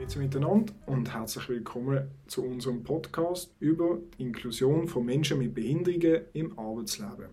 Grüezi 0.00 0.18
miteinander 0.18 0.72
und 0.86 1.12
herzlich 1.12 1.46
willkommen 1.50 2.10
zu 2.26 2.42
unserem 2.42 2.82
Podcast 2.82 3.54
über 3.60 3.98
die 4.16 4.22
Inklusion 4.22 4.88
von 4.88 5.04
Menschen 5.04 5.36
mit 5.38 5.54
Behinderungen 5.54 6.22
im 6.32 6.58
Arbeitsleben. 6.58 7.26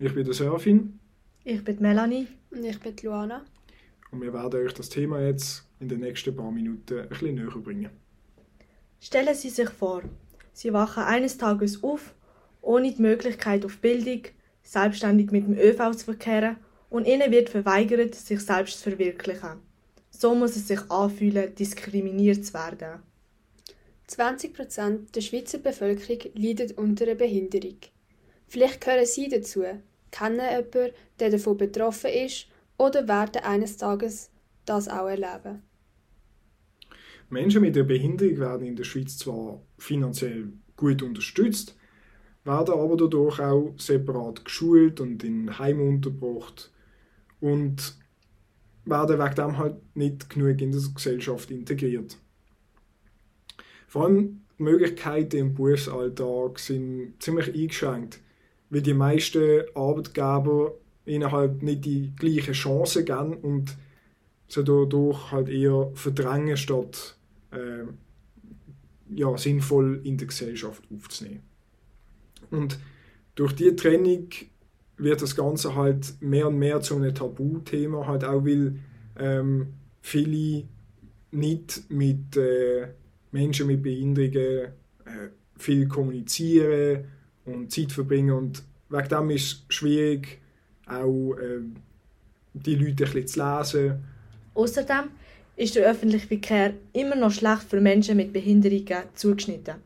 Ich 0.00 0.12
bin 0.12 0.24
der 0.24 0.34
Serafin. 0.34 0.98
Ich 1.44 1.62
bin 1.62 1.80
Melanie. 1.80 2.26
Und 2.50 2.64
ich 2.64 2.80
bin 2.80 2.96
Luana. 3.04 3.44
Und 4.10 4.20
wir 4.20 4.32
werden 4.32 4.66
euch 4.66 4.74
das 4.74 4.88
Thema 4.88 5.20
jetzt 5.20 5.64
in 5.78 5.88
den 5.88 6.00
nächsten 6.00 6.34
paar 6.34 6.50
Minuten 6.50 7.02
ein 7.02 7.08
bisschen 7.08 7.36
näher 7.36 7.56
bringen. 7.62 7.90
Stellen 8.98 9.34
Sie 9.36 9.50
sich 9.50 9.70
vor, 9.70 10.02
Sie 10.52 10.72
wachen 10.72 11.04
eines 11.04 11.38
Tages 11.38 11.84
auf, 11.84 12.16
ohne 12.62 12.92
die 12.92 13.00
Möglichkeit 13.00 13.64
auf 13.64 13.78
Bildung, 13.78 14.22
selbstständig 14.64 15.30
mit 15.30 15.46
dem 15.46 15.56
ÖV 15.56 15.92
zu 15.92 16.06
verkehren 16.06 16.56
und 16.88 17.06
Ihnen 17.06 17.30
wird 17.30 17.48
verweigert, 17.48 18.16
sich 18.16 18.40
selbst 18.40 18.80
zu 18.80 18.90
verwirklichen. 18.90 19.69
So 20.20 20.34
muss 20.34 20.54
es 20.54 20.68
sich 20.68 20.90
anfühlen, 20.90 21.54
diskriminiert 21.54 22.44
zu 22.44 22.52
werden. 22.52 23.00
20% 24.06 25.12
der 25.12 25.20
Schweizer 25.22 25.56
Bevölkerung 25.56 26.18
leidet 26.34 26.76
unter 26.76 27.06
einer 27.06 27.14
Behinderung. 27.14 27.78
Vielleicht 28.46 28.82
gehören 28.82 29.06
Sie 29.06 29.30
dazu, 29.30 29.62
kennen 30.10 30.40
jemanden, 30.40 30.92
der 31.18 31.30
davon 31.30 31.56
betroffen 31.56 32.10
ist 32.10 32.48
oder 32.76 33.08
werden 33.08 33.42
eines 33.44 33.78
Tages 33.78 34.30
das 34.66 34.88
auch 34.88 35.08
erleben. 35.08 35.62
Menschen 37.30 37.62
mit 37.62 37.74
einer 37.74 37.86
Behinderung 37.86 38.38
werden 38.40 38.66
in 38.66 38.76
der 38.76 38.84
Schweiz 38.84 39.16
zwar 39.16 39.62
finanziell 39.78 40.52
gut 40.76 41.00
unterstützt, 41.00 41.78
werden 42.44 42.74
aber 42.74 42.96
dadurch 42.98 43.40
auch 43.40 43.72
separat 43.78 44.44
geschult 44.44 45.00
und 45.00 45.24
in 45.24 45.58
Heimen 45.58 45.88
untergebracht 45.88 46.70
und 47.40 47.99
werden 48.90 49.18
wegen 49.18 49.34
dem 49.34 49.58
halt 49.58 49.96
nicht 49.96 50.30
genug 50.30 50.60
in 50.60 50.72
der 50.72 50.82
Gesellschaft 50.94 51.50
integriert. 51.50 52.16
Vor 53.88 54.04
allem 54.04 54.42
die 54.58 54.62
Möglichkeiten 54.62 55.36
im 55.36 55.54
Berufsalltag 55.54 56.58
sind 56.58 57.14
ziemlich 57.18 57.54
eingeschränkt, 57.54 58.20
weil 58.68 58.82
die 58.82 58.94
meisten 58.94 59.62
Arbeitgeber 59.74 60.74
ihnen 61.06 61.32
halt 61.32 61.62
nicht 61.62 61.84
die 61.84 62.12
gleichen 62.16 62.52
Chancen 62.52 63.04
geben 63.04 63.34
und 63.34 63.76
sie 64.48 64.64
dadurch 64.64 65.32
halt 65.32 65.48
eher 65.48 65.90
verdrängen, 65.94 66.56
statt 66.56 67.16
äh, 67.52 67.84
ja, 69.12 69.36
sinnvoll 69.36 70.00
in 70.04 70.18
der 70.18 70.28
Gesellschaft 70.28 70.82
aufzunehmen. 70.94 71.42
Und 72.50 72.78
durch 73.34 73.54
die 73.54 73.74
Trennung 73.74 74.28
wird 74.96 75.22
das 75.22 75.34
Ganze 75.34 75.74
halt 75.74 76.14
mehr 76.20 76.48
und 76.48 76.58
mehr 76.58 76.80
zu 76.80 76.96
einem 76.96 77.14
Tabuthema, 77.14 78.06
halt 78.06 78.24
auch 78.24 78.44
weil 78.44 78.78
ähm, 79.20 79.74
viele 80.02 80.64
nicht 81.32 81.90
mit 81.90 82.36
äh, 82.36 82.88
Menschen 83.32 83.66
mit 83.68 83.82
Behinderungen 83.82 84.72
äh, 85.04 85.28
viel 85.56 85.86
kommunizieren 85.86 87.04
und 87.44 87.70
Zeit 87.70 87.92
verbringen 87.92 88.32
und 88.32 88.62
wegen 88.88 89.08
dem 89.08 89.30
ist 89.30 89.64
es 89.68 89.74
schwierig, 89.76 90.40
auch 90.86 91.34
äh, 91.34 91.60
die 92.54 92.74
Leute 92.74 93.04
ein 93.04 93.12
bisschen 93.12 93.26
zu 93.26 93.78
lesen. 93.78 94.04
Außerdem 94.54 95.10
ist 95.56 95.76
der 95.76 95.88
öffentliche 95.88 96.26
Verkehr 96.26 96.74
immer 96.92 97.14
noch 97.14 97.30
schlecht 97.30 97.64
für 97.64 97.80
Menschen 97.80 98.16
mit 98.16 98.32
Behinderungen 98.32 99.04
zugeschnitten. 99.14 99.76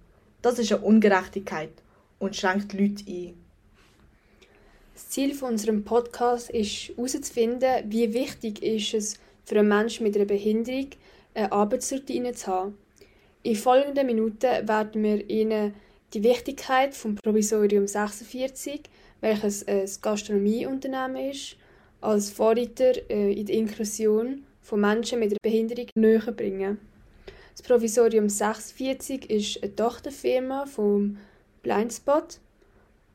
Das 0.41 0.59
ist 0.59 0.73
eine 0.73 0.83
Ungerechtigkeit 0.83 1.73
und 2.19 2.37
schränkt 2.37 2.73
die 2.73 2.79
Leute 2.79 3.05
ein. 3.07 3.35
Das 4.95 5.09
Ziel 5.09 5.35
von 5.35 5.53
unserem 5.53 5.85
Podcast 5.85 6.51
ist 6.51 6.91
herauszufinden, 6.97 7.85
wie 7.89 8.15
wichtig 8.15 8.63
ist 8.63 8.95
es 8.95 9.19
für 9.45 9.59
einen 9.59 9.69
Menschen 9.69 10.05
mit 10.05 10.17
einer 10.17 10.25
Behinderung, 10.25 10.91
eine 11.35 11.53
Arbeitsroutine 11.53 12.33
zu 12.33 12.47
haben. 12.47 12.79
In 13.43 13.57
folgenden 13.57 14.07
Minuten 14.07 14.69
werden 14.69 15.03
wir 15.03 15.29
Ihnen 15.29 15.75
die 16.15 16.23
Wichtigkeit 16.23 16.95
vom 16.95 17.17
Provisorium 17.17 17.87
46, 17.87 18.83
welches 19.21 19.67
ein 19.67 19.89
Gastronomieunternehmen 20.01 21.31
ist, 21.31 21.57
als 22.01 22.31
Vorreiter 22.31 22.93
äh, 23.11 23.33
in 23.33 23.47
der 23.47 23.57
Inklusion 23.57 24.45
von 24.63 24.81
Menschen 24.81 25.21
mit 25.21 25.31
einer 25.31 25.39
Behinderung 25.43 25.87
näher 25.95 26.33
bringen. 26.33 26.79
Das 27.57 27.63
Provisorium 27.63 28.29
46 28.29 29.31
ist 29.31 29.63
eine 29.63 29.75
Tochterfirma 29.75 30.67
vom 30.67 31.19
Blindspot 31.63 32.41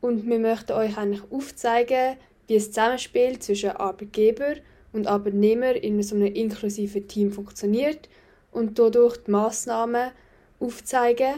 und 0.01 0.28
wir 0.28 0.40
möchten 0.40 0.73
euch 0.73 0.97
eigentlich 0.97 1.23
aufzeigen, 1.31 2.17
wie 2.47 2.56
das 2.56 2.67
Zusammenspiel 2.67 3.40
zwischen 3.40 3.72
Arbeitgeber 3.72 4.56
und 4.94 5.07
Arbeitnehmer 5.07 5.75
in 5.75 6.01
so 6.03 6.16
einem 6.16 6.33
inklusiven 6.33 7.07
Team 7.07 7.31
funktioniert 7.31 8.09
und 8.51 8.79
dadurch 8.79 9.17
die 9.17 9.31
Massnahmen 9.31 10.11
aufzeigen, 10.59 11.35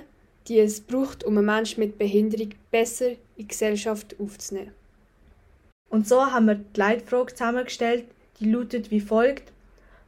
die 0.47 0.59
es 0.59 0.81
braucht, 0.81 1.23
um 1.23 1.38
einen 1.38 1.45
Menschen 1.45 1.79
mit 1.81 1.97
Behinderung 1.97 2.50
besser 2.72 3.09
in 3.09 3.17
die 3.38 3.47
Gesellschaft 3.47 4.16
aufzunehmen. 4.19 4.72
Und 5.90 6.07
so 6.07 6.25
haben 6.25 6.45
wir 6.45 6.56
die 6.56 6.79
Leitfrage 6.79 7.34
zusammengestellt, 7.34 8.06
die 8.40 8.50
lautet 8.50 8.91
wie 8.91 9.01
folgt: 9.01 9.51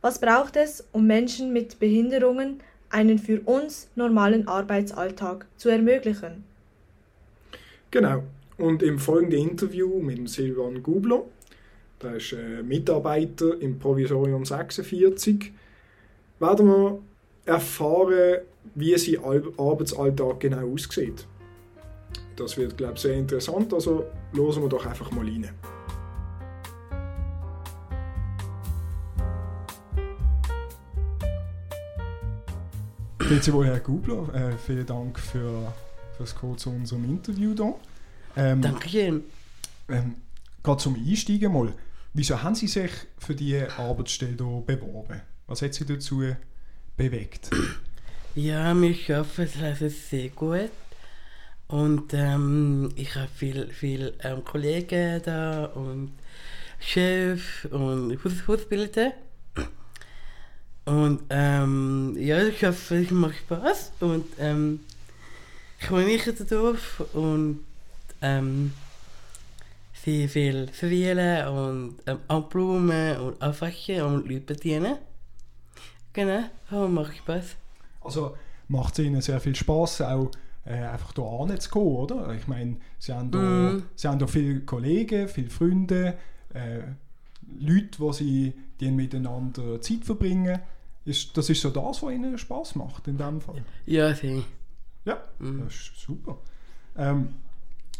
Was 0.01 0.19
braucht 0.19 0.55
es, 0.55 0.85
um 0.91 1.05
Menschen 1.05 1.53
mit 1.53 1.79
Behinderungen 1.79 2.61
einen 2.89 3.19
für 3.19 3.41
uns 3.41 3.89
normalen 3.95 4.47
Arbeitsalltag 4.47 5.45
zu 5.57 5.69
ermöglichen? 5.69 6.43
Genau. 7.91 8.23
Und 8.57 8.81
im 8.83 8.99
folgenden 8.99 9.49
Interview 9.49 9.99
mit 9.99 10.29
Silvan 10.29 10.83
Gubler, 10.83 11.25
der 12.03 12.15
ist 12.15 12.33
äh, 12.33 12.61
Mitarbeiter 12.61 13.59
im 13.59 13.79
Provisorium 13.79 14.45
46, 14.45 15.51
werden 16.39 16.67
wir 16.67 16.99
erfahren, 17.45 18.39
wie 18.75 18.97
sein 18.97 19.19
Arbeitsalltag 19.57 20.39
genau 20.39 20.73
aussieht. 20.73 21.25
Das 22.35 22.57
wird, 22.57 22.77
glaube 22.77 22.93
ich, 22.95 23.01
sehr 23.01 23.13
interessant, 23.13 23.73
also 23.73 24.05
hören 24.33 24.61
wir 24.61 24.69
doch 24.69 24.85
einfach 24.85 25.11
mal 25.11 25.25
rein. 25.25 25.49
Wohl, 33.53 33.65
Herr 33.65 33.79
Gubler. 33.79 34.33
Äh, 34.33 34.57
vielen 34.57 34.85
Dank 34.85 35.17
für, 35.17 35.73
für 36.15 36.19
das 36.19 36.35
Kommen 36.35 36.57
zu 36.57 36.69
unserem 36.69 37.05
Interview 37.05 37.55
hier. 37.55 37.79
Ähm, 38.35 38.61
Dankeschön. 38.61 39.23
Ähm, 39.89 40.15
Gerade 40.61 40.81
zum 40.81 40.95
Einsteigen 40.95 41.51
mal. 41.51 41.73
Wieso 42.15 42.43
haben 42.43 42.53
Sie 42.53 42.67
sich 42.67 42.91
für 43.17 43.33
diese 43.33 43.71
Arbeitsstelle 43.77 44.35
hier 44.37 44.63
beworben? 44.65 45.21
Was 45.47 45.63
hat 45.63 45.73
Sie 45.73 45.85
dazu 45.85 46.23
bewegt? 46.95 47.49
Ja, 48.35 48.79
wir 48.79 49.17
arbeiten 49.17 49.63
also 49.63 49.89
sehr 49.89 50.29
gut. 50.29 50.69
Und 51.67 52.13
ähm, 52.13 52.91
ich 52.95 53.15
habe 53.15 53.29
viele 53.35 53.67
viel, 53.69 54.13
ähm, 54.23 54.43
Kollegen 54.43 55.21
da 55.23 55.65
und 55.65 56.11
Chef 56.79 57.65
und 57.71 58.17
Ausbilder. 58.47 59.13
Und 60.85 61.21
ähm, 61.29 62.15
ja, 62.19 62.43
ich 62.45 62.63
hoffe, 62.63 62.97
es 62.97 63.09
macht 63.09 63.37
Spaß. 63.37 63.91
Und 64.01 64.25
ähm, 64.37 64.81
ich 65.79 65.87
komme 65.87 66.03
nicht 66.05 66.51
darauf 66.51 67.03
und 67.13 67.61
ähm, 68.21 68.73
sehr 70.03 70.27
viel 70.27 70.67
verwählen 70.67 71.47
und 71.47 71.95
ähm, 72.07 72.19
abblumen 72.27 73.17
und 73.17 73.41
anfachen 73.41 74.01
und 74.01 74.27
Leute 74.27 74.53
bedienen. 74.53 74.97
Genau, 76.11 76.43
das 76.69 76.89
macht 76.89 77.17
Spaß. 77.17 77.55
Also 78.01 78.35
macht 78.67 78.99
es 78.99 79.05
Ihnen 79.05 79.21
sehr 79.21 79.39
viel 79.39 79.55
Spaß, 79.55 80.01
auch 80.01 80.29
äh, 80.65 80.73
einfach 80.73 81.13
hier 81.13 81.59
zu 81.59 81.69
kommen, 81.69 81.95
oder? 81.95 82.33
Ich 82.33 82.47
meine, 82.47 82.77
Sie 82.99 83.13
haben 83.13 83.31
hier, 83.31 83.41
mm. 83.41 83.83
Sie 83.95 84.07
haben 84.07 84.27
viele 84.27 84.59
Kollegen, 84.61 85.27
viele 85.27 85.49
Freunde, 85.49 86.17
äh, 86.53 86.81
Leute, 87.59 87.99
wo 87.99 88.11
Sie 88.11 88.53
die 88.79 88.91
miteinander 88.91 89.79
Zeit 89.81 90.03
verbringen. 90.03 90.59
Ist, 91.05 91.35
das 91.37 91.49
ist 91.49 91.61
so 91.61 91.69
das, 91.69 92.03
was 92.03 92.11
Ihnen 92.11 92.37
Spaß 92.37 92.75
macht 92.75 93.07
in 93.07 93.17
dem 93.17 93.41
Fall? 93.41 93.63
Ja, 93.85 94.13
sehr. 94.13 94.43
Ja, 95.05 95.17
mm. 95.39 95.63
das 95.63 95.73
ist 95.73 95.99
super. 95.99 96.37
Ähm, 96.97 97.29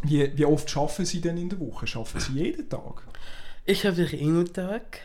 wie, 0.04 0.38
wie 0.38 0.46
oft 0.46 0.70
schaffen 0.70 1.06
Sie 1.06 1.22
denn 1.22 1.38
in 1.38 1.50
der 1.50 1.60
Woche? 1.60 1.88
Schaffen 1.88 2.20
Sie 2.20 2.34
jeden 2.34 2.70
Tag? 2.70 3.04
Ich 3.66 3.86
habe 3.86 4.04
jeden 4.04 4.52
Tag. 4.52 5.00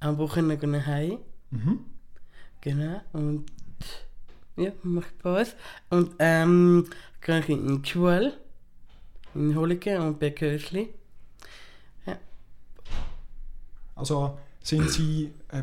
Am 0.00 0.18
Wochenende 0.18 0.56
gehe 0.56 0.78
ich 0.78 0.86
heim. 0.86 1.18
Mhm. 1.50 1.80
Genau. 2.60 3.00
Und 3.12 3.46
ja, 4.56 4.72
macht 4.82 5.08
Spaß. 5.18 5.56
Und 5.90 6.12
ähm, 6.18 6.88
gehe 7.20 7.40
ich 7.40 7.48
in 7.48 7.82
die 7.82 7.88
Schule. 7.88 8.34
In 9.34 9.54
Holligen 9.54 10.00
und 10.00 10.18
bei 10.18 10.30
Kösli. 10.30 10.88
Ja. 12.06 12.16
Also 13.94 14.38
sind 14.62 14.90
Sie, 14.90 15.32
äh, 15.48 15.62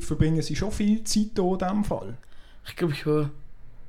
verbringen 0.00 0.42
Sie 0.42 0.54
schon 0.54 0.70
viel 0.70 1.02
Zeit 1.04 1.30
hier 1.34 1.44
in 1.44 1.58
diesem 1.58 1.84
Fall? 1.84 2.18
Ich 2.66 2.76
glaube 2.76 2.94
schon. 2.94 3.30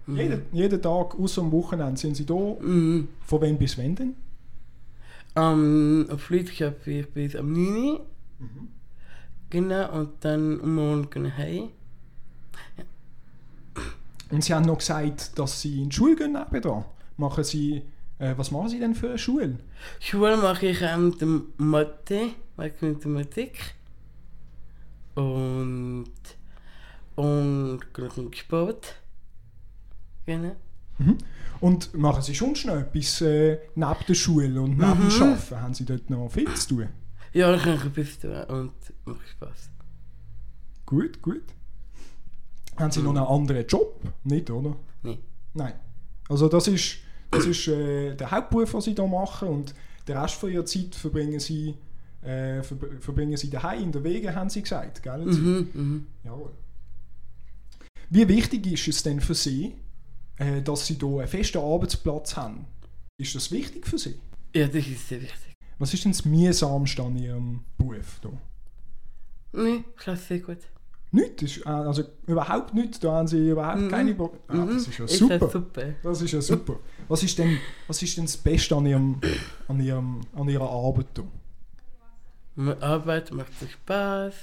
Mhm. 0.08 0.18
Jeden, 0.18 0.42
jeden 0.54 0.82
Tag, 0.82 1.20
außer 1.20 1.42
am 1.42 1.52
Wochenende, 1.52 2.00
sind 2.00 2.16
Sie 2.16 2.26
da? 2.26 2.34
Mhm. 2.34 3.10
Von 3.26 3.42
wann 3.42 3.58
bis 3.58 3.78
wann 3.78 3.96
denn? 3.96 4.16
Um, 5.36 6.10
auf 6.10 6.22
Freitag 6.24 6.88
ich 6.88 7.08
bis 7.10 7.36
am 7.36 7.52
9 7.52 8.00
Mhm. 8.40 8.68
Genau, 9.50 10.00
und 10.00 10.10
dann 10.22 10.62
am 10.62 10.76
Morgen 10.76 11.38
heim. 11.38 11.70
Ja. 12.78 12.84
Und 14.30 14.44
Sie 14.44 14.54
haben 14.54 14.66
noch 14.66 14.78
gesagt, 14.78 15.38
dass 15.40 15.62
Sie 15.62 15.82
in 15.82 15.90
die 15.90 15.96
Schule 15.96 16.16
gehen 16.16 16.34
nebenan. 16.34 16.86
Machen 17.18 17.44
Sie, 17.44 17.82
äh, 18.20 18.34
was 18.36 18.52
machen 18.52 18.70
Sie 18.70 18.80
denn 18.80 18.94
für 18.94 19.10
eine 19.10 19.18
Schule? 19.18 19.58
Schule 20.00 20.38
mache 20.38 20.68
ich 20.68 20.82
ähm, 20.82 21.48
Mathe, 21.58 22.32
Mathematik 22.58 23.76
und 25.16 26.12
und 27.16 27.80
Sport. 28.36 28.96
Genau. 30.28 30.56
Mhm. 31.00 31.18
Und 31.60 31.94
machen 31.96 32.22
Sie 32.22 32.36
schon 32.36 32.56
schnell 32.56 32.80
etwas 32.82 33.22
äh, 33.22 33.58
neben 33.76 33.96
der 34.08 34.14
Schule 34.14 34.62
und 34.62 34.78
neben 34.78 35.00
dem 35.00 35.08
Mhm. 35.08 35.24
Arbeiten? 35.24 35.62
Haben 35.62 35.74
Sie 35.74 35.86
dort 35.86 36.10
noch 36.10 36.30
viel 36.30 36.54
zu 36.54 36.68
tun? 36.76 36.90
Ja, 37.34 37.56
ich 37.56 37.64
kann 37.64 37.82
ein 37.82 37.92
bisschen 37.92 38.48
tun 38.48 38.58
und 38.60 38.72
macht 39.06 39.28
Spaß. 39.30 39.70
Gut, 40.86 41.22
gut. 41.22 41.44
Haben 42.78 42.92
Sie 42.92 43.02
noch 43.02 43.10
einen 43.16 43.26
anderen 43.26 43.66
Job? 43.68 44.00
Nicht, 44.24 44.50
oder? 44.52 44.76
Nein. 45.04 45.18
Nein. 45.54 45.74
Also 46.30 46.48
das 46.48 46.68
ist, 46.68 46.98
das 47.32 47.46
ist 47.46 47.68
äh, 47.68 48.16
der 48.16 48.30
Hauptberuf, 48.32 48.72
den 48.72 48.82
Sie 48.82 48.94
hier 48.94 49.08
machen 49.08 49.48
und 49.48 49.74
den 50.08 50.18
Rest 50.18 50.36
von 50.36 50.52
Ihrer 50.52 50.66
Zeit 50.66 50.94
verbringen 50.96 51.40
Sie, 51.40 51.76
äh, 52.22 52.60
verb- 52.62 53.02
verbringen 53.02 53.36
Sie 53.38 53.50
daheim 53.50 53.84
in 53.84 53.92
der 53.92 54.04
Wege, 54.04 54.34
haben 54.36 54.50
Sie 54.50 54.62
gesagt, 54.62 55.02
gell? 55.04 55.26
Mhm, 55.26 55.70
mhm. 55.74 56.08
Jawohl. 56.24 56.52
Wie 58.10 58.28
wichtig 58.28 58.66
ist 58.72 58.88
es 58.88 59.04
denn 59.04 59.20
für 59.20 59.34
Sie, 59.36 59.76
äh, 60.38 60.62
dass 60.62 60.86
Sie 60.88 60.96
hier 60.96 61.20
einen 61.20 61.28
festen 61.28 61.60
Arbeitsplatz 61.60 62.36
haben? 62.36 62.66
Ist 63.20 63.36
das 63.36 63.52
wichtig 63.52 63.88
für 63.88 63.98
Sie? 63.98 64.16
Ja, 64.56 64.68
das 64.68 64.88
ist 64.88 65.08
sehr 65.10 65.22
wichtig. 65.22 65.54
Was 65.80 65.94
ist 65.94 66.04
denn 66.06 66.12
das 66.12 66.26
mühsamste 66.26 67.04
an 67.04 67.16
Ihrem 67.18 67.64
Beruf? 67.78 68.20
Hier? 68.22 68.32
Nein, 69.54 69.84
ich 69.96 70.02
schlafe 70.02 70.22
sehr 70.28 70.40
gut. 70.40 70.58
Nichts, 71.12 71.42
ist, 71.44 71.66
äh, 71.66 71.70
also 71.70 72.04
überhaupt 72.26 72.74
nichts, 72.74 73.00
da 73.00 73.14
haben 73.14 73.28
Sie 73.28 73.50
überhaupt 73.50 73.80
Mhm. 73.82 73.90
keine 73.90 74.14
Pro 74.14 74.38
ah, 74.48 74.54
Mhm. 74.56 74.68
Das 74.74 74.88
ist 74.88 74.98
ja 74.98 75.06
Ist 75.06 75.18
super. 75.18 75.38
das 75.40 75.52
super. 75.54 75.84
Das 76.04 76.22
ist 76.22 76.32
ja 76.32 76.42
super. 76.42 76.80
Was 77.08 77.24
ist 77.24 77.38
denn, 77.40 77.58
was 77.88 78.02
ist 78.02 78.18
denn 78.18 78.26
das 78.26 78.36
Beste 78.38 78.76
an, 78.76 78.86
Ihrem, 78.86 79.22
an, 79.68 79.80
Ihrem, 79.80 80.22
an 80.36 80.50
Ihrer 80.50 80.70
Arbeit 80.70 81.08
hier? 81.16 81.28
Meine 82.56 82.82
Arbeit 82.82 83.32
macht 83.32 83.52
Spaß. 83.72 84.34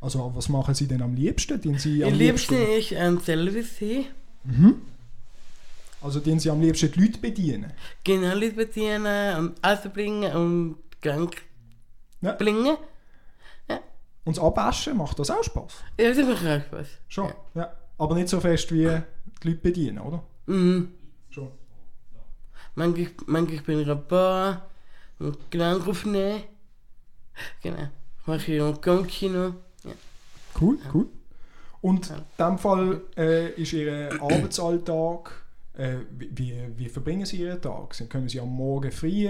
Also 0.00 0.32
was 0.34 0.48
machen 0.48 0.74
Sie 0.74 0.86
denn 0.86 1.02
am 1.02 1.14
liebsten? 1.14 1.60
Den 1.60 1.76
Sie 1.78 2.02
am 2.04 2.12
Am 2.12 2.18
liebsten 2.18 2.54
ist 2.54 2.92
ähm, 2.92 3.18
selber 3.18 3.62
sein. 3.62 4.06
Mhm. 4.44 4.82
Also 6.02 6.20
den 6.20 6.38
Sie 6.40 6.50
am 6.50 6.60
liebsten 6.60 6.90
die 6.92 7.00
Leute 7.00 7.18
bedienen? 7.18 7.72
Genau, 8.04 8.34
Leute 8.34 8.52
bedienen 8.54 9.36
und 9.36 9.64
Essen 9.66 9.92
bringen 9.92 10.32
und 10.34 10.76
krank 11.02 11.42
Ja. 12.22 12.32
bringen. 12.32 12.76
Und 14.24 14.36
das 14.36 14.44
Abwaschen, 14.44 14.96
macht 14.98 15.18
das 15.18 15.30
auch 15.30 15.42
Spaß? 15.42 15.72
Ja, 15.98 16.12
das 16.12 16.26
macht 16.26 16.46
auch 16.46 16.62
Spaß. 16.66 16.86
Schon, 17.08 17.28
Ja. 17.54 17.62
ja. 17.62 17.72
Aber 17.98 18.14
nicht 18.14 18.28
so 18.28 18.38
fest 18.40 18.70
wie 18.72 18.84
die 19.42 19.48
Leute 19.48 19.60
bedienen, 19.60 19.98
oder? 19.98 20.22
Mhm. 20.46 20.92
Schon. 21.30 21.50
Manchmal, 22.74 23.10
manchmal 23.26 23.60
bin 23.62 23.80
ich 23.80 23.90
ein 23.90 24.06
Bar 24.06 24.66
und 25.18 25.50
krank 25.50 25.86
aufnehmen. 25.88 26.42
Genau. 27.62 27.88
Mache 28.26 28.52
ich 28.52 28.60
auch 28.60 28.80
Gangkino. 28.80 29.54
Ja. 29.84 29.92
Cool, 30.60 30.78
cool. 30.92 31.06
Und 31.82 32.08
Ja. 32.08 32.16
in 32.16 32.22
dem 32.38 32.58
Fall 32.58 33.00
äh, 33.16 33.50
ist 33.52 33.72
Ihr 33.72 34.10
Arbeitsalltag, 34.20 35.32
äh, 35.74 35.96
wie, 36.10 36.54
wie, 36.76 36.88
verbringen 36.88 37.24
Sie 37.24 37.38
Ihren 37.38 37.60
Tag? 37.60 37.94
Sie 37.94 38.06
kommen 38.06 38.28
Sie 38.28 38.40
am 38.40 38.50
Morgen 38.50 38.90
früh 38.90 39.28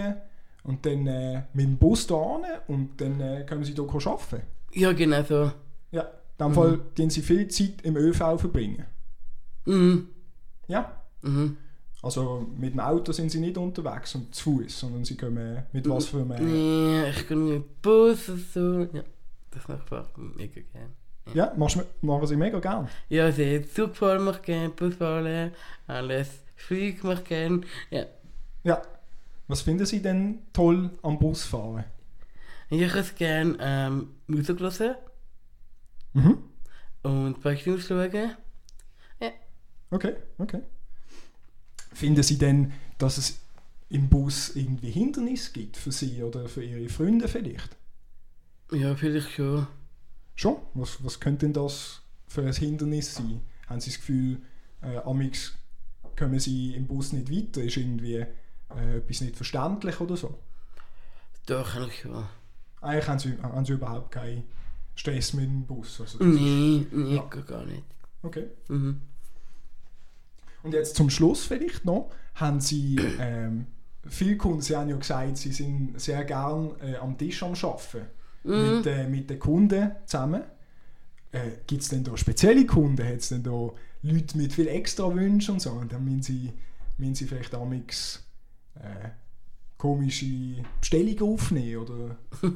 und 0.64 0.84
dann 0.84 1.06
äh, 1.06 1.42
mit 1.52 1.66
dem 1.66 1.76
Bus 1.76 2.06
da 2.06 2.16
hin 2.16 2.44
und 2.66 3.00
dann 3.00 3.20
äh, 3.20 3.44
können 3.46 3.64
Sie 3.64 3.72
hier 3.72 3.84
arbeiten? 3.84 4.42
Ja, 4.72 4.92
genau 4.92 5.22
so. 5.22 5.52
Ja, 5.92 6.02
in 6.02 6.46
dem 6.46 6.54
Fall 6.54 6.80
gehen 6.94 7.10
Sie 7.10 7.22
viel 7.22 7.46
Zeit 7.48 7.82
im 7.82 7.96
ÖV 7.96 8.18
verbringen. 8.38 8.86
Mhm. 9.66 10.08
Ja? 10.66 10.92
Mhm. 11.22 11.56
Also 12.02 12.46
mit 12.56 12.72
dem 12.72 12.80
Auto 12.80 13.12
sind 13.12 13.30
Sie 13.30 13.40
nicht 13.40 13.58
unterwegs 13.58 14.14
und 14.14 14.34
zu 14.34 14.58
Fuß, 14.58 14.80
sondern 14.80 15.04
Sie 15.04 15.16
kommen 15.16 15.64
mit 15.72 15.88
was 15.88 16.06
für 16.06 16.22
einem... 16.22 16.46
Nee, 16.46 17.10
ich 17.10 17.28
kann 17.28 17.46
mit 17.46 17.82
Bus 17.82 18.28
und 18.28 18.46
so. 18.52 18.80
Ja, 18.92 19.02
das 19.50 19.68
mache 19.68 19.82
ich 19.84 19.92
einfach 19.92 20.16
mega 20.16 20.60
gerne. 20.72 20.90
Ja, 21.34 21.52
machst, 21.56 21.78
machen 22.02 22.26
Sie 22.26 22.36
mega 22.36 22.58
gern. 22.58 22.88
Ja, 23.08 23.26
also 23.26 23.42
Zugfahren 23.74 24.24
mache 24.24 24.38
ich 24.38 24.42
gerne, 24.46 24.68
Busfahren, 24.70 25.52
alles. 25.86 26.28
Flug 26.56 27.04
mache 27.04 27.22
ich 27.22 27.28
gerne. 27.28 27.60
Ja. 27.90 28.06
Ja. 28.64 28.82
Was 29.48 29.62
finden 29.62 29.86
Sie 29.86 30.00
denn 30.00 30.38
toll 30.52 30.90
am 31.02 31.18
Busfahren? 31.18 31.84
Ich 32.68 32.94
es 32.94 33.14
gerne 33.14 33.56
ähm, 33.60 34.08
Musik 34.26 34.60
hören 34.60 34.94
Mhm. 36.12 36.38
und 37.02 37.40
Beispiele 37.42 37.80
schauen. 37.80 38.36
Okay, 39.92 40.14
okay. 40.38 40.60
Finden 41.92 42.22
Sie 42.22 42.38
denn, 42.38 42.72
dass 42.98 43.18
es 43.18 43.40
im 43.88 44.08
Bus 44.08 44.54
irgendwie 44.54 44.90
Hindernisse 44.92 45.52
gibt 45.52 45.76
für 45.76 45.90
Sie 45.90 46.22
oder 46.22 46.48
für 46.48 46.62
Ihre 46.62 46.88
Freunde 46.88 47.26
vielleicht? 47.26 47.76
Ja, 48.70 48.94
vielleicht 48.94 49.32
schon. 49.32 49.66
Schon? 50.40 50.56
Was, 50.72 51.04
was 51.04 51.20
könnte 51.20 51.44
denn 51.44 51.52
das 51.52 52.00
für 52.26 52.40
ein 52.40 52.52
Hindernis 52.54 53.14
sein? 53.14 53.42
Haben 53.66 53.78
Sie 53.78 53.90
das 53.90 53.98
Gefühl, 53.98 54.40
äh, 54.80 54.96
amix 55.04 55.52
kommen 56.18 56.40
Sie 56.40 56.74
im 56.74 56.86
Bus 56.86 57.12
nicht 57.12 57.30
weiter? 57.30 57.62
Ist 57.62 57.76
irgendwie 57.76 58.14
äh, 58.14 58.96
etwas 58.96 59.20
nicht 59.20 59.36
verständlich 59.36 60.00
oder 60.00 60.16
so? 60.16 60.38
Doch, 61.44 61.70
kann 61.74 61.88
ich 61.88 62.00
schon. 62.00 62.24
Eigentlich 62.80 63.06
haben 63.06 63.18
Sie, 63.18 63.36
haben 63.42 63.66
Sie 63.66 63.72
überhaupt 63.74 64.12
keinen 64.12 64.44
Stress 64.94 65.34
mit 65.34 65.44
dem 65.44 65.66
Bus. 65.66 66.00
Also 66.00 66.24
Nee, 66.24 66.86
nee, 66.90 67.16
Ja. 67.16 67.22
gar 67.24 67.66
nicht. 67.66 67.82
Okay. 68.22 68.46
Mhm. 68.68 68.98
Und 70.62 70.72
jetzt 70.72 70.96
zum 70.96 71.10
Schluss 71.10 71.44
vielleicht 71.44 71.84
noch, 71.84 72.14
haben 72.36 72.62
Sie, 72.62 72.96
ähm, 73.18 73.66
viele 74.08 74.38
Kunden, 74.38 74.62
Sie 74.62 74.74
haben 74.74 74.88
ja 74.88 74.96
gesagt, 74.96 75.36
Sie 75.36 75.52
sind 75.52 76.00
sehr 76.00 76.24
gern 76.24 76.80
äh, 76.80 76.96
am 76.96 77.18
Tisch 77.18 77.42
am 77.42 77.52
Arbeiten 77.52 78.06
Mhm. 78.44 78.76
mit, 78.76 78.86
äh, 78.86 79.08
mit 79.08 79.30
den 79.30 79.38
Kunden 79.38 79.92
zusammen. 80.06 80.42
Äh, 81.32 81.50
Gibt 81.66 81.82
es 81.82 81.88
denn 81.88 82.04
da 82.04 82.16
spezielle 82.16 82.66
Kunden? 82.66 83.06
Hat 83.06 83.18
es 83.18 83.28
denn 83.28 83.42
da 83.42 83.70
Leute 84.02 84.38
mit 84.38 84.52
viel 84.52 84.68
extra 84.68 85.14
Wünschen 85.14 85.54
und 85.54 85.60
so? 85.60 85.70
Und 85.70 85.92
dann 85.92 86.04
müssen 86.04 86.22
Sie, 86.22 86.52
müssen 86.98 87.14
Sie 87.14 87.26
vielleicht 87.26 87.54
amix 87.54 88.24
äh, 88.76 89.10
komische 89.76 90.26
Bestellungen 90.80 91.22
aufnehmen 91.22 91.76
oder... 91.76 92.16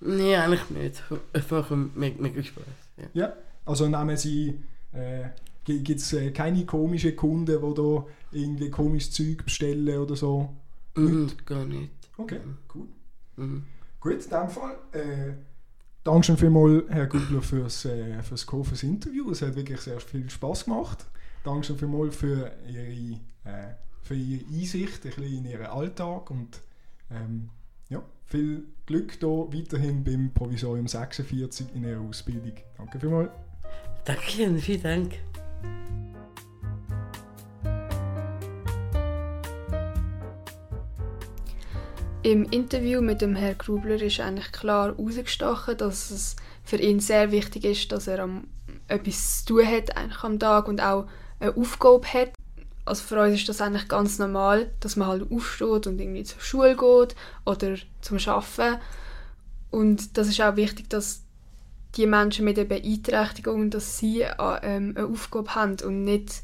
Nee, 0.00 0.36
eigentlich 0.36 0.68
nicht. 0.70 1.02
Mir 1.10 1.88
mega, 1.94 2.20
mega 2.20 2.42
Spaß. 2.42 2.64
Ja. 2.96 3.04
Ja, 3.14 3.32
also 3.64 3.88
nehmen 3.88 4.16
Sie... 4.16 4.60
Äh, 4.92 5.28
Gibt 5.64 5.88
es 5.88 6.12
äh, 6.12 6.30
keine 6.30 6.66
komischen 6.66 7.16
Kunden, 7.16 7.46
die 7.46 7.74
da 7.74 8.04
irgendwie 8.32 8.70
komisches 8.70 9.12
Zeug 9.12 9.44
bestellen 9.44 9.98
oder 9.98 10.14
so? 10.14 10.54
Mhm, 10.94 11.30
gar 11.46 11.64
nicht. 11.64 11.90
Okay, 12.18 12.40
cool. 12.74 12.86
Mhm. 13.36 13.64
Gut, 14.04 14.22
in 14.22 14.30
dem 14.30 14.48
Fall. 14.50 14.76
Äh, 14.92 15.32
Dankeschön 16.04 16.36
vielmals, 16.36 16.84
Herr 16.90 17.06
Gubler, 17.06 17.40
fürs, 17.40 17.86
äh, 17.86 18.22
fürs 18.22 18.44
Kommen, 18.44 18.64
fürs 18.64 18.82
Interview. 18.82 19.30
Es 19.30 19.40
hat 19.40 19.56
wirklich 19.56 19.80
sehr 19.80 19.98
viel 19.98 20.28
Spaß 20.28 20.66
gemacht. 20.66 21.06
Dankeschön 21.42 21.78
vielmals 21.78 22.14
für 22.14 22.52
Ihre, 22.68 23.18
äh, 23.44 23.74
für 24.02 24.14
Ihre 24.14 24.44
Einsicht 24.44 25.06
ein 25.06 25.22
in 25.22 25.46
Ihren 25.46 25.64
Alltag 25.64 26.30
und 26.30 26.60
ähm, 27.10 27.48
ja, 27.88 28.02
viel 28.26 28.64
Glück 28.84 29.18
da 29.20 29.26
weiterhin 29.26 30.04
beim 30.04 30.34
Provisorium 30.34 30.86
46 30.86 31.68
in 31.74 31.84
Ihrer 31.84 32.02
Ausbildung. 32.02 32.52
Danke 32.76 33.00
vielmals. 33.00 33.30
Danke, 34.04 34.58
vielen 34.60 34.82
Dank. 34.82 35.14
Im 42.24 42.44
Interview 42.44 43.02
mit 43.02 43.20
dem 43.20 43.36
Herrn 43.36 43.58
Grubler 43.58 44.00
ist 44.00 44.18
eigentlich 44.18 44.50
klar 44.50 44.96
herausgestochen, 44.96 45.76
dass 45.76 46.10
es 46.10 46.36
für 46.64 46.78
ihn 46.78 46.98
sehr 46.98 47.30
wichtig 47.32 47.66
ist, 47.66 47.92
dass 47.92 48.06
er 48.06 48.20
am, 48.20 48.44
etwas 48.88 49.44
zu 49.44 49.56
tun 49.56 49.66
hat 49.66 49.94
eigentlich 49.94 50.22
am 50.22 50.38
Tag 50.38 50.66
und 50.66 50.80
auch 50.80 51.06
eine 51.38 51.54
Aufgabe 51.54 52.06
hat. 52.06 52.30
Also 52.86 53.02
für 53.02 53.20
uns 53.20 53.34
ist 53.34 53.50
das 53.50 53.60
eigentlich 53.60 53.88
ganz 53.88 54.18
normal, 54.18 54.70
dass 54.80 54.96
man 54.96 55.08
halt 55.08 55.30
aufsteht 55.30 55.86
und 55.86 56.00
irgendwie 56.00 56.24
zur 56.24 56.40
Schule 56.40 56.76
geht 56.76 57.14
oder 57.44 57.76
zum 58.00 58.16
Arbeiten. 58.26 58.80
Und 59.70 60.16
das 60.16 60.28
ist 60.28 60.40
auch 60.40 60.56
wichtig, 60.56 60.88
dass 60.88 61.24
die 61.94 62.06
Menschen 62.06 62.46
mit 62.46 62.56
der 62.56 62.64
Beeinträchtigung, 62.64 63.68
dass 63.68 63.98
sie 63.98 64.22
äh, 64.22 64.34
ähm, 64.62 64.94
eine 64.96 65.08
Aufgabe 65.08 65.54
haben 65.54 65.76
und 65.84 66.04
nicht 66.04 66.42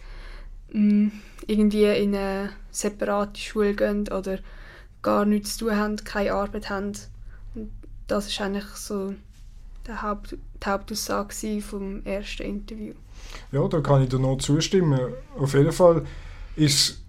mh, 0.72 1.10
irgendwie 1.46 1.86
in 1.86 2.14
eine 2.14 2.50
separate 2.70 3.40
Schule 3.40 3.72
gehen 3.72 4.08
oder 4.08 4.40
gar 5.02 5.24
nichts 5.24 5.56
zu 5.56 5.66
tun 5.66 5.76
haben, 5.76 5.96
keine 5.96 6.32
Arbeit 6.32 6.70
haben. 6.70 6.92
Und 7.54 7.70
das 8.06 8.28
ist 8.28 8.40
eigentlich 8.40 8.64
so 8.74 9.14
der 9.86 10.02
Haupt, 10.02 10.32
die 10.32 10.68
Hauptaussage 10.68 11.60
vom 11.60 12.04
ersten 12.04 12.42
Interview. 12.42 12.92
Ja, 13.52 13.66
da 13.68 13.80
kann 13.80 14.02
ich 14.02 14.08
dir 14.08 14.18
noch 14.18 14.38
zustimmen. 14.38 14.98
Auf 15.38 15.54
jeden 15.54 15.72
Fall 15.72 16.04
ist 16.56 17.00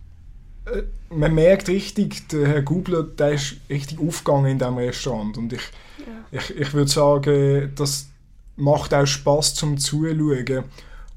äh, 0.65 0.83
man 1.09 1.33
merkt 1.33 1.67
richtig, 1.67 2.27
der 2.29 2.47
Herr 2.47 2.61
Gubler, 2.61 3.03
der 3.03 3.31
ist 3.33 3.55
richtig 3.69 3.99
aufgegangen 3.99 4.51
in 4.51 4.59
diesem 4.59 4.77
Restaurant. 4.77 5.37
Und 5.37 5.53
ich, 5.53 5.61
Ja. 5.99 6.39
ich, 6.39 6.55
ich 6.55 6.73
würde 6.73 6.89
sagen, 6.89 7.71
das 7.75 8.07
macht 8.55 8.93
auch 8.93 9.05
Spaß 9.05 9.55
zum 9.55 9.77
Zuschauen. 9.77 10.63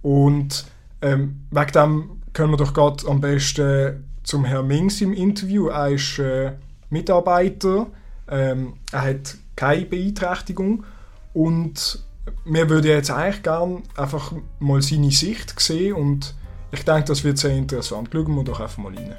Und 0.02 0.64
Ähm, 1.02 1.40
wegen 1.50 1.72
dem 1.72 2.10
können 2.32 2.52
wir 2.52 2.56
doch 2.56 2.72
gerade 2.72 3.06
am 3.06 3.20
besten 3.20 4.04
zum 4.22 4.46
Herrn 4.46 4.66
Mings 4.66 5.02
im 5.02 5.12
Interview. 5.12 5.68
Er 5.68 5.90
ist 5.90 6.18
äh, 6.18 6.52
Mitarbeiter, 6.94 7.88
ähm, 8.28 8.74
er 8.92 9.02
hat 9.02 9.36
keine 9.56 9.84
Beeinträchtigung 9.84 10.84
und 11.32 12.04
wir 12.44 12.70
würden 12.70 12.86
jetzt 12.86 13.10
eigentlich 13.10 13.42
gerne 13.42 13.82
einfach 13.96 14.32
mal 14.60 14.80
seine 14.80 15.10
Sicht 15.10 15.58
sehen 15.60 15.94
und 15.94 16.34
ich 16.70 16.84
denke, 16.84 17.04
das 17.04 17.24
wird 17.24 17.38
sehr 17.38 17.50
interessant. 17.50 18.10
Schauen 18.12 18.34
wir 18.36 18.44
doch 18.44 18.60
einfach 18.60 18.78
mal 18.78 18.94
rein. 18.94 19.16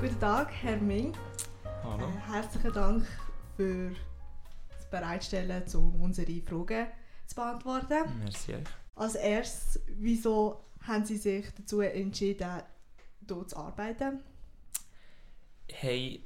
Guten 0.00 0.20
Tag, 0.20 0.48
Herr 0.62 0.78
Ming. 0.78 1.12
Hallo. 1.84 2.06
Äh, 2.06 2.32
herzlichen 2.32 2.72
Dank 2.72 3.06
für 3.56 3.90
das 4.76 4.90
Bereitstellen, 4.90 5.62
um 5.74 6.02
unsere 6.02 6.40
Fragen 6.42 6.66
zu 6.66 7.05
beantworten. 7.36 8.18
Merci 8.24 8.54
euch. 8.54 8.64
Als 8.96 9.14
erstes, 9.14 9.80
wieso 9.86 10.64
haben 10.80 11.04
Sie 11.04 11.16
sich 11.16 11.46
dazu 11.54 11.80
entschieden, 11.80 12.62
hier 13.28 13.46
zu 13.46 13.56
arbeiten? 13.56 14.20
Hey, 15.68 16.24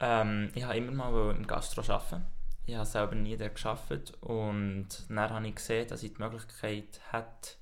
ähm, 0.00 0.50
ich 0.54 0.64
habe 0.64 0.76
immer 0.76 0.92
mal 0.92 1.36
im 1.36 1.46
Gastro 1.46 1.82
arbeiten. 1.92 2.24
Ich 2.66 2.74
habe 2.74 2.86
selber 2.86 3.14
nie 3.14 3.36
dort 3.36 3.54
gearbeitet 3.54 4.12
und 4.20 4.88
dann 5.08 5.30
habe 5.30 5.48
ich 5.48 5.54
gesehen, 5.54 5.88
dass 5.88 6.02
ich 6.02 6.14
die 6.14 6.22
Möglichkeit 6.22 7.00
hätte, 7.10 7.56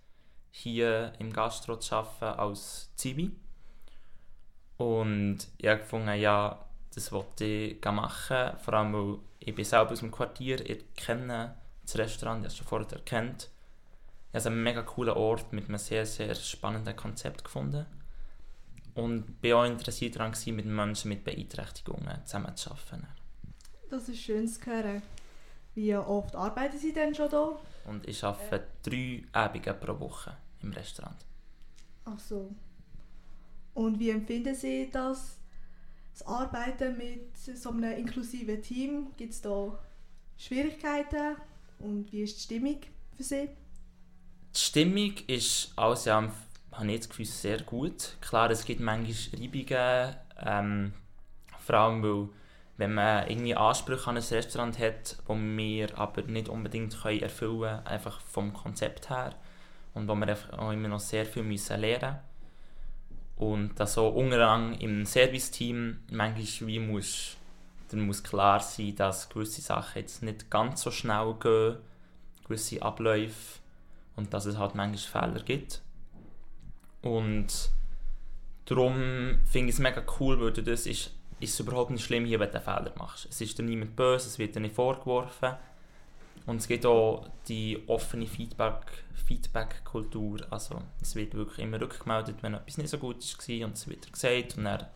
hier 0.50 1.12
im 1.18 1.32
Gastro 1.32 1.76
zu 1.76 1.94
arbeiten 1.94 2.40
als 2.40 2.90
Zivi. 2.96 3.30
Und 4.78 5.38
ich 5.58 5.68
habe 5.68 5.80
gefunden, 5.80 6.18
ja, 6.18 6.66
das 6.94 7.12
wollte 7.12 7.44
ich 7.44 7.84
machen, 7.84 8.58
vor 8.58 8.74
allem 8.74 8.92
weil 8.92 9.18
ich 9.38 9.54
bin 9.54 9.64
selber 9.64 9.92
aus 9.92 10.00
dem 10.00 10.10
Quartier, 10.10 10.68
ich 10.68 10.94
kenne 10.94 11.56
das 11.86 11.98
Restaurant, 11.98 12.40
ich 12.40 12.44
habe 12.44 12.48
es 12.48 12.56
schon 12.56 12.66
vorher 12.66 12.92
erkannt. 12.92 13.50
Ich 14.32 14.36
habe 14.44 14.48
einen 14.48 14.62
mega 14.62 14.82
coolen 14.82 15.14
Ort 15.14 15.52
mit 15.52 15.68
einem 15.68 15.78
sehr, 15.78 16.04
sehr 16.04 16.34
spannenden 16.34 16.96
Konzept 16.96 17.44
gefunden. 17.44 17.86
Und 18.94 19.40
bin 19.40 19.52
auch 19.52 19.64
interessiert 19.64 20.16
daran, 20.16 20.32
gewesen, 20.32 20.56
mit 20.56 20.66
Menschen 20.66 21.10
mit 21.10 21.24
Beeinträchtigungen 21.24 22.24
zusammenzuarbeiten. 22.24 23.06
Das 23.90 24.08
ist 24.08 24.20
schön 24.20 24.48
zu 24.48 24.64
hören. 24.66 25.02
Wie 25.74 25.94
oft 25.94 26.34
arbeiten 26.34 26.78
Sie 26.78 26.92
denn 26.92 27.14
schon 27.14 27.28
hier? 27.28 27.58
Und 27.86 28.08
ich 28.08 28.24
arbeite 28.24 28.66
drei 28.82 29.22
Abende 29.32 29.74
pro 29.74 30.00
Woche 30.00 30.36
im 30.62 30.72
Restaurant. 30.72 31.24
Ach 32.06 32.18
so. 32.18 32.50
Und 33.74 33.98
wie 33.98 34.10
empfinden 34.10 34.54
Sie 34.54 34.88
das, 34.90 35.36
das 36.14 36.26
Arbeiten 36.26 36.96
mit 36.96 37.36
so 37.36 37.70
einem 37.70 37.92
inklusiven 37.92 38.62
Team? 38.62 39.08
Gibt 39.18 39.34
es 39.34 39.42
da 39.42 39.78
Schwierigkeiten? 40.38 41.36
Und 41.78 42.10
wie 42.12 42.22
ist 42.22 42.36
die 42.36 42.42
Stimmung 42.42 42.78
für 43.16 43.22
Sie? 43.22 43.48
Die 44.54 44.58
Stimmung 44.58 45.12
ist 45.26 45.72
alles 45.76 46.06
in 46.06 46.12
allem, 46.12 46.32
habe 46.72 46.92
ich 46.92 47.00
das 47.00 47.08
Gefühl, 47.08 47.26
sehr 47.26 47.62
gut. 47.62 48.16
Klar, 48.20 48.50
es 48.50 48.64
gibt 48.64 48.80
manchmal 48.80 49.40
Reibungen, 49.40 50.16
ähm, 50.44 50.92
vor 51.58 51.74
allem 51.76 52.02
weil 52.02 52.28
wenn 52.78 52.94
man 52.94 53.28
irgendwie 53.28 53.54
Ansprüche 53.54 54.08
an 54.08 54.16
ein 54.16 54.22
Restaurant 54.22 54.78
hat, 54.78 55.16
die 55.28 55.56
wir 55.56 55.98
aber 55.98 56.22
nicht 56.22 56.48
unbedingt 56.48 57.00
können 57.00 57.20
erfüllen 57.20 57.60
können, 57.60 57.86
einfach 57.86 58.20
vom 58.20 58.52
Konzept 58.52 59.08
her. 59.08 59.34
Und 59.94 60.08
wo 60.08 60.14
wir 60.14 60.36
auch 60.58 60.72
immer 60.72 60.88
noch 60.88 61.00
sehr 61.00 61.24
viel 61.24 61.42
müssen 61.42 61.80
lernen 61.80 62.18
Und 63.36 63.80
dass 63.80 63.94
so 63.94 64.08
untereinander 64.08 64.78
im 64.82 65.06
Serviceteam 65.06 66.00
manchmal 66.10 66.68
wie 66.68 66.78
muss, 66.80 67.38
dann 67.88 68.00
muss 68.00 68.22
klar 68.22 68.60
sein, 68.60 68.96
dass 68.96 69.28
gewisse 69.28 69.60
Sachen 69.60 70.00
jetzt 70.00 70.22
nicht 70.22 70.50
ganz 70.50 70.82
so 70.82 70.90
schnell 70.90 71.34
gehen, 71.40 71.76
gewisse 72.44 72.82
Abläufe 72.82 73.60
und 74.16 74.32
dass 74.32 74.46
es 74.46 74.58
halt 74.58 74.74
manchmal 74.74 75.30
Fehler 75.30 75.44
gibt. 75.44 75.82
Und 77.02 77.70
darum 78.64 79.38
finde 79.44 79.68
ich 79.68 79.76
es 79.76 79.78
mega 79.78 80.02
cool, 80.18 80.40
weil 80.40 80.52
du 80.52 80.62
das 80.62 80.86
ist 80.86 81.12
ist 81.38 81.54
es 81.54 81.60
überhaupt 81.60 81.90
nicht 81.90 82.04
schlimm, 82.04 82.24
hier, 82.24 82.40
wenn 82.40 82.50
du 82.50 82.56
einen 82.56 82.64
Fehler 82.64 82.92
machst. 82.96 83.26
Es 83.26 83.38
ist 83.40 83.58
dir 83.58 83.62
niemand 83.62 83.94
böse, 83.94 84.28
es 84.28 84.38
wird 84.38 84.54
dir 84.54 84.60
nicht 84.60 84.74
vorgeworfen. 84.74 85.54
Und 86.46 86.56
es 86.58 86.68
gibt 86.68 86.86
auch 86.86 87.28
die 87.48 87.82
offene 87.88 88.26
Feedback-Kultur. 88.26 90.46
also 90.50 90.80
es 91.00 91.14
wird 91.16 91.34
wirklich 91.34 91.66
immer 91.66 91.80
rückgemeldet, 91.80 92.36
wenn 92.42 92.54
etwas 92.54 92.78
nicht 92.78 92.88
so 92.88 92.98
gut 92.98 93.16
war 93.16 93.66
und 93.66 93.76
es 93.76 93.88
wird 93.88 94.12
gesagt 94.12 94.56
und 94.56 94.64
dann 94.64 94.86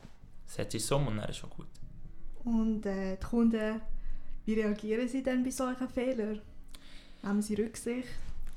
setzt 0.47 0.77
es 0.77 0.93
um 0.93 1.09
und 1.09 1.17
dann 1.17 1.29
ist 1.29 1.39
es 1.39 1.45
auch 1.45 1.51
gut. 1.51 1.67
Und 2.45 2.87
äh, 2.87 3.17
die 3.17 3.27
Kunden, 3.27 3.81
wie 4.47 4.55
reagieren 4.55 5.09
sie 5.09 5.23
denn 5.23 5.43
bei 5.43 5.51
solchen 5.51 5.89
Fehlern? 5.89 6.41
Nehmen 7.23 7.43
sie 7.43 7.55
Rücksicht? 7.55 8.09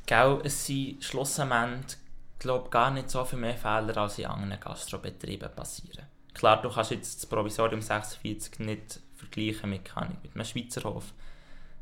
Gell, 0.05 0.39
es 0.43 0.65
sind 0.65 1.03
schlussendlich 1.03 1.97
glaube 2.43 2.69
gar 2.69 2.91
nicht 2.91 3.09
so 3.09 3.23
viele 3.25 3.41
mehr 3.41 3.55
Fehler, 3.55 3.97
als 3.97 4.19
in 4.19 4.25
anderen 4.25 4.59
Gastrobetrieben 4.59 5.49
passieren. 5.55 6.05
Klar, 6.33 6.61
du 6.61 6.69
kannst 6.69 6.91
jetzt 6.91 7.23
das 7.23 7.25
Provisorium 7.25 7.81
46 7.81 8.59
nicht 8.59 8.99
vergleichen 9.15 9.69
mit, 9.69 9.83
mit 10.23 10.35
einem 10.35 10.45
Schweizer 10.45 10.83
Hof. 10.83 11.13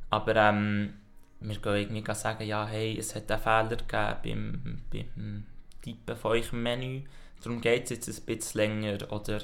Aber 0.09 0.35
ähm, 0.35 0.93
wir 1.39 1.57
gehen 1.57 1.97
irgendwie 1.97 2.13
sagen, 2.13 2.45
ja, 2.45 2.67
hey, 2.67 2.97
es 2.97 3.15
hat 3.15 3.31
einen 3.31 3.41
Fehler 3.41 3.77
gegeben 3.77 4.83
beim, 4.91 5.05
beim 5.15 5.45
Tippen 5.81 6.15
von 6.15 6.31
eurem 6.31 6.63
Menü. 6.63 7.01
Darum 7.43 7.59
geht 7.59 7.85
es 7.85 7.89
jetzt 7.89 8.09
ein 8.09 8.25
bisschen 8.25 8.59
länger. 8.59 9.11
Oder 9.11 9.41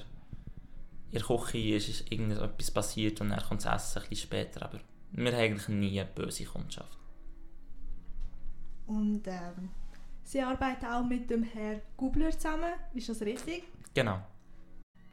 in 1.11 1.19
der 1.19 1.21
Küche 1.21 1.57
ist 1.75 2.11
irgendetwas 2.11 2.71
passiert 2.71 3.21
und 3.21 3.29
dann 3.29 3.41
kommt 3.41 3.63
das 3.63 3.75
Essen 3.75 4.03
ein 4.03 4.09
bisschen 4.09 4.27
später. 4.27 4.63
Aber 4.63 4.79
wir 5.11 5.31
haben 5.31 5.39
eigentlich 5.39 5.67
nie 5.69 5.99
eine 5.99 6.09
böse 6.09 6.45
Kundschaft. 6.45 6.97
Und 8.87 9.27
ähm, 9.27 9.69
Sie 10.23 10.41
arbeiten 10.41 10.85
auch 10.85 11.05
mit 11.05 11.29
dem 11.29 11.43
Herrn 11.43 11.81
Gubler 11.95 12.31
zusammen, 12.31 12.73
ist 12.93 13.07
das 13.07 13.21
richtig? 13.21 13.63
Genau. 13.93 14.19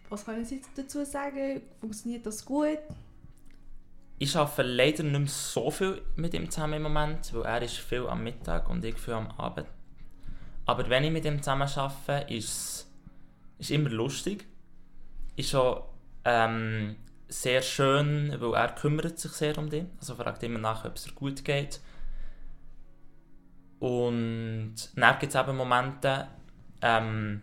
Was 0.09 0.25
können 0.25 0.45
Sie 0.45 0.61
dazu 0.77 1.05
sagen? 1.05 1.63
Funktioniert 1.81 2.27
das 2.27 2.45
gut? 2.45 2.79
Ich 4.19 4.37
arbeite 4.37 4.63
leider 4.63 5.03
nicht 5.03 5.19
mehr 5.19 5.29
so 5.29 5.71
viel 5.71 6.03
mit 6.17 6.35
ihm 6.35 6.51
zusammen 6.51 6.75
im 6.75 6.83
Moment, 6.83 7.33
weil 7.35 7.45
er 7.45 7.63
ist 7.63 7.77
viel 7.77 8.07
am 8.07 8.23
Mittag 8.25 8.69
und 8.69 8.85
ich 8.85 8.97
viel 8.97 9.15
am 9.15 9.31
Abend. 9.33 9.67
Aber 10.67 10.89
wenn 10.89 11.05
ich 11.05 11.13
mit 11.13 11.25
ihm 11.25 11.43
zusammen 11.43 11.69
arbeite, 11.69 12.33
ist 12.33 12.89
es 13.59 13.71
immer 13.71 13.91
lustig. 13.91 14.47
Ist 15.37 15.55
auch 15.55 15.89
ähm, 16.25 16.97
sehr 17.29 17.63
schön, 17.63 18.35
weil 18.41 18.55
er 18.55 18.69
kümmert 18.75 19.19
sich 19.19 19.33
sehr 19.33 19.59
um 19.59 19.69
dich. 19.69 19.85
Also 19.99 20.15
fragt 20.15 20.43
immer 20.43 20.59
nach, 20.59 20.85
ob 20.85 20.97
es 20.97 21.05
dir 21.05 21.13
gut 21.13 21.45
geht. 21.45 21.81
Und 23.81 24.75
dann 24.95 25.19
gibt 25.19 25.35
es 25.35 25.41
eben 25.41 25.57
Momente, 25.57 26.29
ähm, 26.81 27.43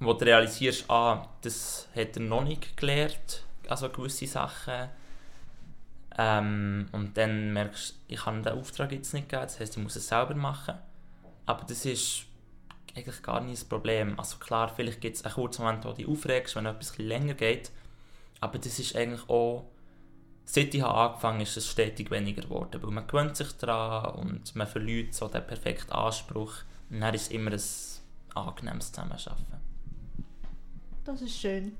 wo 0.00 0.12
du 0.12 0.24
realisierst, 0.24 0.90
ah, 0.90 1.28
das 1.42 1.88
hat 1.94 2.16
er 2.16 2.22
noch 2.22 2.44
nicht 2.44 2.76
gelernt, 2.76 3.44
also 3.68 3.88
gewisse 3.88 4.26
Sachen. 4.26 4.88
Ähm, 6.18 6.86
und 6.92 7.16
dann 7.16 7.52
merkst 7.52 7.90
du, 7.90 8.14
ich 8.14 8.20
kann 8.20 8.42
den 8.42 8.58
Auftrag 8.58 8.92
jetzt 8.92 9.14
nicht 9.14 9.28
geben, 9.28 9.42
das 9.42 9.58
heisst, 9.58 9.76
ich 9.76 9.82
muss 9.82 9.96
es 9.96 10.08
selber 10.08 10.34
machen. 10.34 10.74
Aber 11.46 11.64
das 11.64 11.84
ist 11.84 12.26
eigentlich 12.94 13.22
gar 13.22 13.40
nicht 13.40 13.60
das 13.60 13.64
Problem. 13.64 14.18
Also 14.18 14.38
klar, 14.38 14.72
vielleicht 14.74 15.00
gibt 15.00 15.16
es 15.16 15.24
einen 15.24 15.34
kurzen 15.34 15.62
Moment, 15.62 15.84
wo 15.84 15.90
du 15.90 15.96
dich 15.96 16.08
aufregst, 16.08 16.56
wenn 16.56 16.66
etwas 16.66 16.96
länger 16.98 17.34
geht. 17.34 17.70
Aber 18.40 18.58
das 18.58 18.78
ist 18.78 18.94
eigentlich 18.94 19.28
auch, 19.28 19.64
seit 20.44 20.74
ich 20.74 20.82
habe 20.82 20.94
angefangen 20.94 21.40
ist 21.40 21.56
es 21.56 21.70
stetig 21.70 22.10
weniger 22.10 22.42
geworden, 22.42 22.82
weil 22.82 22.90
man 22.90 23.06
gewöhnt 23.06 23.36
sich 23.36 23.52
daran 23.52 24.14
und 24.16 24.54
man 24.54 24.66
verliert 24.66 25.14
so 25.14 25.28
den 25.28 25.46
perfekten 25.46 25.92
Anspruch. 25.92 26.54
Und 26.90 27.00
dann 27.00 27.14
ist 27.14 27.22
es 27.22 27.28
immer 27.28 27.52
ein 27.52 27.62
angenehmes 28.34 28.92
Zusammenarbeiten. 28.92 29.60
Das 31.04 31.20
ist 31.20 31.36
schön. 31.38 31.76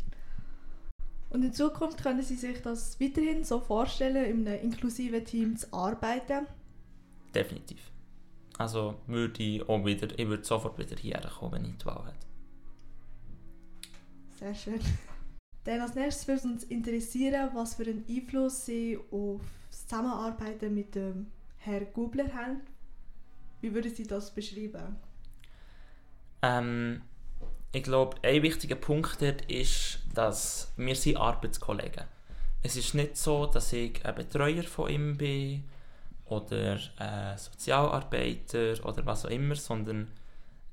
Und 1.31 1.43
in 1.43 1.53
Zukunft 1.53 2.03
können 2.03 2.23
Sie 2.23 2.37
sich 2.37 2.63
das 2.63 3.01
weiterhin 3.01 3.45
so 3.45 3.59
vorstellen, 3.59 4.25
in 4.25 4.47
einem 4.47 4.63
inklusiven 4.63 5.25
Team 5.25 5.57
zu 5.57 5.73
arbeiten? 5.73 6.47
Definitiv. 7.35 7.94
Also 8.59 8.95
würde 9.07 9.43
ich 9.43 9.69
auch 9.69 9.85
wieder, 9.85 10.09
ich 10.19 10.29
würde 10.29 10.45
sofort 10.45 10.79
wieder 10.79 10.97
hierher 10.97 11.29
kommen, 11.29 11.53
wenn 11.53 11.65
ich 11.65 11.79
die 11.79 11.87
Wahl 11.87 12.07
hätte. 12.07 12.27
Sehr 14.39 14.55
schön. 14.55 14.81
Dann 15.65 15.81
als 15.81 15.95
nächstes 15.95 16.29
würde 16.29 16.43
uns 16.49 16.65
interessieren, 16.65 17.51
was 17.55 17.75
für 17.75 17.85
einen 17.85 18.05
Einfluss 18.09 18.67
Sie 18.67 18.99
auf 19.11 19.41
das 19.71 19.87
Zusammenarbeiten 19.87 20.75
mit 20.75 20.95
dem 20.95 21.29
Herrn 21.57 21.87
Gubler 21.93 22.33
haben. 22.35 22.61
Wie 23.61 23.73
würden 23.73 23.95
Sie 23.95 24.07
das 24.07 24.35
beschreiben? 24.35 24.97
Ähm, 26.43 27.01
ich 27.73 27.83
glaube, 27.83 28.19
ein 28.23 28.43
wichtiger 28.43 28.77
Punkt 28.77 29.23
dort 29.23 29.51
ist, 29.51 30.01
dass 30.13 30.73
wir 30.77 30.95
sind 30.95 31.17
Arbeitskollegen. 31.17 32.05
Es 32.63 32.77
ist 32.77 32.95
nicht 32.95 33.17
so, 33.17 33.47
dass 33.47 33.73
ich 33.73 34.05
ein 34.05 34.15
Betreuer 34.15 34.63
von 34.63 34.91
ihm 34.91 35.17
bin 35.17 35.65
oder 36.27 36.79
ein 36.97 37.39
Sozialarbeiter 37.39 38.85
oder 38.85 39.05
was 39.07 39.27
auch 39.27 39.31
immer, 39.31 39.55
sondern 39.55 40.11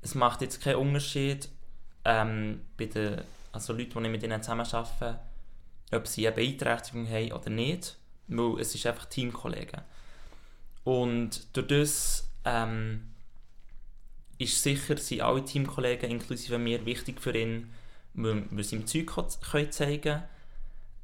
es 0.01 0.15
macht 0.15 0.41
jetzt 0.41 0.61
keinen 0.61 0.77
Unterschied 0.77 1.49
ähm, 2.05 2.61
bei 2.77 2.85
den 2.85 3.21
also 3.51 3.73
Leuten, 3.73 3.99
die 3.99 4.05
ich 4.05 4.11
mit 4.11 4.23
ihnen 4.23 4.41
zusammen 4.41 4.65
arbeite, 4.65 5.19
ob 5.91 6.07
sie 6.07 6.25
eine 6.25 6.35
Beeinträchtigung 6.35 7.07
haben 7.07 7.31
oder 7.33 7.49
nicht, 7.49 7.97
weil 8.27 8.59
es 8.59 8.73
ist 8.73 8.85
einfach 8.85 9.05
Teamkollegen. 9.05 9.81
Und 10.83 11.55
durch 11.55 11.67
das 11.67 12.29
ähm, 12.45 13.11
ist 14.37 14.63
sicher, 14.63 14.97
sind 14.97 15.21
alle 15.21 15.45
Teamkollegen, 15.45 16.09
inklusive 16.09 16.57
mir, 16.57 16.85
wichtig 16.85 17.21
für 17.21 17.37
ihn, 17.37 17.71
weil, 18.13 18.45
weil 18.49 18.63
sie 18.63 18.77
ihm 18.77 18.87
Zeug 18.87 19.11
zeigen 19.71 20.01
können. 20.01 20.23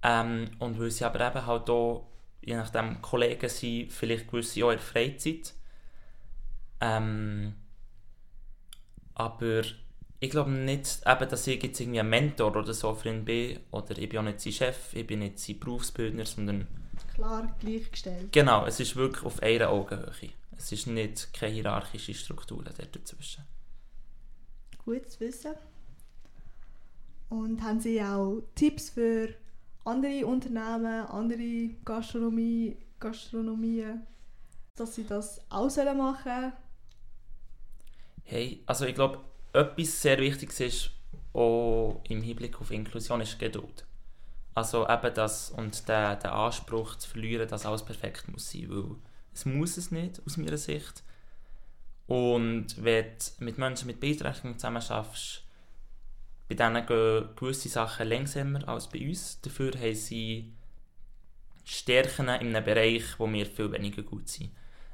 Ähm, 0.04 0.50
und 0.60 0.80
weil 0.80 0.92
sie 0.92 1.06
aber 1.06 1.28
eben 1.28 1.46
halt 1.46 1.70
auch, 1.70 2.08
je 2.48 2.56
nachdem, 2.56 3.02
Kollegen 3.02 3.50
sind, 3.50 3.92
vielleicht 3.92 4.30
gewisse 4.30 4.66
auch 4.66 4.72
in 4.72 4.78
der 4.78 4.86
Freizeit. 4.86 5.54
Ähm, 6.80 7.56
aber 9.14 9.64
ich 10.20 10.30
glaube 10.30 10.52
nicht, 10.52 11.02
eben, 11.06 11.30
dass 11.30 11.46
ich 11.46 11.62
jetzt 11.62 11.80
irgendwie 11.82 12.00
ein 12.00 12.10
Mentor 12.10 12.56
oder 12.56 12.74
so 12.74 12.96
für 12.96 13.10
ihn 13.10 13.26
bin, 13.26 13.60
oder 13.72 13.98
ich 13.98 14.08
bin 14.08 14.20
auch 14.20 14.24
nicht 14.24 14.40
sein 14.40 14.54
Chef, 14.54 14.94
ich 14.94 15.06
bin 15.06 15.20
nicht 15.20 15.40
sein 15.40 15.60
Berufsbildner, 15.60 16.26
sondern... 16.26 16.68
Klar, 17.14 17.54
gleichgestellt. 17.60 18.32
Genau, 18.32 18.66
es 18.66 18.80
ist 18.80 18.96
wirklich 18.96 19.26
auf 19.26 19.44
einer 19.44 19.70
Augenhöhe. 19.70 20.32
Es 20.58 20.72
ist 20.72 20.88
nicht 20.88 21.34
keine 21.34 21.54
hierarchische 21.54 22.14
Struktur 22.14 22.64
dazwischen. 22.64 23.44
Gut 24.86 25.12
zu 25.12 25.20
wissen. 25.20 25.54
Und 27.30 27.62
haben 27.62 27.82
Sie 27.82 28.02
auch 28.02 28.42
Tipps 28.56 28.92
für 28.92 29.34
andere 29.88 30.26
Unternehmen, 30.26 31.06
andere 31.08 31.70
Gastronomie, 31.86 32.78
Gastronomien, 33.00 34.06
dass 34.76 34.96
sie 34.96 35.06
das 35.06 35.40
auch 35.50 35.76
machen 35.96 36.24
sollen? 36.24 36.54
Hey, 38.24 38.62
also 38.66 38.86
ich 38.86 38.96
glaube, 38.96 39.20
etwas 39.54 40.02
sehr 40.02 40.18
Wichtiges 40.20 40.60
ist, 40.60 40.92
auch 41.34 42.02
im 42.10 42.22
Hinblick 42.22 42.60
auf 42.60 42.72
Inklusion, 42.72 43.22
ist 43.22 43.40
Geduld. 43.40 43.86
Also 44.54 44.88
eben 44.90 45.14
das 45.14 45.52
und 45.52 45.88
der, 45.88 46.16
der 46.16 46.34
Anspruch 46.34 46.96
zu 46.96 47.10
verlieren, 47.10 47.48
dass 47.48 47.66
alles 47.66 47.86
perfekt 47.86 48.28
muss 48.28 48.52
sein, 48.52 48.70
weil 48.70 48.96
es 49.34 49.46
muss 49.46 49.78
es 49.78 49.92
nicht, 49.92 50.22
aus 50.26 50.38
meiner 50.38 50.58
Sicht. 50.58 51.04
Und 52.08 52.84
wenn 52.84 53.06
du 53.06 53.46
mit 53.46 53.58
Menschen 53.58 53.88
mit 53.88 54.00
Beeinträchtigung 54.00 54.58
zusammen 54.58 54.82
schaffst, 54.82 55.44
bei 56.48 56.56
denen 56.56 56.86
gehen 56.86 57.30
gewisse 57.36 57.70
Sachen 57.70 58.08
langsamer 58.08 58.68
als 58.68 58.88
bei 58.88 59.08
uns. 59.08 59.42
Dafür 59.42 59.72
haben 59.74 59.96
sie 59.96 60.54
Stärken 61.66 62.30
in 62.30 62.56
einem 62.56 62.64
Bereich, 62.64 63.04
wo 63.18 63.32
wir 63.32 63.46
viel 63.46 63.72
weniger 63.72 64.02
gut 64.02 64.30
sind. 64.30 64.52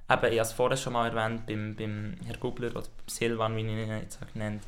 Eben, 0.09 0.25
ich 0.33 0.39
habe 0.39 0.41
es 0.41 0.53
vorher 0.53 0.77
schon 0.77 0.93
mal 0.93 1.09
erwähnt, 1.09 1.45
beim, 1.45 1.75
beim 1.75 2.15
Herrn 2.25 2.39
Gubler 2.39 2.71
oder 2.71 2.81
beim 2.81 3.07
Silvan, 3.07 3.55
wie 3.55 3.61
ich 3.61 3.67
ihn 3.67 3.89
jetzt 3.89 4.19
genannt 4.33 4.63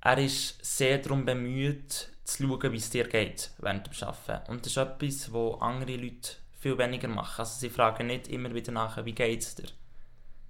Er 0.00 0.18
ist 0.18 0.64
sehr 0.64 0.98
darum 0.98 1.24
bemüht, 1.24 2.10
zu 2.24 2.46
schauen, 2.46 2.72
wie 2.72 2.76
es 2.76 2.90
dir 2.90 3.08
geht 3.08 3.50
während 3.58 3.86
dem 3.86 4.08
Arbeiten. 4.08 4.50
Und 4.50 4.64
das 4.64 4.72
ist 4.72 4.78
etwas, 4.78 5.32
was 5.32 5.60
andere 5.60 5.96
Leute 5.96 6.30
viel 6.58 6.78
weniger 6.78 7.08
machen. 7.08 7.40
Also 7.40 7.58
sie 7.58 7.70
fragen 7.70 8.06
nicht 8.06 8.28
immer 8.28 8.54
wieder 8.54 8.72
nach, 8.72 9.04
wie 9.04 9.12
geht 9.12 9.42
es 9.42 9.54
dir? 9.54 9.68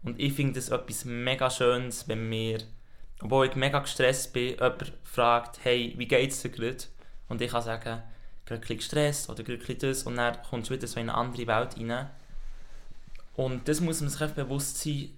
Und 0.02 0.20
ich 0.20 0.32
finde 0.34 0.54
das 0.54 0.68
etwas 0.68 1.04
mega 1.04 1.50
Schönes, 1.50 2.06
wenn 2.08 2.28
mir, 2.28 2.60
obwohl 3.22 3.46
ich 3.46 3.56
mega 3.56 3.78
gestresst 3.78 4.32
bin, 4.32 4.50
jemand 4.50 4.92
fragt, 5.04 5.60
hey, 5.64 5.94
wie 5.96 6.06
geht 6.06 6.30
es 6.30 6.42
dir 6.42 6.50
gerade? 6.50 6.84
Und 7.28 7.40
ich 7.40 7.50
kann 7.50 7.62
sagen, 7.62 8.02
bisschen 8.44 8.76
gestresst 8.76 9.28
oder 9.28 9.42
ein 9.46 9.78
das 9.78 10.04
und 10.04 10.16
dann 10.16 10.40
kommst 10.48 10.70
du 10.70 10.74
wieder 10.74 10.86
so 10.86 11.00
in 11.00 11.10
eine 11.10 11.18
andere 11.18 11.46
Welt 11.46 11.76
rein. 11.76 12.10
Und 13.34 13.68
das 13.68 13.80
muss 13.80 14.00
man 14.00 14.10
sich 14.10 14.20
einfach 14.20 14.36
bewusst 14.36 14.78
sein, 14.78 15.10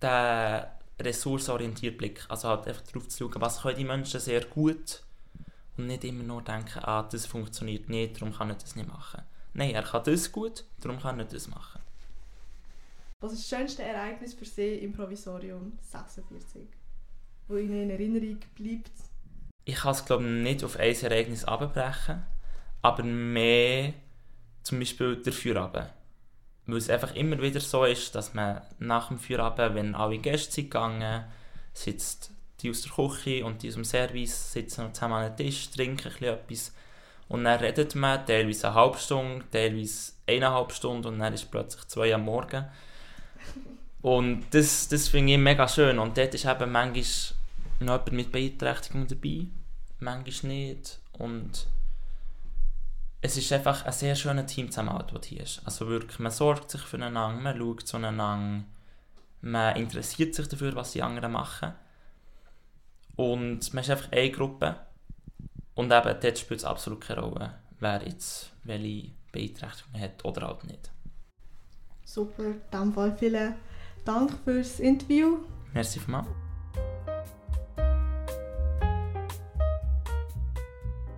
der 0.00 0.78
ressourcenorientierte 1.00 1.96
Blick. 1.96 2.24
Also 2.28 2.48
halt 2.48 2.66
einfach 2.66 2.82
darauf 2.82 3.08
zu 3.08 3.28
schauen, 3.30 3.40
was 3.40 3.62
können 3.62 3.76
die 3.76 3.84
Menschen 3.84 4.20
sehr 4.20 4.44
gut 4.44 5.02
und 5.76 5.86
nicht 5.86 6.04
immer 6.04 6.22
nur 6.22 6.42
denken, 6.42 6.80
ah, 6.82 7.02
das 7.02 7.26
funktioniert 7.26 7.88
nicht, 7.88 8.16
darum 8.16 8.34
kann 8.34 8.50
ich 8.50 8.56
das 8.56 8.76
nicht 8.76 8.88
machen. 8.88 9.22
Nein, 9.52 9.70
er 9.70 9.82
kann 9.82 10.04
das 10.04 10.32
gut, 10.32 10.64
darum 10.80 11.00
kann 11.00 11.18
er 11.18 11.26
das 11.26 11.48
machen. 11.48 11.75
Was 13.20 13.32
ist 13.32 13.50
das 13.50 13.58
schönste 13.58 13.82
Ereignis 13.82 14.34
für 14.34 14.44
Sie 14.44 14.74
im 14.74 14.92
Provisorium 14.92 15.78
46, 15.80 16.68
wo 17.48 17.56
Ihnen 17.56 17.84
in 17.84 17.90
Erinnerung 17.90 18.38
bleibt? 18.54 18.92
Ich 19.64 19.76
kann 19.76 19.92
es 19.92 20.04
glaube 20.04 20.24
ich 20.24 20.30
nicht 20.30 20.62
auf 20.62 20.76
ein 20.76 20.94
Ereignis 20.94 21.44
abbrechen, 21.44 22.26
aber 22.82 23.02
mehr 23.02 23.94
zum 24.62 24.80
Beispiel 24.80 25.16
der 25.16 25.32
Feierabend. 25.32 25.88
Weil 26.66 26.76
es 26.76 26.90
einfach 26.90 27.14
immer 27.14 27.40
wieder 27.40 27.60
so 27.60 27.86
ist, 27.86 28.14
dass 28.14 28.34
man 28.34 28.60
nach 28.80 29.08
dem 29.08 29.18
Feierabend, 29.18 29.74
wenn 29.74 29.94
alle 29.94 30.18
Gäste 30.18 30.52
sind 30.52 30.64
gegangen, 30.64 31.24
sitzt 31.72 32.32
die 32.60 32.68
aus 32.68 32.82
der 32.82 32.92
Küche 32.92 33.46
und 33.46 33.62
die 33.62 33.68
aus 33.68 33.74
dem 33.74 33.84
Service, 33.84 34.52
sitzen 34.52 34.92
zusammen 34.92 35.14
an 35.14 35.24
einem 35.24 35.36
Tisch, 35.38 35.70
trinken 35.70 36.22
etwas 36.22 36.74
und 37.28 37.44
dann 37.44 37.60
redet 37.60 37.94
man 37.94 38.26
teilweise 38.26 38.68
eine 38.68 38.74
halbe 38.74 38.98
Stunde, 38.98 39.44
teilweise 39.50 40.12
eineinhalb 40.26 40.70
Stunden 40.72 41.06
und 41.06 41.18
dann 41.18 41.32
ist 41.32 41.50
plötzlich 41.50 41.88
zwei 41.88 42.14
am 42.14 42.26
Morgen. 42.26 42.66
Und 44.06 44.44
das, 44.52 44.86
das 44.86 45.08
finde 45.08 45.32
ich 45.32 45.38
mega 45.38 45.66
schön. 45.66 45.98
Und 45.98 46.16
dort 46.16 46.32
ist 46.32 46.44
eben 46.44 46.70
manchmal 46.70 47.04
noch 47.80 48.06
jemand 48.06 48.12
mit 48.12 48.30
Beeinträchtigung 48.30 49.08
dabei, 49.08 49.46
manchmal 49.98 50.52
nicht. 50.52 51.00
Und 51.18 51.66
es 53.20 53.36
ist 53.36 53.52
einfach 53.52 53.84
ein 53.84 53.92
sehr 53.92 54.14
schöner 54.14 54.46
Teamzusammenhalt, 54.46 55.10
der 55.10 55.20
hier 55.24 55.42
ist. 55.42 55.60
Also 55.64 55.88
wirklich, 55.88 56.20
man 56.20 56.30
sorgt 56.30 56.70
sich 56.70 56.82
füreinander, 56.82 57.30
man 57.30 57.58
schaut 57.58 57.84
zueinander, 57.84 58.62
man 59.40 59.76
interessiert 59.76 60.36
sich 60.36 60.46
dafür, 60.46 60.76
was 60.76 60.92
die 60.92 61.02
anderen 61.02 61.32
machen. 61.32 61.72
Und 63.16 63.74
man 63.74 63.82
ist 63.82 63.90
einfach 63.90 64.12
eine 64.12 64.30
Gruppe. 64.30 64.76
Und 65.74 65.92
eben, 65.92 66.16
dort 66.20 66.38
spielt 66.38 66.60
es 66.60 66.64
absolut 66.64 67.00
keine 67.00 67.22
Rolle, 67.22 67.54
wer 67.80 68.06
jetzt 68.06 68.52
welche 68.62 69.10
Beeinträchtigung 69.32 70.00
hat 70.00 70.24
oder 70.24 70.46
halt 70.46 70.62
nicht. 70.62 70.92
Super, 72.04 72.54
diesem 72.72 72.92
Fall 72.94 73.16
vielen 73.16 73.56
Dank 74.06 74.30
fürs 74.44 74.78
Interview. 74.78 75.38
Merci 75.74 75.98
vielmals. 75.98 76.28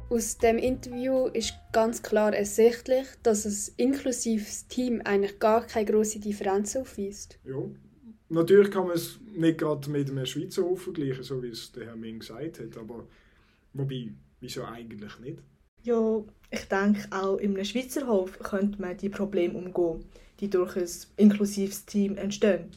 Aus 0.09 0.39
dem 0.39 0.57
Interview 0.57 1.27
ist 1.27 1.53
ganz 1.71 2.03
klar 2.03 2.35
ersichtlich, 2.35 3.07
dass 3.23 3.45
ein 3.45 3.75
inklusives 3.77 4.69
Team 4.69 5.03
eigentlich 5.05 5.39
gar 5.39 5.67
keine 5.67 5.85
große 5.85 6.19
Differenz 6.19 6.77
aufweist. 6.77 7.39
Ja, 7.45 7.63
natürlich 8.31 8.71
kann 8.71 8.87
man 8.87 8.97
es 8.97 9.21
nicht 9.37 9.59
gerade 9.59 9.91
mit 9.91 10.09
einem 10.09 10.25
Schweizer 10.25 10.63
Hof 10.63 10.85
vergleichen, 10.85 11.23
so 11.23 11.43
wie 11.43 11.49
es 11.49 11.71
der 11.73 11.89
Herr 11.89 11.97
Ming 11.97 12.21
gesagt 12.21 12.59
hat, 12.59 12.79
aber 12.79 13.07
wobei, 13.75 14.15
wieso 14.41 14.65
eigentlich 14.65 15.19
nicht? 15.19 15.43
Ja, 15.83 16.25
ich 16.51 16.65
denke, 16.65 17.07
auch 17.11 17.37
in 17.37 17.55
einem 17.55 17.67
Schweizer 17.67 18.07
Hof 18.07 18.39
könnte 18.39 18.81
man 18.81 18.97
die 18.97 19.11
Probleme 19.11 19.59
umgehen, 19.59 20.07
die 20.41 20.51
durch 20.51 20.77
ein 20.77 20.89
inklusives 21.17 21.85
Team 21.87 22.17
entstehen. 22.17 22.71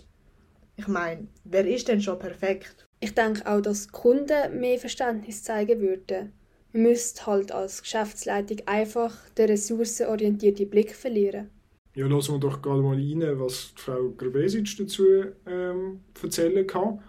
Ich 0.78 0.88
meine, 0.88 1.28
wer 1.44 1.68
ist 1.68 1.88
denn 1.88 2.02
schon 2.02 2.20
perfekt? 2.20 2.88
Ich 3.00 3.14
denke 3.14 3.46
auch, 3.46 3.62
dass 3.62 3.88
die 3.88 3.92
Kunden 3.92 4.60
mehr 4.60 4.80
Verständnis 4.80 5.44
zeigen 5.44 5.80
würden. 5.82 6.34
Man 6.74 6.84
müsste 6.84 7.26
halt 7.26 7.52
als 7.52 7.82
Geschäftsleitung 7.82 8.60
einfach 8.66 9.14
den 9.38 9.50
ressourcenorientierten 9.50 10.70
Blick 10.70 10.96
verlieren. 10.96 11.50
Ja, 11.94 12.08
lassen 12.08 12.36
wir 12.36 12.40
doch 12.40 12.62
gerade 12.62 12.82
mal 12.82 12.96
rein, 12.96 13.40
was 13.40 13.74
Frau 13.76 14.10
Grabesic 14.12 14.78
dazu 14.78 15.04
ähm, 15.46 16.00
erzählen 16.24 16.66
kann. 16.66 17.02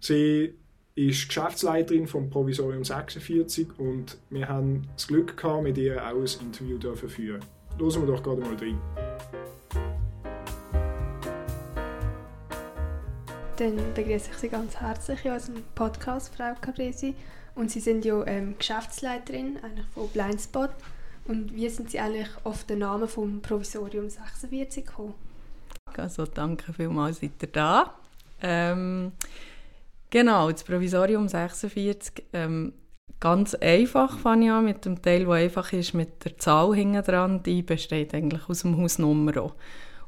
Sie 0.00 0.54
ist 0.94 1.28
Geschäftsleiterin 1.28 2.06
vom 2.06 2.30
Provisorium 2.30 2.82
46 2.82 3.78
und 3.78 4.16
wir 4.30 4.48
haben 4.48 4.88
das 4.94 5.08
Glück 5.08 5.36
gehabt, 5.36 5.62
mit 5.62 5.76
ihr 5.76 6.02
auch 6.02 6.14
ein 6.14 6.46
Interview 6.46 6.78
dürfen 6.78 7.10
führen. 7.10 7.44
Hören 7.78 8.06
wir 8.06 8.14
doch 8.14 8.22
gerade 8.22 8.40
mal 8.40 8.54
rein. 8.56 8.80
Dann 13.58 13.94
begrüße 13.94 14.30
ich 14.30 14.38
Sie 14.38 14.48
ganz 14.48 14.76
herzlich 14.76 15.24
in 15.24 15.32
unserem 15.32 15.62
Podcast, 15.74 16.34
Frau 16.34 16.54
Capresi. 16.60 17.14
Und 17.54 17.70
Sie 17.70 17.80
sind 17.80 18.04
ja 18.04 18.26
ähm, 18.26 18.54
Geschäftsleiterin 18.58 19.58
eigentlich 19.62 19.86
von 19.94 20.08
Blindspot. 20.08 20.70
Und 21.26 21.54
wie 21.54 21.68
sind 21.68 21.90
Sie 21.90 21.98
eigentlich 21.98 22.28
auf 22.44 22.64
den 22.64 22.78
Namen 22.78 23.08
vom 23.08 23.42
Provisorium 23.42 24.08
46 24.08 24.86
gekommen? 24.86 25.14
Also 25.96 26.24
danke 26.24 26.72
vielmals, 26.72 27.20
seid 27.20 27.42
ihr 27.42 27.48
da. 27.48 27.94
Ähm, 28.40 29.12
genau, 30.08 30.50
das 30.50 30.64
Provisorium 30.64 31.28
46. 31.28 32.24
Ähm, 32.32 32.72
ganz 33.20 33.54
einfach 33.54 34.18
fange 34.18 34.46
ich 34.46 34.50
an 34.52 34.64
mit 34.64 34.84
dem 34.84 35.02
Teil, 35.02 35.24
der 35.24 35.34
einfach 35.34 35.72
ist, 35.72 35.94
mit 35.94 36.24
der 36.24 36.38
Zahl 36.38 36.74
hinten 36.74 37.02
dran. 37.02 37.42
Die 37.42 37.62
besteht 37.62 38.14
eigentlich 38.14 38.48
aus 38.48 38.62
dem 38.62 38.76
Hausnummer. 38.76 39.52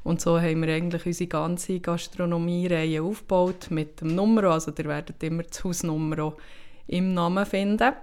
Und 0.03 0.21
so 0.21 0.39
haben 0.39 0.61
wir 0.61 0.73
eigentlich 0.73 1.05
unsere 1.05 1.27
ganze 1.27 1.79
Gastronomie-Reihe 1.79 3.03
aufgebaut 3.03 3.67
mit 3.69 4.01
dem 4.01 4.15
Nummer. 4.15 4.45
Also 4.45 4.71
ihr 4.77 4.85
werdet 4.85 5.21
immer 5.23 5.43
das 5.43 5.63
Hausnummer 5.63 6.33
im 6.87 7.13
Namen 7.13 7.45
finden. 7.45 7.93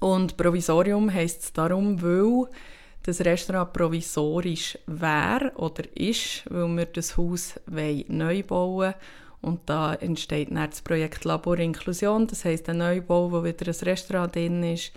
Und 0.00 0.36
Provisorium 0.36 1.12
heisst 1.12 1.42
es 1.42 1.52
darum, 1.52 2.00
weil 2.02 2.48
das 3.02 3.20
Restaurant 3.22 3.72
provisorisch 3.72 4.78
wäre 4.86 5.52
oder 5.56 5.84
ist, 5.96 6.44
weil 6.50 6.68
wir 6.76 6.86
das 6.86 7.16
Haus 7.16 7.58
neu 7.66 8.42
bauen 8.42 8.48
wollen. 8.48 8.94
Und 9.40 9.60
da 9.66 9.94
entsteht 9.94 10.50
dann 10.50 10.70
das 10.70 10.82
Projekt 10.82 11.24
Labor 11.24 11.58
Inklusion. 11.58 12.26
Das 12.26 12.44
heisst, 12.44 12.68
ein 12.68 12.78
Neubau, 12.78 13.30
wo 13.30 13.44
wieder 13.44 13.66
ein 13.66 13.88
Restaurant 13.88 14.34
drin 14.34 14.62
ist, 14.62 14.92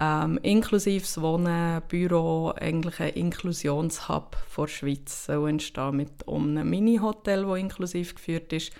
Ähm, 0.00 0.38
inklusive 0.42 1.20
Wohnen, 1.20 1.82
Büro, 1.86 2.54
eigentlich 2.56 2.98
ein 2.98 3.10
Inklusionshub 3.10 4.38
der 4.56 4.66
Schweiz 4.66 5.26
soll 5.26 5.50
entstehen 5.50 5.96
mit 5.96 6.26
einem 6.26 6.68
Mini-Hotel, 6.68 7.44
das 7.44 7.58
inklusiv 7.58 8.14
geführt 8.14 8.54
ist. 8.54 8.72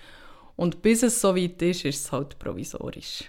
Und 0.55 0.81
bis 0.81 1.03
es 1.03 1.21
so 1.21 1.35
weit 1.35 1.61
ist, 1.61 1.85
ist 1.85 2.05
es 2.05 2.11
halt 2.11 2.39
provisorisch. 2.39 3.25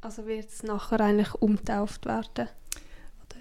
Also 0.00 0.26
wird 0.26 0.48
es 0.48 0.64
nachher 0.64 1.00
eigentlich 1.00 1.32
umtauft 1.34 2.06
werden? 2.06 2.48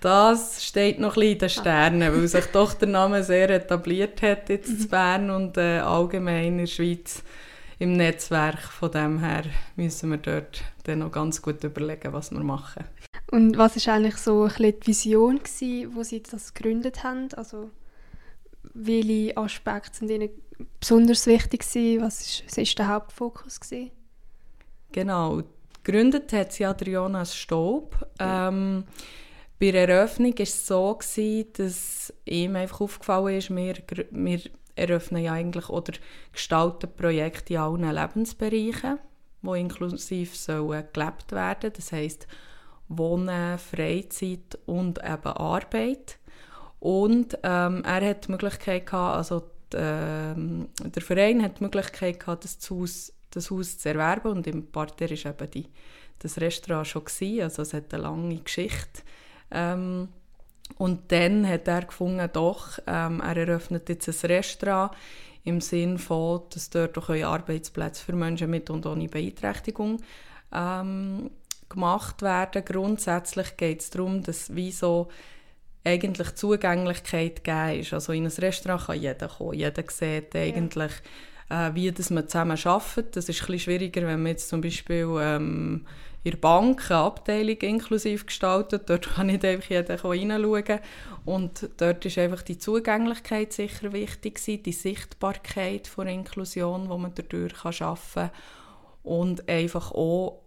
Das 0.02 0.64
steht 0.64 1.00
noch 1.00 1.18
ein 1.18 1.22
bisschen 1.22 1.32
in 1.32 1.40
den 1.40 1.50
Sternen, 1.50 2.14
weil 2.14 2.28
sich 2.28 2.46
doch 2.54 2.74
der 2.74 2.88
Name 2.88 3.24
sehr 3.24 3.50
etabliert 3.50 4.22
hat 4.22 4.50
jetzt 4.50 4.70
in 4.70 4.88
Bern 4.88 5.30
und 5.32 5.58
äh, 5.58 5.80
allgemein 5.80 6.46
in 6.46 6.58
der 6.60 6.68
Schweiz 6.68 7.24
im 7.80 7.94
Netzwerk. 7.94 8.60
Von 8.60 8.92
dem 8.92 9.20
her 9.20 9.46
müssen 9.76 10.12
wir 10.12 10.18
dort 10.18 10.62
dann 10.84 11.00
noch 11.00 11.12
ganz 11.12 11.42
gut 11.42 11.64
überlegen, 11.64 12.14
was 12.14 12.32
wir 12.32 12.44
machen. 12.44 12.84
Und 13.32 13.58
was 13.58 13.76
ist 13.76 13.88
eigentlich 13.88 14.18
so 14.18 14.44
ein 14.44 14.50
bisschen 14.50 14.80
die 14.80 14.88
Vision 14.88 15.38
gewesen, 15.40 15.96
wo 15.96 16.04
Sie 16.04 16.22
das 16.22 16.54
gegründet 16.54 17.04
haben? 17.04 17.30
Also 17.36 17.72
welche 18.74 19.36
Aspekte 19.38 19.98
sind 19.98 20.12
Ihnen 20.12 20.30
besonders 20.80 21.26
wichtig 21.26 21.62
gewesen? 21.62 22.02
Was 22.02 22.22
ist, 22.22 22.44
was 22.46 22.58
ist 22.58 22.78
der 22.78 22.88
Hauptfokus 22.88 23.60
gewesen? 23.60 23.92
Genau, 24.92 25.44
gegründet 25.84 26.34
hat 26.34 26.52
sie 26.52 26.66
Adriana 26.66 27.24
Staub. 27.26 27.96
Ähm, 28.20 28.84
bei 29.60 29.72
der 29.72 29.88
Eröffnung 29.90 30.34
war 30.38 30.44
es 30.44 30.66
so, 30.66 30.96
gewesen, 30.96 31.48
dass 31.54 32.14
ihm 32.26 32.56
einfach 32.56 32.82
aufgefallen 32.82 33.38
ist, 33.38 33.56
wir, 33.56 33.76
wir 34.12 34.40
eröffnen 34.80 35.24
ja 35.24 35.34
eigentlich 35.34 35.70
oder 35.70 35.94
gestalten 36.32 36.90
Projekte 36.96 37.54
in 37.54 37.60
allen 37.60 37.94
Lebensbereichen, 37.94 39.00
die 39.42 39.60
inklusiv 39.60 40.36
sollen 40.36 40.86
gelebt 40.94 41.32
werden. 41.32 41.72
Das 41.76 41.92
heißt 41.92 42.28
Wohnen, 42.88 43.58
Freizeit 43.60 44.58
und 44.66 45.00
eben 45.00 45.34
Arbeit. 45.34 46.18
Und 46.80 47.38
ähm, 47.44 47.84
er 47.86 48.10
hat 48.10 48.28
die 48.28 48.32
Möglichkeit 48.32 48.86
gehabt, 48.86 49.18
also 49.18 49.44
die, 49.74 49.78
ähm, 49.78 50.70
der 50.84 51.02
Verein 51.02 51.44
hat 51.44 51.60
die 51.60 51.64
Möglichkeit 51.64 52.20
gehabt, 52.20 52.46
das 52.46 52.70
Haus, 52.70 53.14
das 53.32 53.52
Haus 53.52 53.78
zu 53.78 53.90
erwerben 53.90 54.32
und 54.32 54.48
im 54.48 54.66
Parterre 54.72 55.24
war 55.24 55.32
eben 55.32 55.52
die, 55.52 55.68
das 56.20 56.40
Restaurant 56.40 56.88
schon 56.88 57.06
gewesen, 57.06 57.44
also 57.44 57.62
es 57.62 57.74
hat 57.74 57.94
eine 57.94 58.04
lange 58.04 58.38
Geschichte. 58.38 59.04
Ähm, 59.52 60.10
und 60.80 61.12
dann 61.12 61.46
hat 61.46 61.68
er 61.68 61.82
gefunden, 61.82 62.30
doch, 62.32 62.80
ähm, 62.88 63.20
er 63.20 63.36
eröffnet 63.36 63.90
jetzt 63.90 64.08
ein 64.08 64.32
Restaurant 64.32 64.94
im 65.44 65.60
Sinn 65.60 65.98
von, 65.98 66.44
dass 66.54 66.70
dort 66.70 66.98
auch 66.98 67.10
Arbeitsplätze 67.10 68.06
für 68.06 68.14
Menschen 68.14 68.50
mit 68.50 68.70
und 68.70 68.86
ohne 68.86 69.10
Beeinträchtigung 69.10 70.02
ähm, 70.54 71.32
gemacht 71.68 72.22
werden. 72.22 72.64
Grundsätzlich 72.64 73.58
geht 73.58 73.82
es 73.82 73.90
darum, 73.90 74.24
dass 74.24 74.56
wie 74.56 74.72
so 74.72 75.10
eigentlich 75.84 76.36
Zugänglichkeit 76.36 77.44
gegeben 77.44 77.82
ist. 77.82 77.92
Also 77.92 78.14
in 78.14 78.26
ein 78.26 78.32
Restaurant 78.32 78.86
kann 78.86 79.02
jeder 79.02 79.28
kommen. 79.28 79.56
Jeder 79.56 79.84
sieht 79.86 80.34
eigentlich, 80.34 80.92
ja. 80.92 81.39
Äh, 81.50 81.72
wie 81.74 81.92
das 81.92 82.10
man 82.10 82.28
zusammen 82.28 82.58
arbeitet. 82.64 83.16
Das 83.16 83.30
ist 83.30 83.50
ein 83.50 83.60
schwieriger, 83.60 84.02
wenn 84.08 84.22
man 84.22 84.32
jetzt 84.32 84.50
zum 84.50 84.62
Beispiel 84.62 85.08
ähm, 85.20 85.86
in 86.24 86.32
der 86.32 86.38
Bank 86.38 86.90
eine 86.92 87.00
Abteilung 87.00 87.58
inklusiv 87.58 88.26
gestaltet. 88.26 88.90
Dort 88.90 89.10
kann 89.16 89.28
nicht 89.28 89.44
einfach 89.44 89.70
jeder 89.70 90.04
reinschauen. 90.04 90.80
Und 91.26 91.70
dort 91.78 92.06
ist 92.06 92.18
einfach 92.18 92.42
die 92.42 92.58
Zugänglichkeit 92.58 93.54
sicher 93.54 93.94
wichtig 93.94 94.36
gewesen, 94.36 94.64
die 94.64 94.72
Sichtbarkeit 94.72 95.88
von 95.88 96.08
Inklusion, 96.08 96.90
die 96.90 96.98
man 96.98 97.14
dadurch 97.14 97.66
arbeiten 97.66 98.00
kann. 98.14 98.32
Und 99.04 99.50
einfach 99.50 99.92
auch 99.92 100.44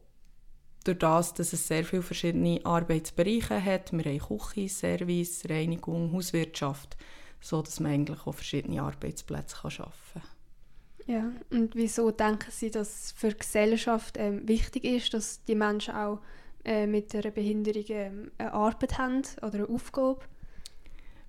durch 0.85 0.99
das, 0.99 1.35
dass 1.35 1.53
es 1.53 1.69
sehr 1.69 1.85
viele 1.85 2.03
verschiedene 2.03 2.61
Arbeitsbereiche 2.65 3.65
hat. 3.65 3.93
Wir 3.93 4.05
haben 4.05 4.39
Küche, 4.39 4.69
Service, 4.69 5.45
Reinigung, 5.49 6.13
Hauswirtschaft, 6.13 6.97
so 7.41 7.63
dass 7.63 7.81
man 7.81 7.93
eigentlich 7.93 8.27
auch 8.27 8.35
verschiedene 8.35 8.83
Arbeitsplätze 8.83 9.57
schaffen 9.71 9.93
kann. 10.15 10.23
Ja, 11.07 11.33
und 11.51 11.75
wieso 11.75 12.11
denken 12.11 12.51
Sie, 12.51 12.71
dass 12.71 12.89
es 12.89 13.13
für 13.13 13.31
die 13.31 13.39
Gesellschaft 13.39 14.17
ähm, 14.19 14.47
wichtig 14.47 14.85
ist, 14.85 15.15
dass 15.15 15.45
die 15.45 15.55
Menschen 15.55 15.95
auch 15.95 16.21
äh, 16.65 16.87
mit 16.87 17.15
einer 17.15 17.31
Behinderung 17.31 17.85
ähm, 17.89 18.31
eine 18.39 18.53
Arbeit 18.53 18.99
haben 18.99 19.23
oder 19.43 19.55
eine 19.55 19.69
Aufgabe? 19.69 20.21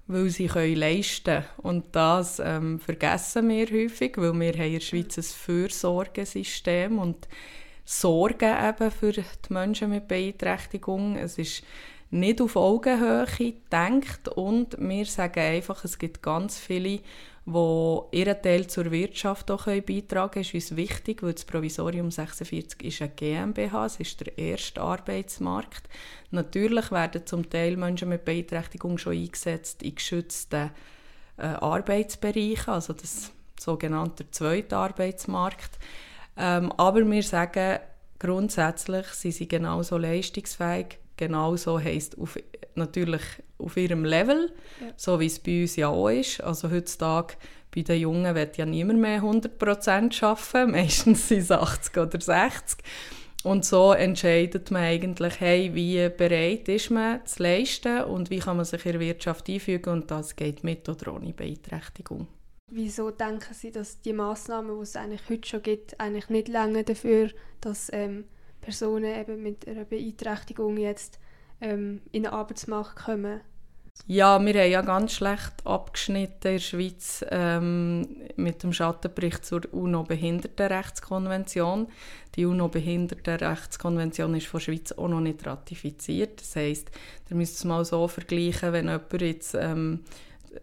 Weil 0.06 0.30
sie 0.30 0.48
können 0.48 0.76
leisten 0.76 1.46
Und 1.58 1.96
das 1.96 2.40
ähm, 2.40 2.80
vergessen 2.80 3.50
wir 3.50 3.66
häufig, 3.68 4.18
weil 4.18 4.34
wir 4.34 4.52
haben 4.52 4.62
in 4.62 4.74
der 4.74 4.80
Schweiz 4.82 5.18
ein 5.18 5.24
Fürsorgesystem 5.24 7.00
und 7.00 7.28
Sorgen 7.86 8.56
eben 8.70 8.92
für 8.92 9.12
die 9.12 9.24
Menschen 9.50 9.90
mit 9.90 10.08
Beeinträchtigung. 10.08 11.18
Es 11.18 11.38
ist 11.38 11.64
nicht 12.12 12.42
auf 12.42 12.56
Augenhöhe 12.56 13.26
gedacht 13.26 14.28
und 14.28 14.78
wir 14.80 15.06
sagen 15.06 15.40
einfach, 15.40 15.84
es 15.84 15.98
gibt 15.98 16.22
ganz 16.22 16.60
viele, 16.60 17.00
die 17.46 18.18
ihren 18.18 18.42
Teil 18.42 18.68
zur 18.68 18.90
Wirtschaft 18.92 19.52
auch 19.52 19.66
beitragen 19.66 20.32
können. 20.32 20.46
Ist 20.46 20.54
uns 20.54 20.76
wichtig, 20.78 21.24
weil 21.24 21.34
das 21.34 21.44
Provisorium 21.44 22.10
46 22.10 22.84
ist 22.84 23.02
eine 23.02 23.12
GmbH, 23.12 23.86
es 23.86 24.00
ist 24.00 24.22
der 24.22 24.38
erste 24.38 24.82
Arbeitsmarkt. 24.82 25.90
Natürlich 26.32 26.92
werden 26.92 27.26
zum 27.26 27.50
Teil 27.50 27.76
Menschen 27.76 28.10
mit 28.10 28.24
Beeinträchtigung 28.24 28.98
schon 28.98 29.14
eingesetzt 29.14 29.84
in 29.84 29.96
geschützten 29.96 30.72
äh, 31.38 31.46
Arbeitsbereichen, 31.46 32.74
also 32.74 32.94
das 32.94 33.32
sogenannte 33.60 34.30
zweite 34.32 34.78
Arbeitsmarkt. 34.78 35.80
Ähm, 36.38 36.72
aber 36.78 37.10
wir 37.10 37.24
sagen, 37.24 37.80
grundsätzlich 38.20 39.08
sind 39.08 39.34
sie 39.34 39.48
genauso 39.50 39.98
leistungsfähig, 39.98 40.98
genauso 41.28 41.80
heisst 41.80 42.18
auf, 42.18 42.38
natürlich 42.76 43.22
auf 43.58 43.78
ihrem 43.78 44.06
Level, 44.06 44.52
ja. 44.82 44.88
so 44.96 45.20
wie 45.20 45.28
es 45.28 45.40
bei 45.40 45.62
uns 45.62 45.76
ja 45.76 45.90
auch 45.90 46.10
ist. 46.10 46.42
Also 46.42 46.70
heutzutage 46.70 47.36
bei 47.74 47.82
den 47.82 48.00
Jungen 48.00 48.36
wird 48.36 48.58
ja 48.58 48.66
niemand 48.66 49.00
mehr 49.00 49.22
100% 49.22 50.24
arbeiten, 50.24 50.72
meistens 50.72 51.28
sind 51.28 51.40
es 51.40 51.52
80 51.52 51.98
oder 51.98 52.22
60. 52.22 52.80
Und 53.44 53.66
so 53.66 53.92
entscheidet 53.92 54.72
man 54.72 54.84
eigentlich, 54.84 55.40
hey, 55.42 55.74
wie 55.74 56.10
bereit 56.10 56.70
ist 56.70 56.92
man 56.92 57.26
zu 57.26 57.44
leisten 57.44 58.04
und 58.04 58.30
wie 58.30 58.40
kann 58.40 58.56
man 58.56 58.66
sich 58.66 58.86
in 58.86 58.94
der 58.94 59.02
Wirtschaft 59.02 59.50
einfügen 59.50 59.90
und 59.90 60.12
das 60.12 60.36
geht 60.36 60.64
mit 60.64 60.88
oder 60.88 61.14
ohne 61.14 61.34
Beeinträchtigung. 61.34 62.28
Wieso 62.72 63.12
denken 63.12 63.54
Sie, 63.54 63.72
dass 63.72 64.00
die 64.00 64.14
Maßnahmen, 64.14 64.76
die 64.78 64.82
es 64.82 64.96
eigentlich 64.96 65.30
heute 65.30 65.48
schon 65.48 65.62
gibt, 65.62 66.00
eigentlich 66.00 66.30
nicht 66.30 66.48
lange 66.48 66.86
dafür, 66.86 67.30
dass 67.60 67.92
ähm, 67.92 68.24
Personen 68.64 69.14
eben 69.14 69.44
mit 69.44 69.68
einer 69.68 69.86
Beeinträchtigung 69.86 70.78
jetzt 70.78 71.20
ähm, 71.62 72.02
in 72.12 72.24
den 72.24 72.32
Arbeitsmarkt 72.32 72.96
kommen? 72.96 73.42
Ja, 74.08 74.44
wir 74.44 74.54
haben 74.54 74.72
ja 74.72 74.82
ganz 74.82 75.14
schlecht 75.14 75.54
abgeschnitten 75.66 76.48
in 76.48 76.54
der 76.54 76.60
Schweiz 76.60 77.24
ähm, 77.30 78.08
mit 78.36 78.64
dem 78.64 78.74
Schattenbericht 78.74 79.46
zur 79.46 79.62
UNO-Behindertenrechtskonvention. 79.72 81.88
Die 82.36 82.46
UNO-Behindertenrechtskonvention 82.46 84.34
ist 84.36 84.48
von 84.48 84.58
der 84.60 84.66
Schweiz 84.66 84.92
auch 84.94 85.08
noch 85.08 85.22
nicht 85.22 85.46
ratifiziert. 85.46 86.42
Das 86.42 86.56
heisst, 86.56 86.90
ihr 87.30 87.36
müsst 87.36 87.58
es 87.58 87.66
mal 87.66 87.86
so 87.86 88.08
vergleichen, 88.08 88.74
wenn 88.74 88.88
jemand 88.88 89.22
jetzt 89.22 89.54
ähm, 89.54 90.00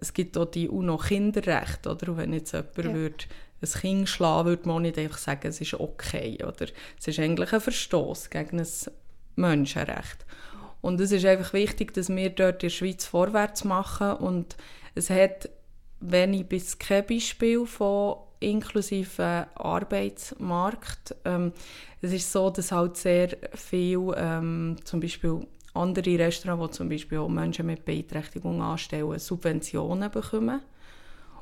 es 0.00 0.12
gibt 0.12 0.36
auch 0.36 0.46
die 0.46 0.68
UNO-Kinderrechte, 0.68 1.90
oder? 1.90 2.10
Und 2.10 2.16
wenn 2.18 2.32
jetzt 2.32 2.52
jemand 2.52 2.76
ja. 2.76 2.94
würde 2.94 3.24
ein 3.62 3.80
Kind 3.80 4.08
schlagen 4.08 4.48
würde 4.48 4.68
man 4.68 4.82
nicht 4.82 4.98
einfach 4.98 5.18
sagen, 5.18 5.48
es 5.48 5.60
ist 5.60 5.74
okay. 5.74 6.38
Oder 6.42 6.66
es 6.98 7.06
ist 7.06 7.18
eigentlich 7.18 7.52
ein 7.52 7.60
Verstoß 7.60 8.30
gegen 8.30 8.60
ein 8.60 8.68
Menschenrecht. 9.36 10.24
Und 10.80 11.00
es 11.00 11.12
ist 11.12 11.26
einfach 11.26 11.52
wichtig, 11.52 11.92
dass 11.92 12.08
wir 12.08 12.30
dort 12.30 12.62
in 12.62 12.68
der 12.68 12.70
Schweiz 12.70 13.04
vorwärts 13.04 13.64
machen. 13.64 14.14
Und 14.14 14.56
es 14.94 15.10
hat 15.10 15.50
wenig 16.00 16.46
bis 16.46 16.78
kein 16.78 17.06
Beispiel 17.06 17.66
von 17.66 18.16
inklusiven 18.40 19.44
Arbeitsmarkt. 19.54 21.14
Ähm, 21.24 21.52
es 22.00 22.12
ist 22.12 22.32
so, 22.32 22.48
dass 22.50 22.72
halt 22.72 22.96
sehr 22.96 23.36
viel, 23.54 24.14
ähm, 24.16 24.76
zum 24.84 25.00
Beispiel 25.00 25.46
andere 25.74 26.18
Restaurants, 26.18 26.72
die 26.72 26.76
zum 26.78 26.88
Beispiel 26.88 27.18
auch 27.18 27.28
Menschen 27.28 27.66
mit 27.66 27.84
Beeinträchtigung 27.84 28.62
anstellen, 28.62 29.18
Subventionen 29.18 30.10
bekommen. 30.10 30.62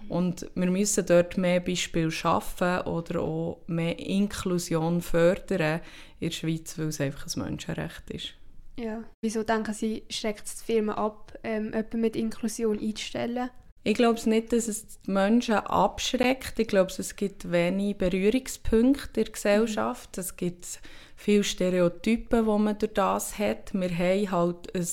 Und 0.08 0.50
wir 0.54 0.70
müssen 0.70 1.06
dort 1.06 1.36
mehr 1.36 1.60
Beispiele 1.60 2.10
schaffen 2.10 2.80
oder 2.82 3.20
auch 3.20 3.60
mehr 3.66 3.98
Inklusion 3.98 5.00
fördern 5.02 5.80
in 6.20 6.28
der 6.28 6.34
Schweiz, 6.34 6.78
weil 6.78 6.88
es 6.88 7.00
einfach 7.00 7.26
ein 7.26 7.42
Menschenrecht 7.42 8.10
ist. 8.10 8.34
Ja. 8.78 9.02
Wieso 9.20 9.42
denken 9.42 9.74
Sie, 9.74 10.04
schreckt 10.08 10.46
es 10.46 10.56
die 10.58 10.72
Firmen 10.72 10.94
ab, 10.94 11.36
ähm, 11.42 11.74
mit 11.94 12.14
Inklusion 12.14 12.78
einzustellen? 12.78 13.50
Ich 13.84 13.94
glaube 13.94 14.20
nicht, 14.28 14.52
dass 14.52 14.68
es 14.68 15.00
die 15.00 15.10
Menschen 15.10 15.54
abschreckt. 15.54 16.58
Ich 16.58 16.68
glaube, 16.68 16.92
es 16.96 17.16
gibt 17.16 17.50
wenig 17.50 17.96
Berührungspunkte 17.96 19.20
in 19.20 19.24
der 19.24 19.32
Gesellschaft. 19.32 20.16
Mhm. 20.16 20.20
Es 20.20 20.36
gibt 20.36 20.80
viele 21.16 21.44
Stereotypen, 21.44 22.44
die 22.44 22.58
man 22.58 22.78
durch 22.78 22.92
das 22.92 23.38
hat. 23.38 23.72
Wir 23.72 23.90
haben 23.96 24.30
halt 24.30 24.74
ein 24.74 24.86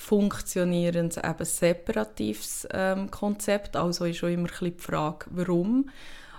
funktionierendes, 0.00 1.18
eben 1.18 1.44
separatives 1.44 2.66
ähm, 2.72 3.10
Konzept. 3.10 3.76
Also 3.76 4.06
ist 4.06 4.24
auch 4.24 4.28
immer 4.28 4.48
ein 4.48 4.72
die 4.76 4.82
Frage, 4.82 5.26
warum. 5.30 5.90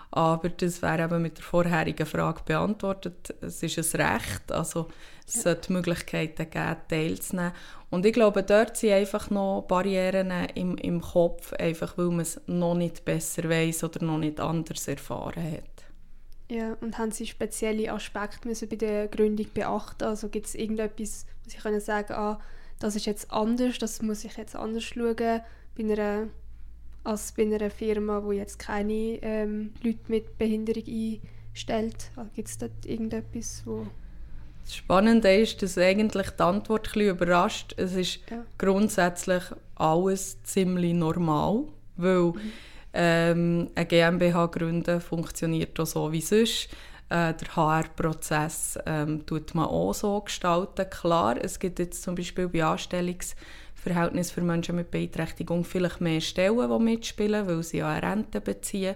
Aber 0.10 0.50
das 0.50 0.82
wäre 0.82 1.04
eben 1.04 1.22
mit 1.22 1.38
der 1.38 1.46
vorherigen 1.46 2.06
Frage 2.06 2.42
beantwortet. 2.44 3.34
Es 3.40 3.64
ist 3.64 3.78
ein 3.78 4.02
Recht, 4.02 4.52
also 4.52 4.88
es 5.26 5.36
ja. 5.36 5.42
sollte 5.44 5.72
Möglichkeiten 5.72 6.50
geben, 6.50 6.76
teilzunehmen. 6.90 7.54
Und 7.92 8.06
ich 8.06 8.14
glaube, 8.14 8.44
dort 8.44 8.76
sind 8.76 8.94
einfach 8.94 9.30
noch 9.30 9.66
Barrieren 9.68 10.32
im, 10.56 10.76
im 10.78 11.00
Kopf, 11.00 11.54
einfach 11.54 11.98
weil 11.98 12.08
man 12.08 12.22
es 12.22 12.42
noch 12.48 12.74
nicht 12.74 13.06
besser 13.06 13.48
weiß 13.48 13.86
oder 13.86 14.04
noch 14.04 14.18
nicht 14.18 14.40
anders 14.40 14.88
erfahren 14.88 15.44
hat. 15.44 15.86
Ja, 16.50 16.76
und 16.82 16.98
haben 16.98 17.12
Sie 17.12 17.28
spezielle 17.28 17.94
Aspekte 17.94 18.46
müssen 18.48 18.68
bei 18.68 18.76
der 18.76 19.08
Gründung 19.08 19.48
beachten? 19.54 20.04
Also 20.04 20.28
gibt 20.28 20.48
es 20.48 20.56
irgendetwas, 20.56 21.26
wo 21.44 21.50
Sie 21.50 21.58
können 21.58 21.80
sagen, 21.80 22.14
ah, 22.14 22.42
das 22.82 22.96
ist 22.96 23.06
jetzt 23.06 23.32
anders, 23.32 23.78
das 23.78 24.02
muss 24.02 24.26
ich 24.26 24.38
jetzt 24.38 24.56
anders 24.56 24.84
schauen 24.84 25.16
bei 25.16 25.84
einer, 25.84 26.28
als 27.04 27.32
bei 27.32 27.44
einer 27.44 27.70
Firma, 27.70 28.22
die 28.28 28.38
jetzt 28.38 28.60
keine 28.60 29.20
ähm, 29.22 29.74
Leute 29.84 30.00
mit 30.08 30.38
Behinderung 30.38 30.84
einstellt? 30.84 32.12
Also 32.16 32.30
gibt 32.36 32.48
es 32.48 32.58
dort 32.58 32.86
irgendetwas, 32.86 33.62
wo... 33.66 33.88
Das 34.64 34.76
Spannende 34.76 35.34
ist, 35.36 35.62
dass 35.62 35.78
eigentlich 35.78 36.30
die 36.30 36.44
Antwort 36.44 36.96
ein 36.96 37.02
überrascht. 37.02 37.74
Es 37.78 37.96
ist 37.96 38.20
ja. 38.30 38.46
grundsätzlich 38.58 39.44
alles 39.76 40.42
ziemlich 40.44 40.94
normal, 40.94 41.66
weil 41.98 42.22
mhm. 42.22 42.52
ähm, 42.94 43.70
eine 43.74 43.86
GmbH 43.86 44.46
gründen 44.48 45.02
funktioniert 45.02 45.80
auch 45.80 45.86
so 45.86 46.12
wie 46.12 46.22
sonst. 46.22 46.70
Äh, 47.12 47.34
der 47.34 47.56
HR-Prozess 47.58 48.80
ähm, 48.86 49.26
tut 49.26 49.54
man 49.54 49.66
auch 49.66 49.92
so 49.92 50.22
gestalten. 50.22 50.90
Klar, 50.90 51.36
es 51.44 51.60
gibt 51.60 51.80
jetzt 51.80 52.04
zum 52.04 52.16
Beispiel 52.16 52.48
bei 52.48 52.64
Anstellungsverhältnissen 52.64 54.34
für 54.34 54.42
Menschen 54.42 54.78
mit 54.78 54.92
Beeinträchtigung 54.92 55.66
vielleicht 55.66 56.00
mehr 56.00 56.22
Stellen, 56.22 56.70
die 56.70 56.80
mitspielen, 56.80 57.48
weil 57.48 57.64
sie 57.64 57.80
ja 57.80 57.90
eine 57.90 58.02
Rente 58.02 58.40
beziehen. 58.40 58.96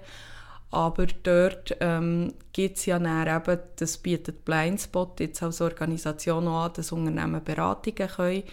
Aber 0.71 1.07
dort 1.23 1.75
ähm, 1.81 2.33
gibt 2.53 2.77
es 2.77 2.85
ja 2.85 2.99
dann 2.99 3.27
eben, 3.27 3.59
das 3.75 3.97
bietet 3.97 4.45
Blindspot 4.45 5.19
jetzt 5.19 5.43
als 5.43 5.59
Organisation 5.59 6.47
auch 6.47 6.67
an, 6.67 6.73
dass 6.73 6.93
Unternehmen 6.93 7.43
Beratungen 7.43 8.07
können, 8.07 8.43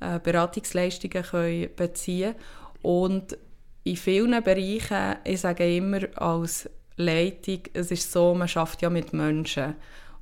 äh, 0.00 0.18
Beratungsleistungen 0.18 1.22
können 1.22 1.68
beziehen 1.76 2.34
Und 2.82 3.38
in 3.84 3.96
vielen 3.96 4.42
Bereichen, 4.42 5.16
ich 5.22 5.40
sage 5.40 5.76
immer 5.76 6.00
als 6.16 6.68
Leitung, 6.96 7.60
es 7.72 7.90
ist 7.90 8.10
so, 8.12 8.34
man 8.34 8.48
schafft 8.48 8.82
ja 8.82 8.90
mit 8.90 9.12
Menschen. 9.12 9.74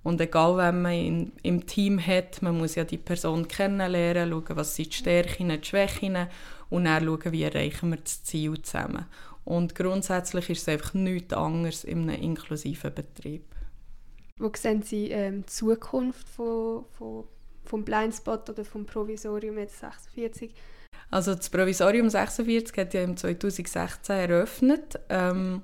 Und 0.02 0.20
egal, 0.20 0.56
wenn 0.56 0.82
man 0.82 0.92
in, 0.92 1.32
im 1.42 1.66
Team 1.66 2.04
hat, 2.04 2.42
man 2.42 2.58
muss 2.58 2.74
ja 2.74 2.84
die 2.84 2.98
Person 2.98 3.46
kennenlernen, 3.46 4.30
schauen, 4.30 4.56
was 4.56 4.74
sind 4.74 4.92
die 4.92 4.96
Stärken, 4.96 5.48
die 5.48 5.64
Schwächen 5.64 6.16
und 6.70 6.84
dann 6.86 7.04
schauen, 7.04 7.32
wie 7.32 7.44
erreichen 7.44 7.90
wir 7.90 7.98
das 7.98 8.24
Ziel 8.24 8.60
zusammen. 8.62 9.06
Und 9.44 9.74
grundsätzlich 9.74 10.50
ist 10.50 10.62
es 10.62 10.68
einfach 10.68 10.94
nichts 10.94 11.34
anderes 11.34 11.84
in 11.84 12.08
einem 12.08 12.20
inklusiven 12.20 12.94
Betrieb. 12.94 13.44
Wo 14.38 14.50
sehen 14.56 14.82
Sie 14.82 15.10
ähm, 15.10 15.42
die 15.42 15.46
Zukunft 15.46 16.28
von, 16.28 16.84
von, 16.98 17.24
vom 17.64 17.84
Blindspot 17.84 18.50
oder 18.50 18.64
vom 18.64 18.86
Provisorium 18.86 19.58
jetzt 19.58 19.80
46? 19.80 20.52
Also 21.10 21.34
das 21.34 21.50
Provisorium 21.50 22.08
46 22.08 22.76
hat 22.76 22.94
ja 22.94 23.02
im 23.02 23.16
2016 23.16 24.16
eröffnet. 24.16 24.98
Ähm, 25.08 25.62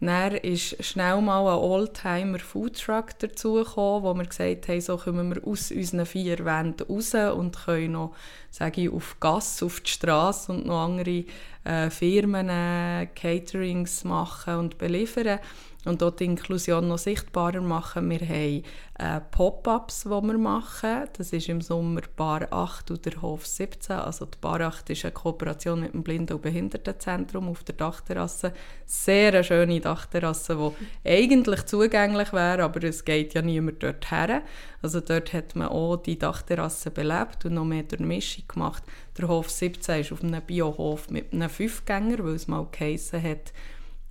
dann 0.00 0.34
ist 0.34 0.82
schnell 0.84 1.20
mal 1.20 1.46
ein 1.46 1.58
Oldtimer 1.58 2.38
Foodtruck 2.38 3.18
dazugekommen, 3.18 4.02
wo 4.02 4.14
wir 4.14 4.26
gesagt 4.26 4.68
haben, 4.68 4.80
so 4.80 4.96
kommen 4.96 5.34
wir 5.34 5.46
aus 5.46 5.70
unseren 5.70 6.06
vier 6.06 6.44
Wänden 6.44 6.86
raus 6.86 7.14
und 7.14 7.56
können 7.64 7.92
noch, 7.92 8.14
sage 8.50 8.82
ich, 8.82 8.90
auf 8.90 9.16
Gas, 9.20 9.62
auf 9.62 9.80
die 9.80 9.90
Straße 9.90 10.52
und 10.52 10.66
noch 10.66 10.84
andere 10.84 11.24
äh, 11.64 11.90
Firmen 11.90 12.48
äh, 12.48 13.06
Caterings 13.14 14.04
machen 14.04 14.56
und 14.56 14.78
beliefern 14.78 15.38
und 15.84 16.02
dort 16.02 16.20
die 16.20 16.24
Inklusion 16.24 16.88
noch 16.88 16.98
sichtbarer 16.98 17.60
machen. 17.60 18.08
Wir 18.10 18.20
haben 18.20 18.62
äh, 18.98 19.20
Pop-ups, 19.30 20.04
die 20.04 20.08
wir 20.08 20.38
machen. 20.38 21.08
Das 21.16 21.32
ist 21.32 21.48
im 21.48 21.60
Sommer 21.60 22.02
Bar 22.16 22.48
8 22.50 22.90
und 22.92 23.04
der 23.04 23.20
Hof 23.20 23.46
17. 23.46 23.96
Also 23.96 24.24
die 24.24 24.38
Bar 24.40 24.60
8 24.60 24.90
ist 24.90 25.04
eine 25.04 25.12
Kooperation 25.12 25.80
mit 25.80 25.92
dem 25.92 26.02
Blinden- 26.02 26.34
und 26.34 26.42
Behindertenzentrum 26.42 27.48
auf 27.48 27.64
der 27.64 27.74
Dachterrasse. 27.74 28.52
Sehr 28.86 29.32
eine 29.32 29.44
schöne 29.44 29.80
Dachterrasse, 29.80 30.56
die 30.56 31.08
eigentlich 31.08 31.66
zugänglich 31.66 32.32
wäre, 32.32 32.64
aber 32.64 32.82
es 32.84 33.04
geht 33.04 33.34
ja 33.34 33.42
niemand 33.42 33.82
dort 33.82 34.10
her. 34.10 34.42
Also 34.80 35.00
dort 35.00 35.32
hat 35.32 35.56
man 35.56 35.68
auch 35.68 35.96
die 35.96 36.18
Dachterrasse 36.18 36.90
belebt 36.90 37.44
und 37.44 37.54
noch 37.54 37.64
mehr 37.64 37.82
Durchmischung 37.82 38.44
gemacht. 38.48 38.82
Der 39.18 39.28
Hof 39.28 39.50
17 39.50 40.00
ist 40.00 40.12
auf 40.12 40.22
einem 40.22 40.42
Biohof 40.42 41.10
mit 41.10 41.32
einem 41.32 41.50
Fünfgänger, 41.50 42.24
weil 42.24 42.34
es 42.34 42.48
mal 42.48 42.66
geheissen 42.70 43.22
hat, 43.22 43.52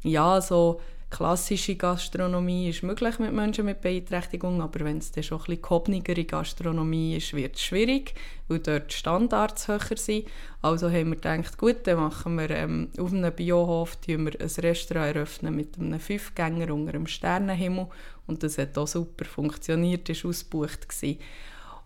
ja, 0.03 0.41
so 0.41 0.81
klassische 1.13 1.75
Gastronomie 1.75 2.69
ist 2.69 2.81
möglich 2.81 3.19
mit 3.19 3.33
Menschen 3.33 3.65
mit 3.65 3.81
Beeinträchtigung, 3.81 4.61
aber 4.61 4.83
wenn 4.83 4.97
es 4.97 5.11
dann 5.11 5.23
schon 5.23 5.37
ein 5.37 5.45
bisschen 5.45 5.61
gehobnigere 5.61 6.23
Gastronomie 6.23 7.17
ist, 7.17 7.33
wird 7.35 7.55
es 7.55 7.61
schwierig, 7.61 8.15
weil 8.47 8.59
dort 8.59 8.91
die 8.91 8.95
Standards 8.95 9.67
höher 9.67 9.95
sind. 9.95 10.25
Also 10.63 10.87
haben 10.87 11.11
wir 11.11 11.15
gedacht, 11.17 11.57
gut, 11.59 11.85
dann 11.85 11.99
machen 11.99 12.35
wir 12.35 12.49
ähm, 12.49 12.89
auf 12.97 13.13
einem 13.13 13.31
Biohof 13.31 13.97
wir 14.07 14.17
ein 14.17 14.49
Restaurant 14.57 15.15
eröffnen 15.15 15.55
mit 15.55 15.77
einem 15.77 15.99
Fünfgänger 15.99 16.73
unter 16.73 16.95
einem 16.95 17.05
Sternenhimmel 17.05 17.87
und 18.25 18.41
das 18.41 18.57
hat 18.57 18.75
auch 18.77 18.87
super 18.87 19.25
funktioniert, 19.25 20.09
ist 20.09 20.25
ausgebucht 20.25 20.89
gewesen. 20.89 21.19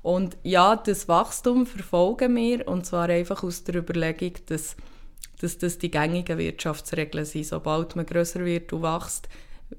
Und 0.04 0.38
ja, 0.44 0.78
das 0.78 1.10
Wachstum 1.10 1.66
verfolgen 1.66 2.34
wir 2.34 2.66
und 2.66 2.86
zwar 2.86 3.10
einfach 3.10 3.44
aus 3.44 3.66
der 3.66 3.76
Überlegung, 3.76 4.36
dass 4.46 4.78
dass 5.40 5.58
das 5.58 5.78
die 5.78 5.92
gängigen 5.92 6.38
Wirtschaftsregeln 6.38 7.26
sind. 7.26 7.46
Sobald 7.46 7.96
man 7.96 8.06
größer 8.06 8.44
wird 8.44 8.74
und 8.74 8.82
wächst, 8.84 9.30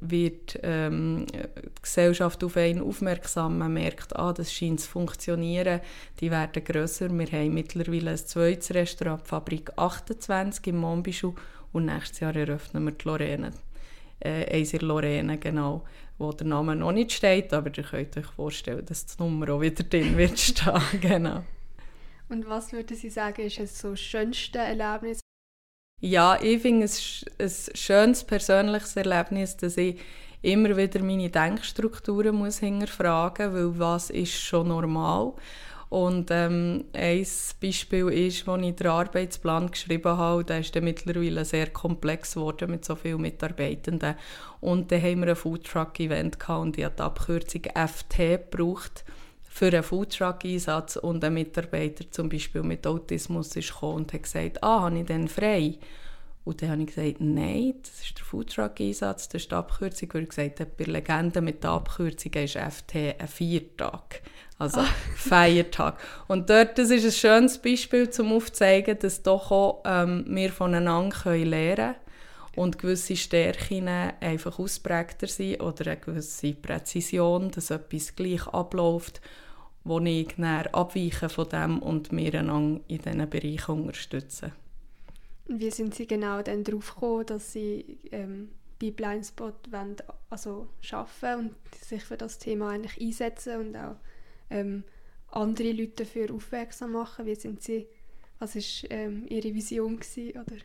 wird 0.01 0.59
ähm, 0.62 1.27
die 1.27 1.83
Gesellschaft 1.83 2.44
auf 2.44 2.57
einen 2.57 2.83
aufmerksam. 2.83 3.59
Man 3.59 3.72
merkt, 3.72 4.14
ah, 4.16 4.33
das 4.33 4.53
scheint 4.53 4.81
zu 4.81 4.88
funktionieren. 4.88 5.81
Die 6.20 6.31
werden 6.31 6.62
größer. 6.62 7.11
Wir 7.11 7.27
haben 7.27 7.55
mittlerweile 7.55 8.11
ein 8.11 8.16
zweites 8.16 8.74
Restaurant, 8.74 9.22
die 9.22 9.29
Fabrik 9.29 9.72
28 9.77 10.66
im 10.68 10.79
Monbichou 10.79 11.35
und 11.72 11.87
nächstes 11.87 12.20
Jahr 12.20 12.37
eröffnen 12.37 12.85
wir 12.85 12.92
die 12.92 13.05
Lorraine. 13.05 13.53
Äh, 14.20 14.59
eins 14.59 14.72
in 14.74 14.81
Lorraine, 14.81 15.38
genau, 15.38 15.85
wo 16.18 16.33
der 16.33 16.46
Name 16.46 16.74
noch 16.74 16.92
nicht 16.92 17.12
steht, 17.12 17.53
aber 17.53 17.70
ihr 17.77 17.85
könnt 17.85 18.16
euch 18.16 18.27
vorstellen, 18.27 18.85
dass 18.85 19.07
die 19.07 19.22
Nummer 19.22 19.51
auch 19.51 19.61
wieder 19.61 19.85
drin 19.85 20.16
wird 20.16 20.38
stehen. 20.38 20.81
genau. 21.01 21.44
Und 22.29 22.46
was 22.48 22.72
würden 22.72 22.96
Sie 22.96 23.11
sagen, 23.11 23.42
ist 23.42 23.59
das 23.59 23.79
so 23.79 23.96
schönste 23.96 24.59
Erlebnis, 24.59 25.20
ja, 26.01 26.39
ich 26.41 26.63
finde 26.63 26.85
es 26.85 27.25
ein 27.39 27.77
schönes 27.77 28.25
persönliches 28.25 28.97
Erlebnis, 28.97 29.57
dass 29.57 29.77
ich 29.77 29.99
immer 30.43 30.77
wieder 30.77 31.03
meine 31.03 31.31
Denkstrukturen 31.31 32.37
muss 32.37 32.59
hinterfragen 32.59 33.51
muss, 33.51 33.61
weil 33.61 33.79
was 33.79 34.11
ist 34.11 34.35
schon 34.35 34.69
normal? 34.69 35.33
Und 35.89 36.31
ähm, 36.31 36.85
ein 36.93 37.27
Beispiel 37.63 38.09
ist, 38.11 38.47
als 38.47 38.63
ich 38.63 38.77
den 38.77 38.87
Arbeitsplan 38.89 39.71
geschrieben 39.71 40.19
habe, 40.19 40.45
der 40.45 40.61
ist 40.61 40.75
mittlerweile 40.81 41.47
sehr 41.47 41.69
komplex 41.71 42.35
geworden 42.35 42.71
mit 42.71 42.85
so 42.85 42.95
vielen 42.95 43.23
Mitarbeitenden. 43.23 44.15
Und 44.61 44.93
dann 44.93 45.03
haben 45.03 45.21
wir 45.21 45.31
ein 45.31 45.37
Foodtruck-Event 45.37 46.37
und 46.51 46.77
ich 46.77 46.85
habe 46.85 46.95
die 46.95 47.03
Abkürzung 47.03 47.63
FT 47.75 48.19
gebraucht 48.19 49.05
für 49.59 49.66
einen 49.66 49.83
Foodtruck-Einsatz 49.83 50.97
und 50.97 51.25
ein 51.25 51.35
Mitarbeiter 51.35 52.09
zum 52.12 52.29
Beispiel 52.29 52.62
mit 52.62 52.87
Autismus 52.87 53.57
ist 53.57 53.73
gekommen 53.73 53.97
und 53.97 54.12
hat 54.12 54.23
gesagt, 54.23 54.62
ah, 54.62 54.83
habe 54.83 55.01
ich 55.01 55.07
denn 55.07 55.27
frei? 55.27 55.79
Und 56.44 56.62
dann 56.62 56.71
habe 56.71 56.83
ich 56.83 56.94
gesagt, 56.94 57.16
nein, 57.18 57.75
das 57.83 58.05
ist 58.05 58.16
der 58.16 58.25
Foodtruck-Einsatz, 58.25 59.29
das 59.29 59.42
ist 59.42 59.51
die 59.51 59.57
Abkürzung, 59.57 60.11
weil 60.14 60.23
ich 60.23 60.29
gesagt 60.29 60.61
habe, 60.61 60.71
bei 60.79 60.85
Legenden 60.85 61.44
mit 61.44 61.64
der 61.64 61.71
Abkürzung 61.71 62.33
ist 62.35 62.57
FT 62.57 63.16
ein 63.18 63.27
Viertag, 63.27 64.23
also 64.59 64.79
ah. 64.81 64.87
Feiertag. 65.16 65.99
Und 66.29 66.49
dort, 66.49 66.79
das 66.79 66.90
ist 66.90 67.05
ein 67.05 67.11
schönes 67.11 67.59
Beispiel, 67.59 68.09
um 68.21 68.35
aufzuzeigen, 68.35 68.97
dass 69.01 69.25
doch 69.25 69.51
auch 69.51 69.83
ähm, 69.85 70.25
wir 70.29 70.53
voneinander 70.53 71.37
lernen 71.37 71.77
können 71.77 71.94
und 72.55 72.79
gewisse 72.79 73.16
Stärken 73.16 73.88
einfach 73.88 74.61
ausprägter 74.61 75.27
sind 75.27 75.61
oder 75.61 75.90
eine 75.90 75.97
gewisse 75.97 76.53
Präzision, 76.53 77.51
dass 77.51 77.71
etwas 77.71 78.14
gleich 78.14 78.47
abläuft 78.47 79.21
wo 79.88 80.01
ich 80.01 80.35
dann 80.37 80.66
abweiche 80.66 81.29
von 81.29 81.48
dem 81.48 81.79
und 81.79 82.12
einander 82.12 82.81
in 82.88 82.98
diesen 82.98 83.31
Bereichen 83.31 83.81
unterstützen. 83.81 84.53
Wie 85.46 85.70
sind 85.70 85.94
Sie 85.94 86.07
genau 86.07 86.42
dann 86.42 86.62
darauf 86.62 86.94
gekommen, 86.94 87.24
dass 87.27 87.53
Sie 87.53 87.98
ähm, 88.12 88.51
bei 88.79 88.90
Blindspot 88.90 89.72
wollen, 89.72 89.96
also 90.29 90.68
arbeiten 90.92 91.48
und 91.48 91.74
sich 91.74 92.05
für 92.05 92.18
das 92.18 92.38
Thema 92.38 92.70
eigentlich 92.70 93.01
einsetzen 93.01 93.61
und 93.61 93.77
auch 93.77 93.96
ähm, 94.51 94.85
andere 95.31 95.72
Leute 95.72 96.05
dafür 96.05 96.33
aufmerksam 96.35 96.92
machen? 96.92 97.24
Wie 97.24 97.35
sind 97.35 97.62
Sie, 97.62 97.87
was 98.38 98.55
war 98.55 98.90
ähm, 98.90 99.27
Ihre 99.29 99.55
Vision 99.55 99.98
gewesen, 99.98 100.33
oder? 100.33 100.57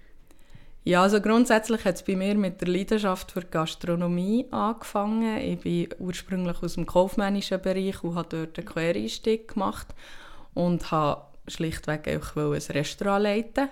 Ja, 0.86 1.02
also 1.02 1.22
grundsätzlich 1.22 1.86
hat 1.86 1.96
es 1.96 2.04
bei 2.04 2.18
mir 2.18 2.36
mit 2.36 2.60
der 2.60 2.68
Leidenschaft 2.68 3.32
für 3.32 3.42
Gastronomie 3.42 4.48
angefangen. 4.52 5.38
Ich 5.38 5.60
bin 5.62 5.88
ursprünglich 5.98 6.62
aus 6.62 6.74
dem 6.74 6.86
kaufmännischen 6.86 7.62
Bereich 7.62 8.04
und 8.04 8.16
habe 8.16 8.28
dort 8.30 8.60
einen 8.60 8.68
Quereinstieg 8.68 9.54
gemacht 9.54 9.88
und 10.54 10.92
habe 10.92 11.22
schlichtweg 11.48 12.10
auch 12.10 12.36
ein 12.36 12.52
Restaurant 12.52 13.24
leiten 13.24 13.70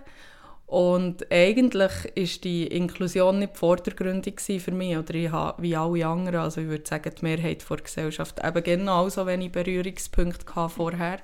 Und 0.68 1.30
eigentlich 1.30 1.92
ist 2.16 2.46
die 2.46 2.68
Inklusion 2.68 3.40
nicht 3.40 3.58
vordergründig 3.58 4.40
für 4.40 4.72
mich 4.72 4.98
oder 4.98 5.14
ich 5.14 5.32
habe, 5.32 5.62
wie 5.62 5.76
alle 5.76 6.08
anderen, 6.08 6.40
also 6.40 6.62
ich 6.62 6.70
würde 6.70 6.88
sagen, 6.88 7.12
die 7.20 7.26
Mehrheit 7.26 7.70
der 7.70 7.78
Gesellschaft 7.78 8.40
eben 8.42 8.64
genauso 8.64 9.28
wenig 9.28 9.52
Berührungspunkte 9.52 10.46
vorher 10.70 11.20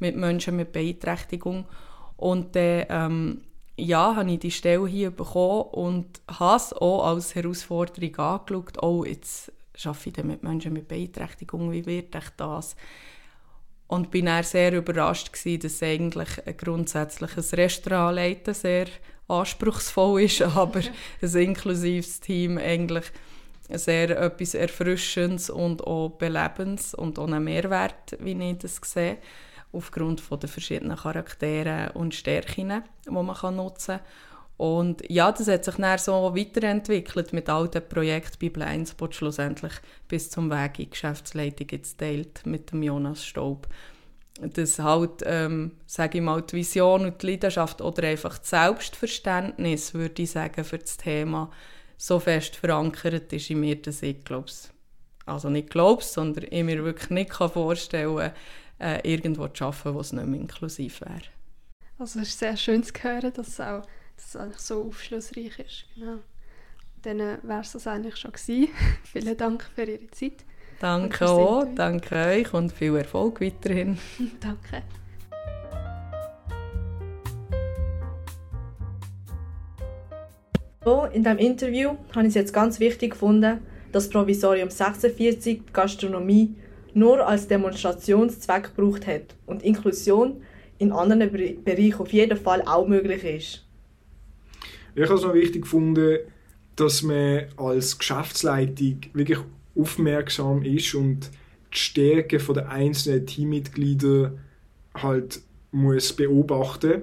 mit 0.00 0.16
Menschen 0.16 0.56
mit 0.56 0.72
Beeinträchtigung. 0.72 1.64
Und 2.18 2.54
dann 2.54 2.84
ähm, 2.90 3.40
ja, 3.80 4.16
habe 4.16 4.30
ich 4.30 4.38
die 4.38 4.50
Stelle 4.50 4.86
hier 4.86 5.10
bekommen 5.10 5.62
und 5.72 6.20
habe 6.28 6.56
es 6.56 6.72
auch 6.72 7.06
als 7.06 7.34
Herausforderung 7.34 8.16
angeschaut. 8.16 8.82
Oh, 8.82 9.04
jetzt 9.04 9.52
arbeite 9.84 10.20
ich 10.20 10.26
mit 10.26 10.42
Menschen 10.42 10.72
mit 10.72 10.88
Beeinträchtigung, 10.88 11.72
wie 11.72 11.86
wird 11.86 12.14
ich 12.14 12.30
das? 12.36 12.76
Und 13.86 14.10
bin 14.10 14.26
dann 14.26 14.44
sehr 14.44 14.72
überrascht 14.72 15.32
gewesen, 15.32 15.62
dass 15.62 15.82
eigentlich 15.82 16.28
grundsätzlich 16.56 17.36
ein 17.36 17.58
Restaurant 17.58 18.16
leiten 18.16 18.54
sehr 18.54 18.86
anspruchsvoll 19.26 20.22
ist, 20.22 20.42
aber 20.56 20.80
ein 21.22 21.34
inklusives 21.34 22.20
Team 22.20 22.58
eigentlich 22.58 23.06
sehr 23.68 24.10
etwas 24.10 24.54
Erfrischendes 24.54 25.48
und 25.50 25.84
auch 25.86 26.10
Belebendes 26.10 26.94
und 26.94 27.18
auch 27.18 27.26
einen 27.26 27.44
Mehrwert, 27.44 28.16
wie 28.18 28.32
ich 28.32 28.58
das 28.58 28.80
sehe, 28.82 29.18
aufgrund 29.72 30.20
von 30.20 30.40
den 30.40 30.48
verschiedenen 30.48 30.96
Charakteren 30.96 31.90
und 31.92 32.14
Stärken, 32.14 32.82
die 33.06 33.10
man 33.10 33.26
nutzen 33.56 33.98
kann. 33.98 34.06
Und 34.60 35.02
ja, 35.08 35.32
das 35.32 35.48
hat 35.48 35.64
sich 35.64 35.76
dann 35.76 35.98
so 35.98 36.36
weiterentwickelt 36.36 37.32
mit 37.32 37.48
all 37.48 37.68
den 37.68 37.88
Projekten 37.88 38.38
bei 38.40 38.48
Blindspot 38.50 39.14
schlussendlich 39.14 39.72
bis 40.06 40.28
zum 40.28 40.50
Weg 40.50 40.78
in 40.78 40.84
die 40.84 40.90
Geschäftsleitung 40.90 41.66
jetzt 41.70 41.96
teilt 41.96 42.44
mit 42.44 42.70
dem 42.70 42.82
Jonas 42.82 43.24
Staub. 43.24 43.68
Dass 44.38 44.78
halt, 44.78 45.22
ähm, 45.24 45.72
sage 45.86 46.18
ich 46.18 46.24
mal, 46.24 46.42
die 46.42 46.56
Vision 46.56 47.06
und 47.06 47.22
die 47.22 47.28
Leidenschaft 47.28 47.80
oder 47.80 48.06
einfach 48.06 48.36
das 48.36 48.50
Selbstverständnis, 48.50 49.94
würde 49.94 50.20
ich 50.20 50.32
sagen, 50.32 50.62
für 50.62 50.76
das 50.76 50.98
Thema 50.98 51.50
so 51.96 52.20
fest 52.20 52.56
verankert 52.56 53.32
ist 53.32 53.48
in 53.48 53.60
mir, 53.60 53.76
dass 53.76 54.02
ich 54.02 54.22
glaube 54.24 54.50
also 55.24 55.48
nicht 55.48 55.70
glaube 55.70 56.02
sondern 56.02 56.44
ich 56.50 56.64
mir 56.64 56.84
wirklich 56.84 57.08
nicht 57.08 57.32
vorstellen 57.32 58.16
kann, 58.16 58.32
äh, 58.80 59.00
irgendwo 59.02 59.48
zu 59.48 59.64
arbeiten, 59.64 59.94
wo 59.94 60.00
es 60.00 60.12
nicht 60.12 60.26
mehr 60.26 60.40
inklusiv 60.40 61.00
wäre. 61.02 61.22
Also 61.98 62.20
es 62.20 62.28
ist 62.28 62.38
sehr 62.38 62.56
schön 62.56 62.82
zu 62.82 62.92
hören, 63.02 63.32
dass 63.32 63.48
es 63.48 63.60
auch 63.60 63.82
dass 64.16 64.34
es 64.34 64.36
eigentlich 64.36 64.60
so 64.60 64.84
aufschlussreich 64.84 65.58
ist. 65.58 65.84
Genau. 65.94 66.18
Dann 67.02 67.20
äh, 67.20 67.38
wäre 67.42 67.60
es 67.60 67.72
das 67.72 67.86
eigentlich 67.86 68.16
schon 68.16 68.32
gewesen. 68.32 68.68
Vielen 69.04 69.36
Dank 69.36 69.68
für 69.74 69.84
Ihre 69.84 70.10
Zeit. 70.10 70.44
Danke 70.78 71.28
auch, 71.28 71.66
danke 71.74 72.14
euch 72.14 72.54
und 72.54 72.72
viel 72.72 72.96
Erfolg 72.96 73.40
weiterhin. 73.40 73.98
danke. 74.40 74.82
So, 80.82 81.04
in 81.04 81.22
diesem 81.22 81.38
Interview 81.38 81.90
habe 82.14 82.22
ich 82.22 82.28
es 82.28 82.34
jetzt 82.34 82.52
ganz 82.54 82.80
wichtig 82.80 83.12
gefunden, 83.12 83.60
dass 83.92 84.08
Provisorium 84.08 84.70
46 84.70 85.42
die 85.42 85.62
Gastronomie 85.72 86.56
nur 86.94 87.26
als 87.26 87.48
Demonstrationszweck 87.48 88.74
gebraucht 88.74 89.06
hat 89.06 89.34
und 89.46 89.62
Inklusion 89.62 90.42
in 90.78 90.92
anderen 90.92 91.30
Bereichen 91.64 92.00
auf 92.00 92.12
jeden 92.12 92.38
Fall 92.38 92.62
auch 92.62 92.86
möglich 92.86 93.24
ist. 93.24 93.66
Ich 94.94 95.04
habe 95.04 95.14
es 95.14 95.22
noch 95.22 95.34
wichtig 95.34 95.62
gefunden, 95.62 96.18
dass 96.76 97.02
man 97.02 97.44
als 97.56 97.98
Geschäftsleitung 97.98 99.00
wirklich 99.12 99.38
aufmerksam 99.76 100.62
ist 100.62 100.94
und 100.94 101.30
die 101.72 101.78
Stärke 101.78 102.38
der 102.38 102.70
einzelnen 102.70 103.26
Teammitglieder 103.26 104.32
halt 104.94 105.40
muss 105.70 106.12
beobachten. 106.12 107.02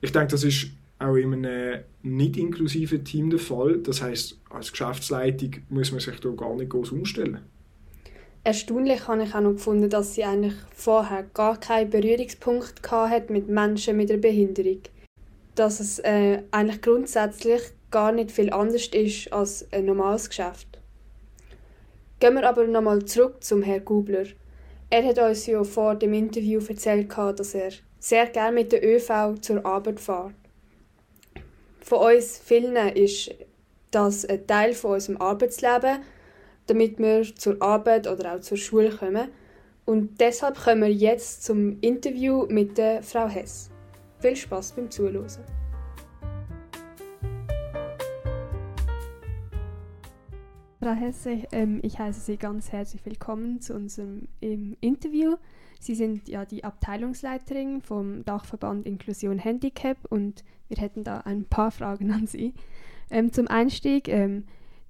Ich 0.00 0.12
denke, 0.12 0.28
das 0.28 0.44
ist 0.44 0.68
auch 0.98 1.14
in 1.14 1.44
einem 1.44 1.80
nicht 2.02 2.36
inklusiven 2.36 3.04
Team 3.04 3.30
der 3.30 3.38
Fall. 3.38 3.78
Das 3.78 4.02
heißt, 4.02 4.40
als 4.50 4.72
Geschäftsleitung 4.72 5.56
muss 5.68 5.92
man 5.92 6.00
sich 6.00 6.18
da 6.18 6.30
gar 6.30 6.56
nicht 6.56 6.70
groß 6.70 6.92
umstellen. 6.92 7.40
Erstaunlich 8.48 9.06
habe 9.06 9.24
ich 9.24 9.34
auch 9.34 9.42
noch 9.42 9.52
gefunden, 9.52 9.90
dass 9.90 10.14
sie 10.14 10.24
eigentlich 10.24 10.54
vorher 10.74 11.24
gar 11.34 11.60
keinen 11.60 11.90
Berührungspunkt 11.90 12.80
hat 12.90 13.28
mit 13.28 13.46
Menschen 13.46 13.94
mit 13.98 14.10
einer 14.10 14.22
Behinderung 14.22 14.80
dass 15.54 15.80
es 15.80 15.98
äh, 15.98 16.42
eigentlich 16.50 16.80
grundsätzlich 16.80 17.60
gar 17.90 18.10
nicht 18.10 18.32
viel 18.32 18.50
anders 18.50 18.86
ist 18.86 19.30
als 19.34 19.66
ein 19.70 19.84
normales 19.84 20.30
Geschäft. 20.30 20.78
Gehen 22.20 22.34
wir 22.36 22.48
aber 22.48 22.66
nochmal 22.66 23.04
zurück 23.04 23.44
zum 23.44 23.62
Herrn 23.62 23.84
Gubler. 23.84 24.24
Er 24.88 25.04
hat 25.04 25.18
uns 25.18 25.44
ja 25.46 25.62
vor 25.62 25.96
dem 25.96 26.14
Interview 26.14 26.62
erzählt, 26.66 27.12
dass 27.18 27.54
er 27.54 27.72
sehr 27.98 28.28
gerne 28.28 28.52
mit 28.52 28.72
der 28.72 28.82
ÖV 28.82 29.42
zur 29.42 29.66
Arbeit 29.66 30.00
fährt. 30.00 30.32
Von 31.82 32.14
uns 32.14 32.38
vielen 32.38 32.76
ist 32.96 33.34
das 33.90 34.24
ein 34.24 34.46
Teil 34.46 34.72
von 34.72 34.92
unserem 34.92 35.20
Arbeitsleben, 35.20 35.98
damit 36.68 36.98
wir 36.98 37.22
zur 37.34 37.60
Arbeit 37.60 38.06
oder 38.06 38.36
auch 38.36 38.40
zur 38.40 38.56
Schule 38.56 38.90
kommen. 38.90 39.28
Und 39.84 40.20
deshalb 40.20 40.62
kommen 40.62 40.82
wir 40.82 40.92
jetzt 40.92 41.42
zum 41.44 41.80
Interview 41.80 42.46
mit 42.48 42.78
der 42.78 43.02
Frau 43.02 43.26
Hess. 43.26 43.70
Viel 44.20 44.36
Spaß 44.36 44.72
beim 44.72 44.90
Zuhören. 44.90 45.26
Frau 50.80 50.92
Hesse, 50.92 51.42
ähm, 51.52 51.80
ich 51.82 51.98
heiße 51.98 52.20
Sie 52.20 52.36
ganz 52.36 52.70
herzlich 52.70 53.04
willkommen 53.04 53.60
zu 53.60 53.74
unserem 53.74 54.28
ähm, 54.40 54.76
Interview. 54.80 55.36
Sie 55.80 55.94
sind 55.94 56.28
ja 56.28 56.44
die 56.44 56.64
Abteilungsleiterin 56.64 57.80
vom 57.80 58.24
Dachverband 58.24 58.86
Inklusion 58.86 59.38
Handicap 59.38 59.96
und 60.08 60.44
wir 60.68 60.76
hätten 60.76 61.02
da 61.02 61.18
ein 61.18 61.44
paar 61.44 61.70
Fragen 61.70 62.10
an 62.12 62.26
Sie. 62.26 62.54
Ähm, 63.10 63.32
zum 63.32 63.48
Einstieg, 63.48 64.08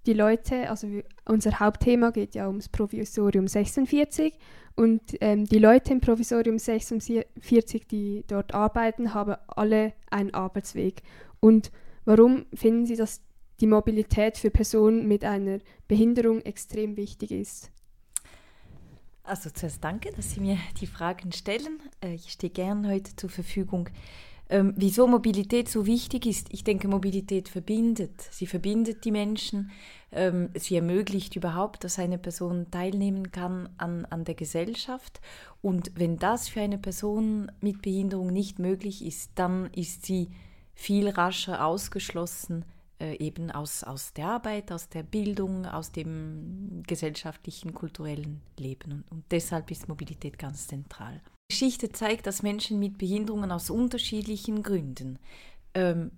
die 0.08 0.14
Leute, 0.14 0.70
also 0.70 0.88
unser 1.26 1.60
Hauptthema 1.60 2.10
geht 2.10 2.34
ja 2.34 2.46
ums 2.46 2.70
Provisorium 2.70 3.46
46 3.46 4.32
und 4.74 5.02
ähm, 5.20 5.44
die 5.44 5.58
Leute 5.58 5.92
im 5.92 6.00
Provisorium 6.00 6.58
46, 6.58 7.86
die 7.86 8.24
dort 8.26 8.54
arbeiten, 8.54 9.12
haben 9.12 9.36
alle 9.48 9.92
einen 10.10 10.32
Arbeitsweg. 10.32 11.02
Und 11.40 11.70
warum 12.06 12.46
finden 12.54 12.86
Sie, 12.86 12.96
dass 12.96 13.20
die 13.60 13.66
Mobilität 13.66 14.38
für 14.38 14.50
Personen 14.50 15.06
mit 15.06 15.24
einer 15.24 15.58
Behinderung 15.88 16.40
extrem 16.40 16.96
wichtig 16.96 17.30
ist? 17.30 17.70
Also 19.24 19.50
zuerst 19.50 19.84
danke, 19.84 20.10
dass 20.12 20.30
Sie 20.30 20.40
mir 20.40 20.56
die 20.80 20.86
Fragen 20.86 21.32
stellen. 21.32 21.82
Äh, 22.02 22.14
ich 22.14 22.32
stehe 22.32 22.50
gern 22.50 22.88
heute 22.88 23.14
zur 23.14 23.28
Verfügung. 23.28 23.90
Ähm, 24.50 24.72
wieso 24.76 25.06
Mobilität 25.06 25.68
so 25.68 25.84
wichtig 25.84 26.24
ist, 26.24 26.48
ich 26.50 26.64
denke, 26.64 26.88
Mobilität 26.88 27.48
verbindet. 27.48 28.22
Sie 28.30 28.46
verbindet 28.46 29.04
die 29.04 29.10
Menschen. 29.10 29.70
Ähm, 30.10 30.50
sie 30.54 30.76
ermöglicht 30.76 31.36
überhaupt, 31.36 31.84
dass 31.84 31.98
eine 31.98 32.18
Person 32.18 32.70
teilnehmen 32.70 33.30
kann 33.30 33.68
an, 33.76 34.04
an 34.06 34.24
der 34.24 34.34
Gesellschaft. 34.34 35.20
Und 35.60 35.92
wenn 35.94 36.18
das 36.18 36.48
für 36.48 36.60
eine 36.60 36.78
Person 36.78 37.52
mit 37.60 37.82
Behinderung 37.82 38.28
nicht 38.28 38.58
möglich 38.58 39.04
ist, 39.04 39.32
dann 39.34 39.66
ist 39.72 40.06
sie 40.06 40.30
viel 40.74 41.08
rascher 41.08 41.64
ausgeschlossen 41.64 42.64
äh, 43.00 43.16
eben 43.18 43.50
aus, 43.50 43.84
aus 43.84 44.12
der 44.12 44.28
Arbeit, 44.28 44.72
aus 44.72 44.88
der 44.88 45.02
Bildung, 45.02 45.66
aus 45.66 45.92
dem 45.92 46.82
gesellschaftlichen, 46.86 47.74
kulturellen 47.74 48.40
Leben. 48.56 48.92
Und, 48.92 49.12
und 49.12 49.24
deshalb 49.30 49.70
ist 49.70 49.88
Mobilität 49.88 50.38
ganz 50.38 50.66
zentral. 50.66 51.20
Geschichte 51.48 51.92
zeigt, 51.92 52.26
dass 52.26 52.42
Menschen 52.42 52.78
mit 52.78 52.98
Behinderungen 52.98 53.52
aus 53.52 53.70
unterschiedlichen 53.70 54.62
Gründen 54.62 55.18
ähm, 55.74 56.10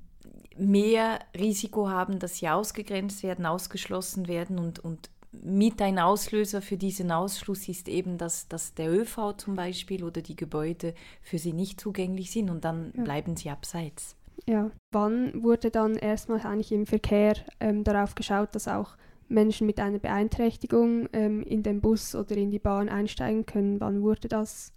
mehr 0.61 1.21
Risiko 1.37 1.89
haben, 1.89 2.19
dass 2.19 2.37
sie 2.37 2.49
ausgegrenzt 2.49 3.23
werden, 3.23 3.47
ausgeschlossen 3.47 4.29
werden 4.29 4.59
und, 4.59 4.79
und 4.79 5.11
mit 5.33 5.81
ein 5.81 5.99
Auslöser 5.99 6.61
für 6.61 6.77
diesen 6.77 7.13
Ausschluss 7.13 7.69
ist 7.69 7.89
eben, 7.89 8.19
dass, 8.19 8.49
dass 8.49 8.75
der 8.75 8.91
ÖV 8.93 9.37
zum 9.37 9.55
Beispiel 9.55 10.03
oder 10.03 10.23
die 10.23 10.35
Gebäude 10.35 10.95
für 11.23 11.39
sie 11.39 11.53
nicht 11.53 11.81
zugänglich 11.81 12.33
sind 12.33 12.51
und 12.51 12.65
dann 12.65 12.93
ja. 12.97 13.05
bleiben 13.05 13.37
sie 13.37 13.51
abseits. 13.51 14.17
Ja, 14.49 14.71
wann 14.91 15.43
wurde 15.43 15.71
dann 15.71 15.97
erstmal 15.97 16.41
eigentlich 16.41 16.73
im 16.73 16.87
Verkehr 16.87 17.35
ähm, 17.61 17.85
darauf 17.85 18.15
geschaut, 18.15 18.55
dass 18.55 18.67
auch 18.67 18.97
Menschen 19.29 19.67
mit 19.67 19.79
einer 19.79 19.99
Beeinträchtigung 19.99 21.09
ähm, 21.13 21.43
in 21.43 21.63
den 21.63 21.81
Bus 21.81 22.15
oder 22.15 22.37
in 22.37 22.51
die 22.51 22.59
Bahn 22.59 22.89
einsteigen 22.89 23.47
können? 23.47 23.81
Wann 23.81 24.03
wurde 24.03 24.29
das 24.29 24.73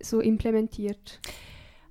so 0.00 0.20
implementiert? 0.20 1.20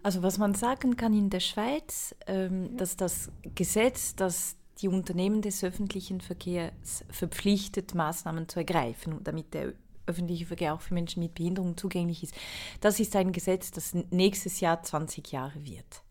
Also 0.08 0.24
was 0.24 0.38
man 0.38 0.56
sagen 0.56 0.96
kann 0.96 1.14
in 1.14 1.30
der 1.30 1.42
Schweiz, 1.42 2.16
ähm, 2.28 2.78
dass 2.78 2.96
das 2.96 3.30
Gesetz, 3.56 4.16
das 4.16 4.56
die 4.78 4.88
Unternehmen 4.88 5.42
des 5.42 5.66
öffentlichen 5.66 6.22
Verkehrs 6.22 7.04
verpflichtet, 7.10 7.94
Maßnahmen 7.94 8.48
zu 8.48 8.60
ergreifen, 8.60 9.20
damit 9.26 9.54
der 9.54 9.74
öffentliche 10.06 10.46
Verkehr 10.46 10.74
auch 10.74 10.80
für 10.80 10.94
Menschen 10.94 11.22
mit 11.22 11.36
Behinderung 11.36 11.76
zugänglich 11.76 12.24
ist. 12.24 12.34
Das 12.80 13.02
ist 13.02 13.18
ein 13.18 13.34
Gesetz, 13.34 13.70
das 13.72 13.94
nächstes 14.10 14.62
Jahr 14.62 14.82
20 14.82 15.30
Jahre 15.30 15.66
wird. 15.66 16.04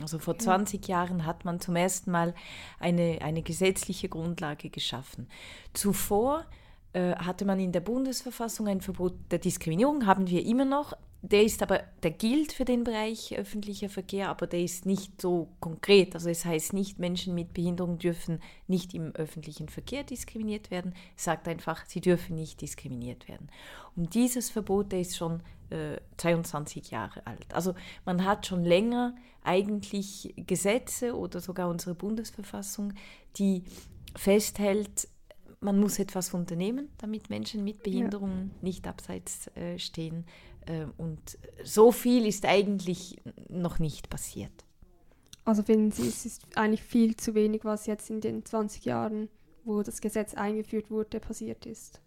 Also 0.00 0.20
vor 0.20 0.38
20 0.38 0.86
Jahren 0.86 1.26
hat 1.26 1.44
man 1.44 1.58
zum 1.58 1.74
ersten 1.74 2.12
Mal 2.12 2.36
eine, 2.78 3.18
eine 3.20 3.42
gesetzliche 3.42 4.08
Grundlage 4.08 4.70
geschaffen. 4.70 5.26
Zuvor 5.72 6.46
äh, 6.92 7.16
hatte 7.16 7.44
man 7.44 7.58
in 7.58 7.72
der 7.72 7.80
Bundesverfassung 7.80 8.68
ein 8.68 8.80
Verbot 8.80 9.14
der 9.32 9.40
Diskriminierung, 9.40 10.06
haben 10.06 10.28
wir 10.28 10.46
immer 10.46 10.64
noch. 10.64 10.92
Der 11.30 11.42
ist 11.42 11.62
aber, 11.62 11.82
der 12.02 12.10
gilt 12.10 12.52
für 12.52 12.66
den 12.66 12.84
Bereich 12.84 13.34
öffentlicher 13.34 13.88
Verkehr, 13.88 14.28
aber 14.28 14.46
der 14.46 14.60
ist 14.60 14.84
nicht 14.84 15.22
so 15.22 15.48
konkret. 15.58 16.14
Also 16.14 16.28
es 16.28 16.44
heißt 16.44 16.74
nicht, 16.74 16.98
Menschen 16.98 17.34
mit 17.34 17.54
Behinderung 17.54 17.96
dürfen 17.96 18.40
nicht 18.66 18.92
im 18.92 19.14
öffentlichen 19.14 19.70
Verkehr 19.70 20.04
diskriminiert 20.04 20.70
werden. 20.70 20.94
Es 21.16 21.24
sagt 21.24 21.48
einfach, 21.48 21.86
sie 21.86 22.02
dürfen 22.02 22.36
nicht 22.36 22.60
diskriminiert 22.60 23.26
werden. 23.26 23.48
Und 23.96 24.14
dieses 24.14 24.50
Verbot, 24.50 24.92
der 24.92 25.00
ist 25.00 25.16
schon 25.16 25.40
äh, 25.70 25.96
22 26.18 26.90
Jahre 26.90 27.26
alt. 27.26 27.54
Also 27.54 27.74
man 28.04 28.26
hat 28.26 28.46
schon 28.46 28.62
länger 28.62 29.14
eigentlich 29.42 30.34
Gesetze 30.36 31.16
oder 31.16 31.40
sogar 31.40 31.70
unsere 31.70 31.94
Bundesverfassung, 31.94 32.92
die 33.38 33.64
festhält, 34.14 35.08
man 35.60 35.80
muss 35.80 35.98
etwas 35.98 36.34
unternehmen, 36.34 36.90
damit 36.98 37.30
Menschen 37.30 37.64
mit 37.64 37.82
Behinderungen 37.82 38.50
ja. 38.56 38.58
nicht 38.60 38.86
abseits 38.86 39.48
äh, 39.56 39.78
stehen. 39.78 40.26
Äh, 40.66 40.86
und 40.96 41.38
so 41.62 41.92
viel 41.92 42.26
ist 42.26 42.44
eigentlich 42.44 43.20
noch 43.48 43.78
nicht 43.78 44.10
passiert. 44.10 44.52
Also 45.44 45.62
finden 45.62 45.90
Sie, 45.90 46.08
es 46.08 46.24
ist 46.24 46.42
eigentlich 46.56 46.82
viel 46.82 47.16
zu 47.16 47.34
wenig, 47.34 47.64
was 47.64 47.86
jetzt 47.86 48.08
in 48.08 48.20
den 48.20 48.44
20 48.44 48.84
Jahren, 48.84 49.28
wo 49.64 49.82
das 49.82 50.00
Gesetz 50.00 50.34
eingeführt 50.34 50.90
wurde, 50.90 51.20
passiert 51.20 51.66
ist? 51.66 52.00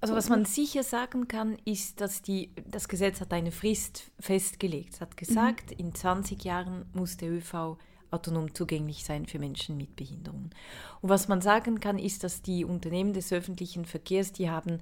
Also 0.00 0.14
was 0.14 0.28
man 0.28 0.44
sicher 0.44 0.84
sagen 0.84 1.26
kann, 1.26 1.56
ist, 1.64 2.00
dass 2.00 2.22
die, 2.22 2.52
das 2.70 2.88
Gesetz 2.88 3.20
hat 3.20 3.32
eine 3.32 3.50
Frist 3.50 4.12
festgelegt. 4.20 4.94
Es 4.94 5.00
hat 5.00 5.16
gesagt, 5.16 5.70
mhm. 5.72 5.86
in 5.86 5.94
20 5.94 6.44
Jahren 6.44 6.84
muss 6.92 7.16
der 7.16 7.30
ÖV 7.30 7.78
autonom 8.10 8.54
zugänglich 8.54 9.04
sein 9.04 9.26
für 9.26 9.38
Menschen 9.38 9.76
mit 9.76 9.96
Behinderungen. 9.96 10.50
Und 11.00 11.08
was 11.08 11.28
man 11.28 11.40
sagen 11.40 11.80
kann, 11.80 11.98
ist, 11.98 12.22
dass 12.24 12.42
die 12.42 12.64
Unternehmen 12.64 13.12
des 13.12 13.32
öffentlichen 13.32 13.84
Verkehrs, 13.84 14.32
die 14.32 14.48
haben 14.48 14.80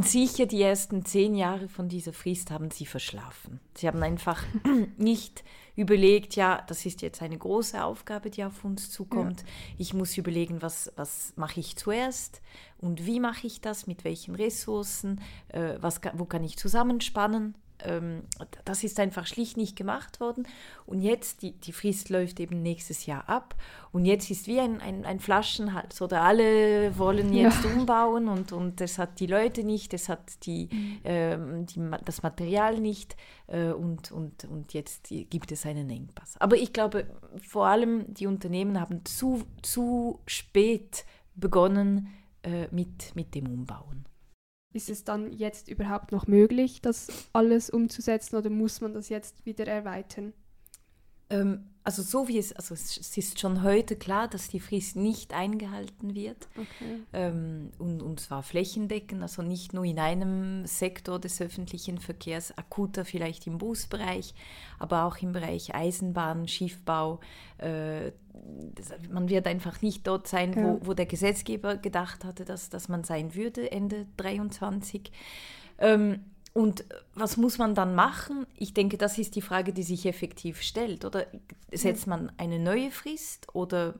sicher 0.00 0.46
die 0.46 0.62
ersten 0.62 1.04
zehn 1.04 1.34
Jahre 1.34 1.68
von 1.68 1.88
dieser 1.88 2.12
Frist 2.12 2.50
haben 2.50 2.70
sie 2.70 2.86
verschlafen. 2.86 3.60
Sie 3.74 3.86
haben 3.86 4.02
einfach 4.02 4.42
nicht 4.96 5.44
überlegt, 5.76 6.36
ja, 6.36 6.62
das 6.66 6.86
ist 6.86 7.02
jetzt 7.02 7.22
eine 7.22 7.36
große 7.36 7.82
Aufgabe, 7.82 8.30
die 8.30 8.44
auf 8.44 8.64
uns 8.64 8.90
zukommt. 8.90 9.42
Ja. 9.42 9.48
Ich 9.78 9.94
muss 9.94 10.16
überlegen, 10.16 10.62
was, 10.62 10.92
was 10.96 11.34
mache 11.36 11.60
ich 11.60 11.76
zuerst 11.76 12.40
und 12.78 13.04
wie 13.06 13.20
mache 13.20 13.46
ich 13.46 13.60
das, 13.60 13.86
mit 13.86 14.04
welchen 14.04 14.34
Ressourcen, 14.34 15.20
äh, 15.48 15.74
was, 15.80 16.00
wo 16.14 16.24
kann 16.24 16.44
ich 16.44 16.56
zusammenspannen 16.56 17.54
ähm, 17.84 18.22
das 18.64 18.84
ist 18.84 18.98
einfach 19.00 19.26
schlicht 19.26 19.56
nicht 19.56 19.76
gemacht 19.76 20.20
worden. 20.20 20.46
Und 20.86 21.00
jetzt, 21.00 21.42
die, 21.42 21.52
die 21.52 21.72
Frist 21.72 22.08
läuft 22.08 22.40
eben 22.40 22.62
nächstes 22.62 23.06
Jahr 23.06 23.28
ab. 23.28 23.54
Und 23.92 24.04
jetzt 24.04 24.30
ist 24.30 24.46
wie 24.46 24.60
ein, 24.60 24.80
ein, 24.80 25.04
ein 25.04 25.20
Flaschenhals. 25.20 26.00
Oder 26.02 26.22
alle 26.22 26.96
wollen 26.98 27.32
jetzt 27.32 27.64
ja. 27.64 27.70
umbauen 27.70 28.28
und, 28.28 28.52
und 28.52 28.80
es 28.80 28.98
hat 28.98 29.20
die 29.20 29.26
Leute 29.26 29.64
nicht, 29.64 29.94
es 29.94 30.08
hat 30.08 30.44
die, 30.44 30.68
mhm. 30.70 30.98
ähm, 31.04 31.66
die, 31.66 31.90
das 32.04 32.22
Material 32.22 32.78
nicht. 32.78 33.16
Äh, 33.46 33.70
und, 33.70 34.12
und, 34.12 34.44
und 34.44 34.72
jetzt 34.72 35.08
gibt 35.08 35.52
es 35.52 35.66
einen 35.66 35.90
Engpass. 35.90 36.36
Aber 36.40 36.56
ich 36.56 36.72
glaube, 36.72 37.06
vor 37.46 37.66
allem 37.66 38.12
die 38.12 38.26
Unternehmen 38.26 38.80
haben 38.80 39.04
zu, 39.04 39.44
zu 39.62 40.20
spät 40.26 41.04
begonnen 41.34 42.08
äh, 42.42 42.68
mit, 42.70 43.14
mit 43.14 43.34
dem 43.34 43.46
Umbauen. 43.48 44.06
Ist 44.76 44.90
es 44.90 45.04
dann 45.04 45.32
jetzt 45.32 45.68
überhaupt 45.68 46.12
noch 46.12 46.26
möglich, 46.26 46.82
das 46.82 47.08
alles 47.32 47.70
umzusetzen 47.70 48.36
oder 48.36 48.50
muss 48.50 48.82
man 48.82 48.92
das 48.92 49.08
jetzt 49.08 49.46
wieder 49.46 49.66
erweitern? 49.66 50.34
Ähm, 51.30 51.64
also 51.86 52.02
so 52.02 52.26
wie 52.26 52.36
es, 52.36 52.52
also 52.52 52.74
es 52.74 53.16
ist 53.16 53.38
schon 53.38 53.62
heute 53.62 53.94
klar, 53.94 54.26
dass 54.26 54.48
die 54.48 54.58
Frist 54.58 54.96
nicht 54.96 55.32
eingehalten 55.32 56.16
wird. 56.16 56.48
Okay. 56.56 57.00
Ähm, 57.12 57.70
und, 57.78 58.02
und 58.02 58.18
zwar 58.18 58.42
flächendeckend, 58.42 59.22
also 59.22 59.42
nicht 59.42 59.72
nur 59.72 59.84
in 59.84 60.00
einem 60.00 60.66
Sektor 60.66 61.20
des 61.20 61.40
öffentlichen 61.40 61.98
Verkehrs, 61.98 62.58
akuter 62.58 63.04
vielleicht 63.04 63.46
im 63.46 63.58
Busbereich, 63.58 64.34
aber 64.80 65.04
auch 65.04 65.18
im 65.18 65.30
Bereich 65.30 65.76
Eisenbahn, 65.76 66.48
Schiffbau. 66.48 67.20
Äh, 67.58 68.10
das, 68.74 68.92
man 69.08 69.28
wird 69.28 69.46
einfach 69.46 69.80
nicht 69.80 70.08
dort 70.08 70.26
sein, 70.26 70.54
ja. 70.54 70.64
wo, 70.64 70.88
wo 70.88 70.92
der 70.92 71.06
Gesetzgeber 71.06 71.76
gedacht 71.76 72.24
hatte, 72.24 72.44
dass, 72.44 72.68
dass 72.68 72.88
man 72.88 73.04
sein 73.04 73.36
würde, 73.36 73.70
Ende 73.70 74.06
23. 74.16 75.12
Ähm, 75.78 76.24
und 76.56 76.86
was 77.14 77.36
muss 77.36 77.58
man 77.58 77.74
dann 77.74 77.94
machen? 77.94 78.46
Ich 78.56 78.72
denke, 78.72 78.96
das 78.96 79.18
ist 79.18 79.36
die 79.36 79.42
Frage, 79.42 79.74
die 79.74 79.82
sich 79.82 80.06
effektiv 80.06 80.62
stellt. 80.62 81.04
Oder 81.04 81.26
setzt 81.70 82.06
man 82.06 82.32
eine 82.38 82.58
neue 82.58 82.90
Frist 82.90 83.54
oder 83.54 83.96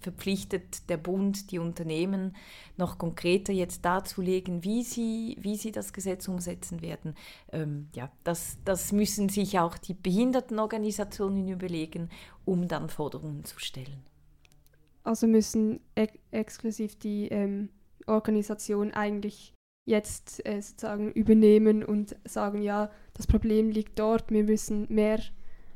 verpflichtet 0.00 0.88
der 0.88 0.96
Bund 0.96 1.50
die 1.50 1.58
Unternehmen 1.58 2.34
noch 2.78 2.96
konkreter 2.96 3.52
jetzt 3.52 3.84
darzulegen, 3.84 4.64
wie 4.64 4.82
sie, 4.82 5.36
wie 5.40 5.56
sie 5.56 5.72
das 5.72 5.92
Gesetz 5.92 6.26
umsetzen 6.26 6.80
werden? 6.80 7.16
Ähm, 7.52 7.90
ja, 7.94 8.10
das, 8.24 8.56
das 8.64 8.92
müssen 8.92 9.28
sich 9.28 9.58
auch 9.58 9.76
die 9.76 9.92
Behindertenorganisationen 9.92 11.48
überlegen, 11.48 12.08
um 12.46 12.66
dann 12.66 12.88
Forderungen 12.88 13.44
zu 13.44 13.60
stellen. 13.60 14.02
Also 15.04 15.26
müssen 15.26 15.80
ex 15.96 16.14
exklusiv 16.30 16.98
die 16.98 17.28
ähm, 17.28 17.68
Organisationen 18.06 18.94
eigentlich 18.94 19.52
jetzt 19.90 20.46
äh, 20.46 20.62
sozusagen 20.62 21.12
übernehmen 21.12 21.84
und 21.84 22.16
sagen, 22.24 22.62
ja, 22.62 22.90
das 23.14 23.26
Problem 23.26 23.70
liegt 23.70 23.98
dort, 23.98 24.30
wir 24.30 24.44
müssen 24.44 24.86
mehr 24.88 25.20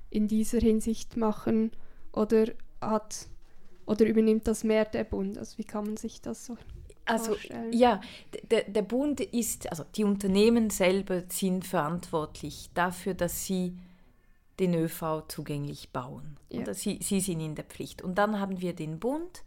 in 0.09 0.29
dieser 0.29 0.61
Hinsicht 0.61 1.17
machen 1.17 1.73
oder 2.13 2.47
hat 2.81 3.27
oder 3.87 4.07
übernimmt 4.07 4.47
das 4.47 4.65
mehr 4.65 4.87
der 4.87 5.05
Bund? 5.05 5.37
Also 5.37 5.59
wie 5.59 5.65
kann 5.65 5.85
man 5.85 5.97
sich 5.97 6.23
das 6.23 6.47
so 6.47 6.57
also 7.05 7.33
vorstellen? 7.33 7.73
ja, 7.73 8.01
der, 8.51 8.63
der 8.63 8.83
Bund 8.83 9.21
ist, 9.21 9.69
also 9.71 9.85
die 9.95 10.05
Unternehmen 10.05 10.71
selber 10.71 11.25
sind 11.29 11.67
verantwortlich 11.67 12.71
dafür, 12.73 13.13
dass 13.15 13.45
sie 13.45 13.77
den 14.61 14.75
ÖV 14.75 15.25
zugänglich 15.29 15.91
bauen. 15.91 16.39
Ja. 16.49 16.61
Oder 16.61 16.75
sie, 16.75 17.01
sie 17.03 17.21
sind 17.21 17.41
in 17.41 17.57
der 17.57 17.65
Pflicht. 17.65 18.01
Und 18.01 18.17
dann 18.17 18.41
haben 18.41 18.61
wir 18.61 18.73
den 18.73 19.01
Bund, 19.01 19.43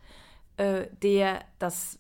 äh, 0.58 0.88
der 1.02 1.46
das 1.60 1.98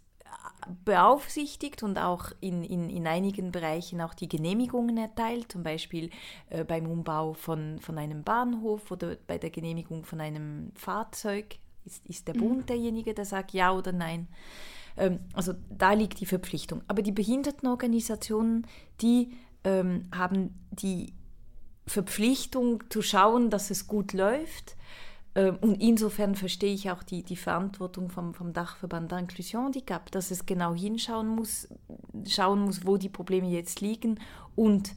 beaufsichtigt 0.84 1.84
und 1.84 1.98
auch 1.98 2.32
in, 2.40 2.64
in, 2.64 2.90
in 2.90 3.08
einigen 3.08 3.52
Bereichen 3.52 4.02
auch 4.02 4.14
die 4.14 4.28
Genehmigungen 4.28 4.98
erteilt, 4.98 5.52
zum 5.52 5.64
Beispiel 5.64 6.10
äh, 6.50 6.64
beim 6.64 6.88
Umbau 6.88 7.34
von, 7.34 7.80
von 7.80 7.98
einem 7.98 8.24
Bahnhof 8.24 8.92
oder 8.92 9.18
bei 9.28 9.38
der 9.38 9.50
Genehmigung 9.50 10.04
von 10.04 10.20
einem 10.20 10.72
Fahrzeug 10.76 11.58
ist, 11.86 12.06
ist 12.06 12.28
der 12.28 12.36
mhm. 12.36 12.40
Bund 12.40 12.70
derjenige, 12.70 13.14
der 13.14 13.26
sagt 13.26 13.52
ja 13.52 13.72
oder 13.72 13.92
nein. 13.92 14.28
Ähm, 14.98 15.20
also 15.34 15.54
da 15.70 15.94
liegt 15.94 16.20
die 16.20 16.26
Verpflichtung. 16.26 16.82
Aber 16.88 17.02
die 17.02 17.12
Behindertenorganisationen, 17.12 18.68
die 19.02 19.34
ähm, 19.64 20.10
haben 20.14 20.54
die 20.72 21.14
Verpflichtung 21.86 22.84
zu 22.90 23.02
schauen, 23.02 23.50
dass 23.50 23.72
es 23.72 23.88
gut 23.88 24.14
läuft 24.14 24.76
und 25.42 25.82
insofern 25.82 26.34
verstehe 26.36 26.74
ich 26.74 26.90
auch 26.90 27.04
die, 27.04 27.22
die 27.22 27.36
Verantwortung 27.36 28.10
vom, 28.10 28.34
vom 28.34 28.54
Dachverband 28.54 29.12
Inclusion 29.12 29.66
Handicap, 29.66 30.10
dass 30.12 30.32
es 30.32 30.46
genau 30.46 30.74
hinschauen 30.74 31.28
muss, 31.28 31.68
schauen 32.28 32.62
muss, 32.62 32.88
wo 32.88 32.98
die 32.98 33.10
Probleme 33.10 33.48
jetzt 33.48 33.80
liegen 33.82 34.20
und 34.56 34.96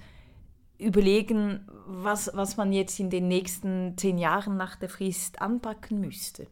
überlegen, 0.78 1.68
was, 1.86 2.30
was 2.32 2.56
man 2.56 2.72
jetzt 2.72 2.98
in 3.00 3.10
den 3.10 3.28
nächsten 3.28 3.98
zehn 3.98 4.16
Jahren 4.16 4.56
nach 4.56 4.76
der 4.76 4.88
Frist 4.88 5.42
anpacken 5.42 6.00
müsste. 6.00 6.46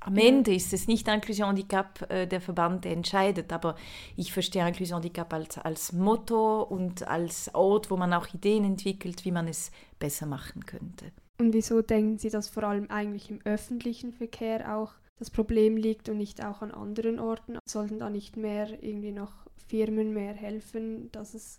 Am 0.00 0.16
Ende 0.16 0.52
ist 0.52 0.72
es 0.72 0.88
nicht 0.88 1.06
Inclusion 1.06 1.46
Handicap 1.46 2.10
äh, 2.10 2.26
der 2.26 2.40
Verband, 2.40 2.84
der 2.84 2.92
entscheidet, 2.92 3.52
aber 3.52 3.76
ich 4.16 4.32
verstehe 4.32 4.66
Inclusion 4.66 4.96
Handicap 4.96 5.32
als, 5.32 5.58
als 5.58 5.92
Motto 5.92 6.62
und 6.62 7.06
als 7.06 7.54
Ort, 7.54 7.88
wo 7.88 7.96
man 7.96 8.12
auch 8.12 8.26
Ideen 8.34 8.64
entwickelt, 8.64 9.24
wie 9.24 9.30
man 9.30 9.46
es 9.46 9.70
besser 10.00 10.26
machen 10.26 10.66
könnte. 10.66 11.12
Und 11.38 11.52
wieso 11.52 11.82
denken 11.82 12.18
Sie, 12.18 12.30
dass 12.30 12.48
vor 12.48 12.64
allem 12.64 12.90
eigentlich 12.90 13.30
im 13.30 13.40
öffentlichen 13.44 14.12
Verkehr 14.12 14.76
auch 14.76 14.92
das 15.18 15.30
Problem 15.30 15.76
liegt 15.76 16.08
und 16.08 16.18
nicht 16.18 16.44
auch 16.44 16.62
an 16.62 16.70
anderen 16.70 17.18
Orten? 17.18 17.58
Sollten 17.68 17.98
da 17.98 18.10
nicht 18.10 18.36
mehr 18.36 18.82
irgendwie 18.82 19.12
noch 19.12 19.32
Firmen 19.68 20.12
mehr 20.12 20.34
helfen, 20.34 21.10
dass 21.12 21.34
es 21.34 21.58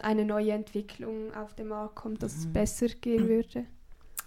eine 0.00 0.24
neue 0.24 0.52
Entwicklung 0.52 1.34
auf 1.34 1.54
den 1.54 1.68
Markt 1.68 1.96
kommt, 1.96 2.22
dass 2.22 2.34
mhm. 2.34 2.40
es 2.40 2.52
besser 2.52 2.88
gehen 2.88 3.28
würde? 3.28 3.64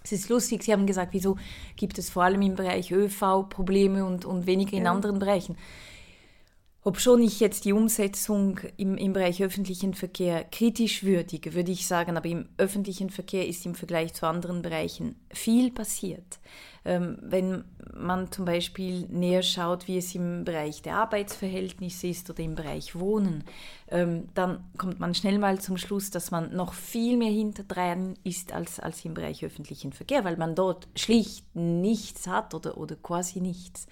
Es 0.04 0.12
ist 0.12 0.28
lustig, 0.28 0.62
Sie 0.62 0.72
haben 0.72 0.86
gesagt, 0.86 1.12
wieso 1.14 1.36
gibt 1.74 1.98
es 1.98 2.10
vor 2.10 2.22
allem 2.22 2.40
im 2.42 2.54
Bereich 2.54 2.92
ÖV 2.92 3.48
Probleme 3.48 4.04
und, 4.04 4.24
und 4.24 4.46
weniger 4.46 4.76
in 4.76 4.84
ja. 4.84 4.92
anderen 4.92 5.18
Bereichen. 5.18 5.56
Obschon 6.86 7.20
ich 7.20 7.40
jetzt 7.40 7.64
die 7.64 7.72
Umsetzung 7.72 8.60
im, 8.76 8.96
im 8.96 9.12
Bereich 9.12 9.42
öffentlichen 9.42 9.92
Verkehr 9.92 10.44
kritisch 10.44 11.02
würdige, 11.02 11.54
würde 11.54 11.72
ich 11.72 11.84
sagen, 11.84 12.16
aber 12.16 12.28
im 12.28 12.48
öffentlichen 12.58 13.10
Verkehr 13.10 13.48
ist 13.48 13.66
im 13.66 13.74
Vergleich 13.74 14.14
zu 14.14 14.24
anderen 14.24 14.62
Bereichen 14.62 15.16
viel 15.32 15.72
passiert. 15.72 16.38
Ähm, 16.84 17.18
wenn 17.22 17.64
man 17.92 18.30
zum 18.30 18.44
Beispiel 18.44 19.00
näher 19.08 19.42
schaut, 19.42 19.88
wie 19.88 19.98
es 19.98 20.14
im 20.14 20.44
Bereich 20.44 20.80
der 20.80 20.94
Arbeitsverhältnisse 20.98 22.06
ist 22.06 22.30
oder 22.30 22.44
im 22.44 22.54
Bereich 22.54 22.94
Wohnen, 22.94 23.42
ähm, 23.88 24.28
dann 24.34 24.62
kommt 24.78 25.00
man 25.00 25.12
schnell 25.12 25.40
mal 25.40 25.60
zum 25.60 25.78
Schluss, 25.78 26.12
dass 26.12 26.30
man 26.30 26.54
noch 26.54 26.72
viel 26.72 27.16
mehr 27.16 27.32
hinterdrein 27.32 28.14
ist 28.22 28.52
als, 28.52 28.78
als 28.78 29.04
im 29.04 29.14
Bereich 29.14 29.44
öffentlichen 29.44 29.92
Verkehr, 29.92 30.22
weil 30.22 30.36
man 30.36 30.54
dort 30.54 30.86
schlicht 30.94 31.56
nichts 31.56 32.28
hat 32.28 32.54
oder, 32.54 32.78
oder 32.78 32.94
quasi 32.94 33.40
nichts. 33.40 33.88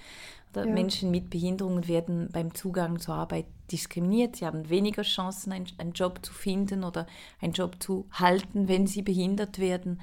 Ja. 0.56 0.66
Menschen 0.66 1.10
mit 1.10 1.30
Behinderungen 1.30 1.88
werden 1.88 2.28
beim 2.32 2.54
Zugang 2.54 2.98
zur 3.00 3.14
Arbeit 3.14 3.46
diskriminiert. 3.72 4.36
Sie 4.36 4.46
haben 4.46 4.68
weniger 4.68 5.02
Chancen, 5.02 5.52
einen, 5.52 5.66
einen 5.78 5.92
Job 5.92 6.20
zu 6.24 6.32
finden 6.32 6.84
oder 6.84 7.06
einen 7.40 7.52
Job 7.52 7.82
zu 7.82 8.06
halten, 8.12 8.68
wenn 8.68 8.86
sie 8.86 9.02
behindert 9.02 9.58
werden. 9.58 10.00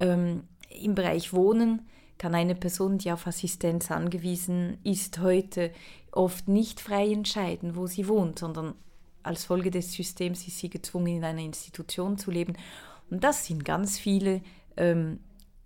Ähm, 0.00 0.44
Im 0.68 0.94
Bereich 0.94 1.32
Wohnen 1.32 1.86
kann 2.18 2.34
eine 2.34 2.54
Person, 2.54 2.98
die 2.98 3.12
auf 3.12 3.26
Assistenz 3.26 3.90
angewiesen 3.90 4.78
ist, 4.82 5.20
heute 5.20 5.72
oft 6.12 6.48
nicht 6.48 6.80
frei 6.80 7.10
entscheiden, 7.12 7.76
wo 7.76 7.86
sie 7.86 8.08
wohnt, 8.08 8.38
sondern 8.38 8.74
als 9.22 9.44
Folge 9.44 9.70
des 9.70 9.92
Systems 9.92 10.46
ist 10.46 10.58
sie 10.58 10.70
gezwungen, 10.70 11.18
in 11.18 11.24
einer 11.24 11.42
Institution 11.42 12.18
zu 12.18 12.30
leben. 12.30 12.54
Und 13.10 13.24
das 13.24 13.46
sind 13.46 13.64
ganz 13.64 13.98
viele 13.98 14.42
ähm, 14.76 15.20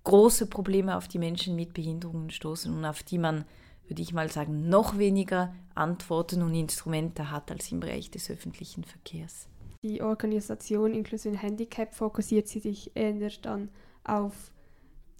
große 0.05 0.47
Probleme, 0.47 0.97
auf 0.97 1.09
die 1.09 1.18
Menschen 1.18 1.57
mit 1.57 1.74
Behinderungen 1.74 2.30
stoßen 2.30 2.74
und 2.74 2.85
auf 2.85 3.03
die 3.03 3.18
man, 3.18 3.45
würde 3.93 4.01
ich 4.01 4.14
mal 4.14 4.30
sagen, 4.30 4.70
noch 4.70 4.97
weniger 4.97 5.55
Antworten 5.74 6.40
und 6.40 6.55
Instrumente 6.55 7.30
hat 7.30 7.51
als 7.51 7.70
im 7.70 7.80
Bereich 7.80 8.11
des 8.11 8.30
öffentlichen 8.30 8.84
Verkehrs. 8.84 9.49
Die 9.82 10.01
Organisation 10.01 10.95
Inklusion 10.95 11.34
Handicap 11.34 11.93
fokussiert 11.93 12.49
sich 12.49 12.90
eher 12.95 13.30
dann 13.43 13.68
auf 14.05 14.32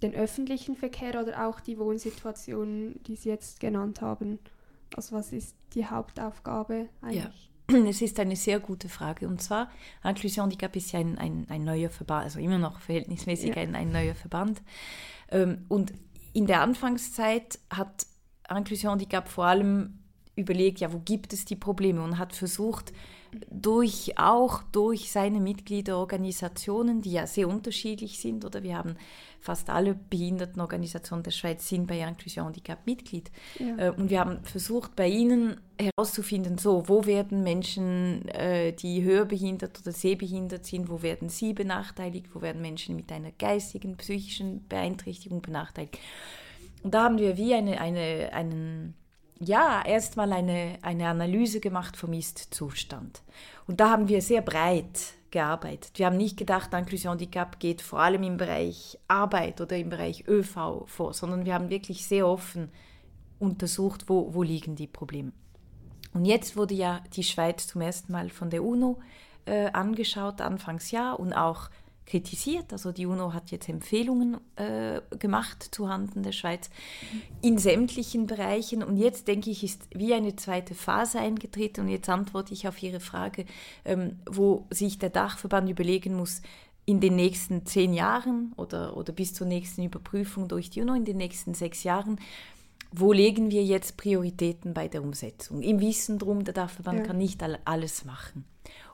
den 0.01 0.15
öffentlichen 0.15 0.75
Verkehr 0.75 1.21
oder 1.21 1.47
auch 1.47 1.59
die 1.59 1.77
Wohnsituation, 1.77 2.95
die 3.05 3.15
Sie 3.15 3.29
jetzt 3.29 3.59
genannt 3.59 4.01
haben? 4.01 4.39
Also 4.95 5.15
was 5.15 5.31
ist 5.31 5.55
die 5.75 5.85
Hauptaufgabe 5.85 6.89
eigentlich? 7.01 7.51
Ja. 7.69 7.77
Es 7.87 8.01
ist 8.01 8.19
eine 8.19 8.35
sehr 8.35 8.59
gute 8.59 8.89
Frage. 8.89 9.27
Und 9.27 9.39
zwar, 9.39 9.69
Inclusion 10.03 10.45
Handicap 10.45 10.75
ist 10.75 10.93
ja 10.93 10.99
ein, 10.99 11.19
ein, 11.19 11.45
ein 11.47 11.63
neuer 11.63 11.91
Verband, 11.91 12.23
also 12.23 12.39
immer 12.39 12.57
noch 12.57 12.79
verhältnismäßig 12.79 13.49
ja. 13.49 13.55
ein, 13.57 13.75
ein 13.75 13.91
neuer 13.91 14.15
Verband. 14.15 14.63
Ähm, 15.29 15.65
und 15.69 15.93
in 16.33 16.47
der 16.47 16.61
Anfangszeit 16.61 17.59
hat 17.69 18.07
Inclusion 18.49 18.91
Handicap 18.91 19.27
vor 19.27 19.45
allem 19.45 19.99
überlegt, 20.35 20.79
ja, 20.79 20.91
wo 20.91 20.99
gibt 20.99 21.33
es 21.33 21.45
die 21.45 21.55
Probleme 21.55 22.01
und 22.01 22.17
hat 22.17 22.33
versucht, 22.33 22.91
durch, 23.49 24.17
auch 24.17 24.63
durch 24.71 25.11
seine 25.11 25.39
Mitgliederorganisationen, 25.39 27.01
die 27.01 27.13
ja 27.13 27.27
sehr 27.27 27.47
unterschiedlich 27.47 28.19
sind, 28.19 28.45
oder 28.45 28.63
wir 28.63 28.77
haben 28.77 28.95
fast 29.39 29.69
alle 29.69 29.95
Behindertenorganisationen 29.95 31.23
der 31.23 31.31
Schweiz 31.31 31.67
sind 31.67 31.87
bei 31.87 31.99
Inclusion 31.99 32.45
Handicap 32.45 32.85
Mitglied. 32.85 33.31
Ja. 33.59 33.87
Äh, 33.87 33.89
und 33.91 34.09
wir 34.09 34.19
haben 34.19 34.43
versucht, 34.43 34.95
bei 34.95 35.07
ihnen 35.07 35.59
herauszufinden, 35.79 36.57
so, 36.57 36.87
wo 36.87 37.05
werden 37.05 37.43
Menschen, 37.43 38.27
äh, 38.29 38.73
die 38.73 39.03
höherbehindert 39.03 39.79
oder 39.81 39.91
sehbehindert 39.91 40.65
sind, 40.65 40.89
wo 40.89 41.01
werden 41.01 41.29
sie 41.29 41.53
benachteiligt, 41.53 42.27
wo 42.33 42.41
werden 42.41 42.61
Menschen 42.61 42.95
mit 42.95 43.11
einer 43.11 43.31
geistigen, 43.31 43.97
psychischen 43.97 44.67
Beeinträchtigung 44.67 45.41
benachteiligt. 45.41 45.97
Und 46.83 46.93
da 46.93 47.03
haben 47.03 47.17
wir 47.17 47.37
wie 47.37 47.53
eine, 47.53 47.79
eine, 47.79 48.29
einen 48.33 48.93
ja, 49.39 49.83
erstmal 49.85 50.31
eine, 50.33 50.77
eine 50.81 51.07
Analyse 51.07 51.59
gemacht 51.59 51.97
vom 51.97 52.13
Ist-Zustand. 52.13 53.21
Und 53.67 53.79
da 53.79 53.89
haben 53.89 54.07
wir 54.07 54.21
sehr 54.21 54.41
breit 54.41 55.13
gearbeitet. 55.31 55.91
Wir 55.95 56.05
haben 56.05 56.17
nicht 56.17 56.37
gedacht, 56.37 56.73
Inclusion 56.73 57.11
Handicap 57.11 57.59
geht 57.59 57.81
vor 57.81 57.99
allem 57.99 58.23
im 58.23 58.37
Bereich 58.37 58.99
Arbeit 59.07 59.59
oder 59.61 59.77
im 59.77 59.89
Bereich 59.89 60.27
ÖV 60.27 60.85
vor, 60.85 61.13
sondern 61.13 61.45
wir 61.45 61.53
haben 61.55 61.69
wirklich 61.69 62.05
sehr 62.05 62.27
offen 62.27 62.69
untersucht, 63.39 64.07
wo, 64.07 64.33
wo 64.33 64.43
liegen 64.43 64.75
die 64.75 64.87
Probleme. 64.87 65.31
Und 66.13 66.25
jetzt 66.25 66.55
wurde 66.55 66.75
ja 66.75 67.01
die 67.15 67.23
Schweiz 67.23 67.67
zum 67.67 67.81
ersten 67.81 68.11
Mal 68.11 68.29
von 68.29 68.49
der 68.49 68.63
UNO 68.63 68.99
äh, 69.45 69.71
angeschaut, 69.71 70.41
Anfangsjahr, 70.41 71.19
und 71.19 71.33
auch 71.33 71.69
kritisiert. 72.05 72.71
Also 72.71 72.91
die 72.91 73.05
UNO 73.05 73.33
hat 73.33 73.51
jetzt 73.51 73.69
Empfehlungen 73.69 74.37
äh, 74.55 75.01
gemacht 75.17 75.69
zuhanden 75.71 76.23
der 76.23 76.31
Schweiz 76.31 76.69
in 77.41 77.57
sämtlichen 77.57 78.27
Bereichen. 78.27 78.83
Und 78.83 78.97
jetzt 78.97 79.27
denke 79.27 79.49
ich, 79.49 79.63
ist 79.63 79.87
wie 79.93 80.13
eine 80.13 80.35
zweite 80.35 80.75
Phase 80.75 81.19
eingetreten. 81.19 81.81
Und 81.81 81.89
jetzt 81.89 82.09
antworte 82.09 82.53
ich 82.53 82.67
auf 82.67 82.81
Ihre 82.81 82.99
Frage, 82.99 83.45
ähm, 83.85 84.19
wo 84.29 84.65
sich 84.69 84.99
der 84.99 85.09
Dachverband 85.09 85.69
überlegen 85.69 86.15
muss, 86.15 86.41
in 86.85 86.99
den 86.99 87.15
nächsten 87.15 87.65
zehn 87.65 87.93
Jahren 87.93 88.53
oder, 88.57 88.97
oder 88.97 89.13
bis 89.13 89.33
zur 89.33 89.47
nächsten 89.47 89.83
Überprüfung 89.83 90.49
durch 90.49 90.69
die 90.69 90.81
UNO 90.81 90.93
in 90.93 91.05
den 91.05 91.17
nächsten 91.17 91.53
sechs 91.53 91.83
Jahren, 91.83 92.19
wo 92.91 93.11
legen 93.11 93.49
wir 93.49 93.63
jetzt 93.63 93.97
Prioritäten 93.97 94.73
bei 94.73 94.87
der 94.87 95.01
Umsetzung? 95.01 95.61
Im 95.61 95.79
Wissen 95.79 96.19
darum, 96.19 96.43
der 96.43 96.53
Dachverband 96.53 96.99
ja. 96.99 97.05
kann 97.05 97.17
nicht 97.17 97.41
alles 97.65 98.05
machen. 98.05 98.45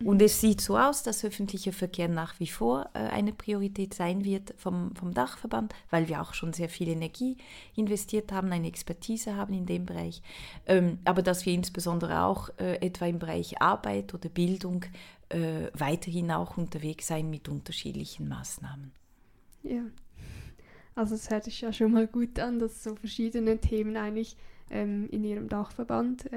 Und 0.04 0.22
es 0.22 0.40
sieht 0.40 0.62
so 0.62 0.78
aus, 0.78 1.04
dass 1.04 1.26
öffentlicher 1.26 1.74
Verkehr 1.74 2.08
nach 2.08 2.40
wie 2.40 2.48
vor 2.48 2.90
äh, 2.94 3.00
eine 3.00 3.34
Priorität 3.34 3.94
sein 3.94 4.24
wird 4.24 4.54
vom, 4.58 4.96
vom 4.96 5.14
Dachverband, 5.14 5.74
weil 5.90 6.08
wir 6.08 6.22
auch 6.22 6.34
schon 6.34 6.54
sehr 6.54 6.70
viel 6.70 6.88
Energie 6.88 7.38
investiert 7.76 8.32
haben, 8.32 8.52
eine 8.52 8.68
Expertise 8.68 9.36
haben 9.36 9.54
in 9.54 9.66
dem 9.66 9.86
Bereich. 9.86 10.22
Ähm, 10.68 11.00
aber 11.04 11.22
dass 11.22 11.46
wir 11.46 11.54
insbesondere 11.54 12.24
auch 12.24 12.50
äh, 12.58 12.76
etwa 12.76 13.08
im 13.08 13.20
Bereich 13.20 13.62
Arbeit 13.62 14.14
oder 14.14 14.30
Bildung 14.30 14.86
äh, 15.28 15.68
weiterhin 15.74 16.32
auch 16.32 16.58
unterwegs 16.58 17.08
sein 17.08 17.30
mit 17.30 17.50
unterschiedlichen 17.50 18.30
Maßnahmen. 18.30 18.94
Ja, 19.64 19.84
also 20.96 21.16
es 21.16 21.30
hört 21.30 21.44
sich 21.44 21.60
ja 21.60 21.74
schon 21.74 21.92
mal 21.92 22.08
gut 22.08 22.40
an, 22.40 22.60
dass 22.60 22.84
so 22.84 22.96
verschiedene 22.96 23.58
Themen 23.60 23.98
eigentlich 23.98 24.38
ähm, 24.70 25.10
in 25.10 25.26
Ihrem 25.26 25.50
Dachverband 25.50 26.30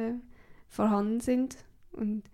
vorhanden 0.69 1.21
sind. 1.21 1.57
Und 1.93 2.25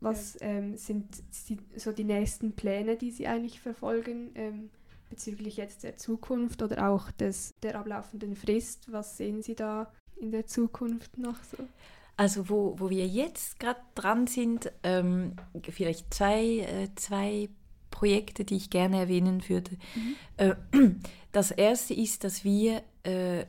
was 0.00 0.38
ähm, 0.40 0.76
sind 0.76 1.06
die, 1.48 1.58
so 1.76 1.92
die 1.92 2.04
nächsten 2.04 2.52
Pläne, 2.52 2.96
die 2.96 3.10
Sie 3.10 3.26
eigentlich 3.26 3.60
verfolgen 3.60 4.30
ähm, 4.34 4.70
bezüglich 5.10 5.56
jetzt 5.56 5.82
der 5.82 5.96
Zukunft 5.96 6.62
oder 6.62 6.88
auch 6.88 7.10
des, 7.10 7.54
der 7.62 7.78
ablaufenden 7.78 8.34
Frist? 8.34 8.90
Was 8.90 9.16
sehen 9.16 9.42
Sie 9.42 9.54
da 9.54 9.92
in 10.16 10.30
der 10.30 10.46
Zukunft 10.46 11.18
noch 11.18 11.42
so? 11.44 11.58
Also 12.16 12.48
wo, 12.48 12.78
wo 12.78 12.90
wir 12.90 13.06
jetzt 13.06 13.60
gerade 13.60 13.80
dran 13.94 14.26
sind, 14.26 14.70
ähm, 14.82 15.36
vielleicht 15.70 16.12
zwei, 16.12 16.58
äh, 16.58 16.88
zwei 16.94 17.48
Projekte, 17.90 18.44
die 18.44 18.56
ich 18.56 18.70
gerne 18.70 18.98
erwähnen 19.00 19.42
würde. 19.48 19.72
Mhm. 19.94 20.16
Äh, 20.36 20.54
das 21.32 21.50
erste 21.50 21.94
ist, 21.94 22.24
dass 22.24 22.44
wir 22.44 22.82
äh, 23.02 23.44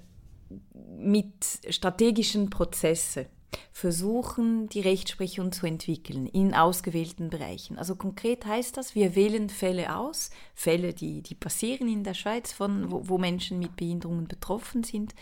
mit 0.98 1.60
strategischen 1.70 2.50
Prozessen 2.50 3.26
versuchen, 3.72 4.70
die 4.70 4.82
Rechtsprechung 4.82 5.52
zu 5.52 5.66
entwickeln 5.66 6.28
in 6.28 6.54
ausgewählten 6.54 7.30
Bereichen. 7.30 7.78
Also 7.78 7.96
konkret 7.96 8.46
heißt 8.46 8.78
das, 8.78 8.96
wir 8.96 9.16
wählen 9.16 9.50
Fälle 9.50 9.96
aus, 9.96 10.30
Fälle, 10.54 10.94
die, 10.94 11.22
die 11.22 11.36
passieren 11.36 11.88
in 11.88 12.04
der 12.04 12.14
Schweiz, 12.14 12.52
von, 12.52 12.92
wo, 12.92 13.10
wo 13.10 13.18
Menschen 13.18 13.60
mit 13.60 13.76
Behinderungen 13.76 14.28
betroffen 14.28 14.84
sind, 14.84 15.16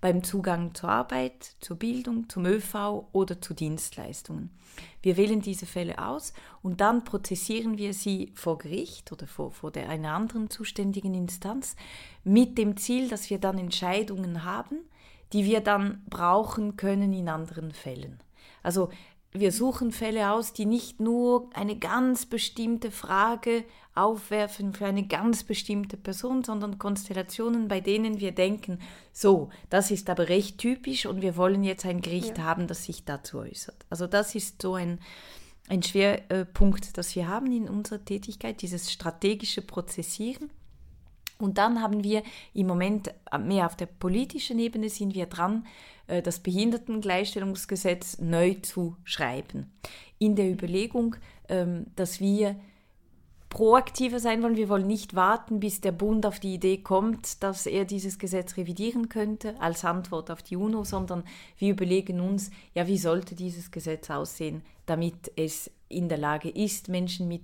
beim 0.00 0.22
Zugang 0.22 0.74
zur 0.74 0.90
Arbeit, 0.90 1.56
zur 1.60 1.76
Bildung, 1.76 2.28
zum 2.28 2.46
ÖV 2.46 3.06
oder 3.12 3.40
zu 3.40 3.54
Dienstleistungen. 3.54 4.50
Wir 5.02 5.16
wählen 5.16 5.40
diese 5.40 5.66
Fälle 5.66 6.04
aus 6.04 6.32
und 6.62 6.80
dann 6.80 7.04
prozessieren 7.04 7.78
wir 7.78 7.94
sie 7.94 8.32
vor 8.34 8.58
Gericht 8.58 9.10
oder 9.12 9.26
vor, 9.26 9.52
vor 9.52 9.70
der, 9.70 9.88
einer 9.88 10.12
anderen 10.12 10.50
zuständigen 10.50 11.14
Instanz 11.14 11.76
mit 12.24 12.58
dem 12.58 12.76
Ziel, 12.76 13.08
dass 13.08 13.30
wir 13.30 13.38
dann 13.38 13.58
Entscheidungen 13.58 14.44
haben, 14.44 14.80
die 15.32 15.44
wir 15.44 15.60
dann 15.60 16.02
brauchen 16.08 16.76
können 16.76 17.12
in 17.12 17.28
anderen 17.28 17.72
Fällen. 17.72 18.20
Also 18.62 18.90
wir 19.32 19.52
suchen 19.52 19.92
Fälle 19.92 20.30
aus, 20.30 20.52
die 20.52 20.66
nicht 20.66 21.00
nur 21.00 21.50
eine 21.52 21.76
ganz 21.76 22.26
bestimmte 22.26 22.90
Frage 22.90 23.64
aufwerfen 23.94 24.74
für 24.74 24.86
eine 24.86 25.06
ganz 25.06 25.42
bestimmte 25.44 25.96
Person, 25.96 26.44
sondern 26.44 26.78
Konstellationen, 26.78 27.68
bei 27.68 27.80
denen 27.80 28.20
wir 28.20 28.32
denken, 28.32 28.78
so, 29.12 29.50
das 29.70 29.90
ist 29.90 30.10
aber 30.10 30.28
recht 30.28 30.58
typisch 30.58 31.06
und 31.06 31.22
wir 31.22 31.36
wollen 31.36 31.64
jetzt 31.64 31.86
ein 31.86 32.02
Gericht 32.02 32.38
ja. 32.38 32.44
haben, 32.44 32.66
das 32.66 32.84
sich 32.84 33.04
dazu 33.04 33.38
äußert. 33.38 33.86
Also 33.88 34.06
das 34.06 34.34
ist 34.34 34.60
so 34.60 34.74
ein, 34.74 35.00
ein 35.68 35.82
Schwerpunkt, 35.82 36.96
das 36.98 37.16
wir 37.16 37.28
haben 37.28 37.50
in 37.52 37.68
unserer 37.68 38.04
Tätigkeit, 38.04 38.60
dieses 38.62 38.92
strategische 38.92 39.62
Prozessieren. 39.62 40.50
Und 41.38 41.58
dann 41.58 41.82
haben 41.82 42.02
wir 42.02 42.22
im 42.54 42.66
Moment 42.66 43.12
äh, 43.30 43.38
mehr 43.38 43.66
auf 43.66 43.76
der 43.76 43.86
politischen 43.86 44.58
Ebene 44.58 44.88
sind 44.88 45.14
wir 45.14 45.26
dran, 45.26 45.66
äh, 46.06 46.22
das 46.22 46.40
Behindertengleichstellungsgesetz 46.40 48.18
neu 48.18 48.54
zu 48.62 48.96
schreiben. 49.04 49.72
In 50.18 50.36
der 50.36 50.50
Überlegung, 50.50 51.16
ähm, 51.48 51.86
dass 51.94 52.20
wir 52.20 52.56
proaktiver 53.48 54.18
sein 54.18 54.42
wollen. 54.42 54.56
Wir 54.56 54.68
wollen 54.68 54.86
nicht 54.86 55.14
warten, 55.14 55.60
bis 55.60 55.80
der 55.80 55.92
Bund 55.92 56.26
auf 56.26 56.40
die 56.40 56.54
Idee 56.54 56.78
kommt, 56.78 57.42
dass 57.42 57.66
er 57.66 57.84
dieses 57.84 58.18
Gesetz 58.18 58.56
revidieren 58.56 59.08
könnte 59.08 59.58
als 59.60 59.84
Antwort 59.84 60.30
auf 60.30 60.42
die 60.42 60.56
UNO, 60.56 60.84
sondern 60.84 61.24
wir 61.56 61.70
überlegen 61.70 62.20
uns, 62.20 62.50
ja, 62.74 62.86
wie 62.86 62.98
sollte 62.98 63.34
dieses 63.34 63.70
Gesetz 63.70 64.10
aussehen, 64.10 64.62
damit 64.86 65.32
es 65.36 65.70
in 65.88 66.08
der 66.08 66.18
Lage 66.18 66.48
ist, 66.50 66.88
Menschen 66.88 67.28
mit 67.28 67.42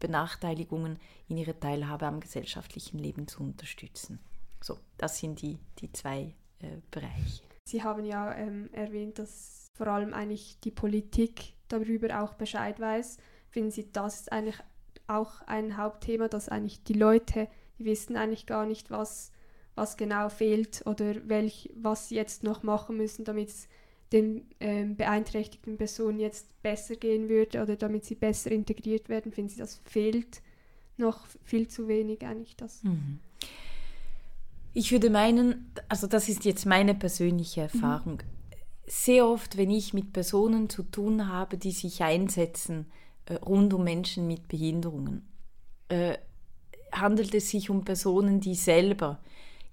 Benachteiligungen 0.00 0.98
in 1.28 1.36
ihrer 1.36 1.58
Teilhabe 1.58 2.06
am 2.06 2.20
gesellschaftlichen 2.20 2.98
Leben 2.98 3.28
zu 3.28 3.42
unterstützen. 3.42 4.18
So, 4.60 4.78
das 4.98 5.18
sind 5.18 5.42
die, 5.42 5.58
die 5.78 5.92
zwei 5.92 6.34
äh, 6.60 6.78
Bereiche. 6.90 7.42
Sie 7.64 7.82
haben 7.82 8.04
ja 8.04 8.34
ähm, 8.34 8.68
erwähnt, 8.72 9.18
dass 9.18 9.68
vor 9.74 9.88
allem 9.88 10.12
eigentlich 10.12 10.58
die 10.60 10.70
Politik 10.70 11.54
darüber 11.68 12.22
auch 12.22 12.34
Bescheid 12.34 12.78
weiß. 12.80 13.18
Finden 13.50 13.70
Sie, 13.70 13.90
das 13.92 14.20
ist 14.20 14.32
eigentlich 14.32 14.58
auch 15.06 15.40
ein 15.42 15.76
Hauptthema, 15.76 16.28
dass 16.28 16.48
eigentlich 16.48 16.82
die 16.84 16.94
Leute, 16.94 17.48
die 17.78 17.84
wissen 17.84 18.16
eigentlich 18.16 18.46
gar 18.46 18.66
nicht, 18.66 18.90
was, 18.90 19.32
was 19.74 19.96
genau 19.96 20.28
fehlt 20.28 20.82
oder 20.86 21.28
welch, 21.28 21.70
was 21.74 22.08
sie 22.08 22.16
jetzt 22.16 22.42
noch 22.42 22.62
machen 22.62 22.96
müssen, 22.96 23.24
damit 23.24 23.48
es 23.48 23.68
den 24.12 24.42
ähm, 24.60 24.96
beeinträchtigten 24.96 25.76
Personen 25.76 26.20
jetzt 26.20 26.46
besser 26.62 26.96
gehen 26.96 27.28
würde 27.28 27.62
oder 27.62 27.76
damit 27.76 28.04
sie 28.04 28.14
besser 28.14 28.50
integriert 28.52 29.08
werden. 29.08 29.32
Finden 29.32 29.50
Sie, 29.50 29.58
das 29.58 29.80
fehlt 29.84 30.40
noch 30.96 31.26
viel 31.42 31.68
zu 31.68 31.88
wenig 31.88 32.24
eigentlich. 32.24 32.56
Das. 32.56 32.82
Mhm. 32.84 33.18
Ich 34.72 34.90
würde 34.92 35.10
meinen, 35.10 35.72
also 35.88 36.06
das 36.06 36.28
ist 36.28 36.44
jetzt 36.44 36.66
meine 36.66 36.94
persönliche 36.94 37.60
Mhm. 37.60 37.66
Erfahrung. 37.66 38.22
Sehr 38.86 39.26
oft, 39.26 39.56
wenn 39.56 39.70
ich 39.70 39.94
mit 39.94 40.12
Personen 40.12 40.68
zu 40.68 40.82
tun 40.82 41.28
habe, 41.28 41.56
die 41.56 41.70
sich 41.70 42.02
einsetzen 42.02 42.86
äh, 43.26 43.34
rund 43.34 43.72
um 43.72 43.82
Menschen 43.82 44.26
mit 44.26 44.48
Behinderungen, 44.48 45.26
äh, 45.88 46.18
handelt 46.92 47.34
es 47.34 47.50
sich 47.50 47.70
um 47.70 47.84
Personen, 47.84 48.40
die 48.40 48.54
selber 48.54 49.20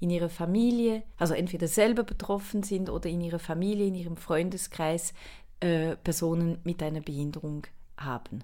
in 0.02 0.10
ihrer 0.10 0.30
Familie, 0.30 1.04
also 1.18 1.34
entweder 1.34 1.68
selber 1.68 2.04
betroffen 2.04 2.64
sind 2.64 2.90
oder 2.90 3.10
in 3.10 3.22
ihrer 3.22 3.40
Familie, 3.40 3.88
in 3.88 3.96
ihrem 3.96 4.18
Freundeskreis 4.18 5.14
äh, 5.62 5.96
Personen 5.96 6.58
mit 6.64 6.84
einer 6.84 7.02
Behinderung 7.02 7.68
haben. 7.98 8.44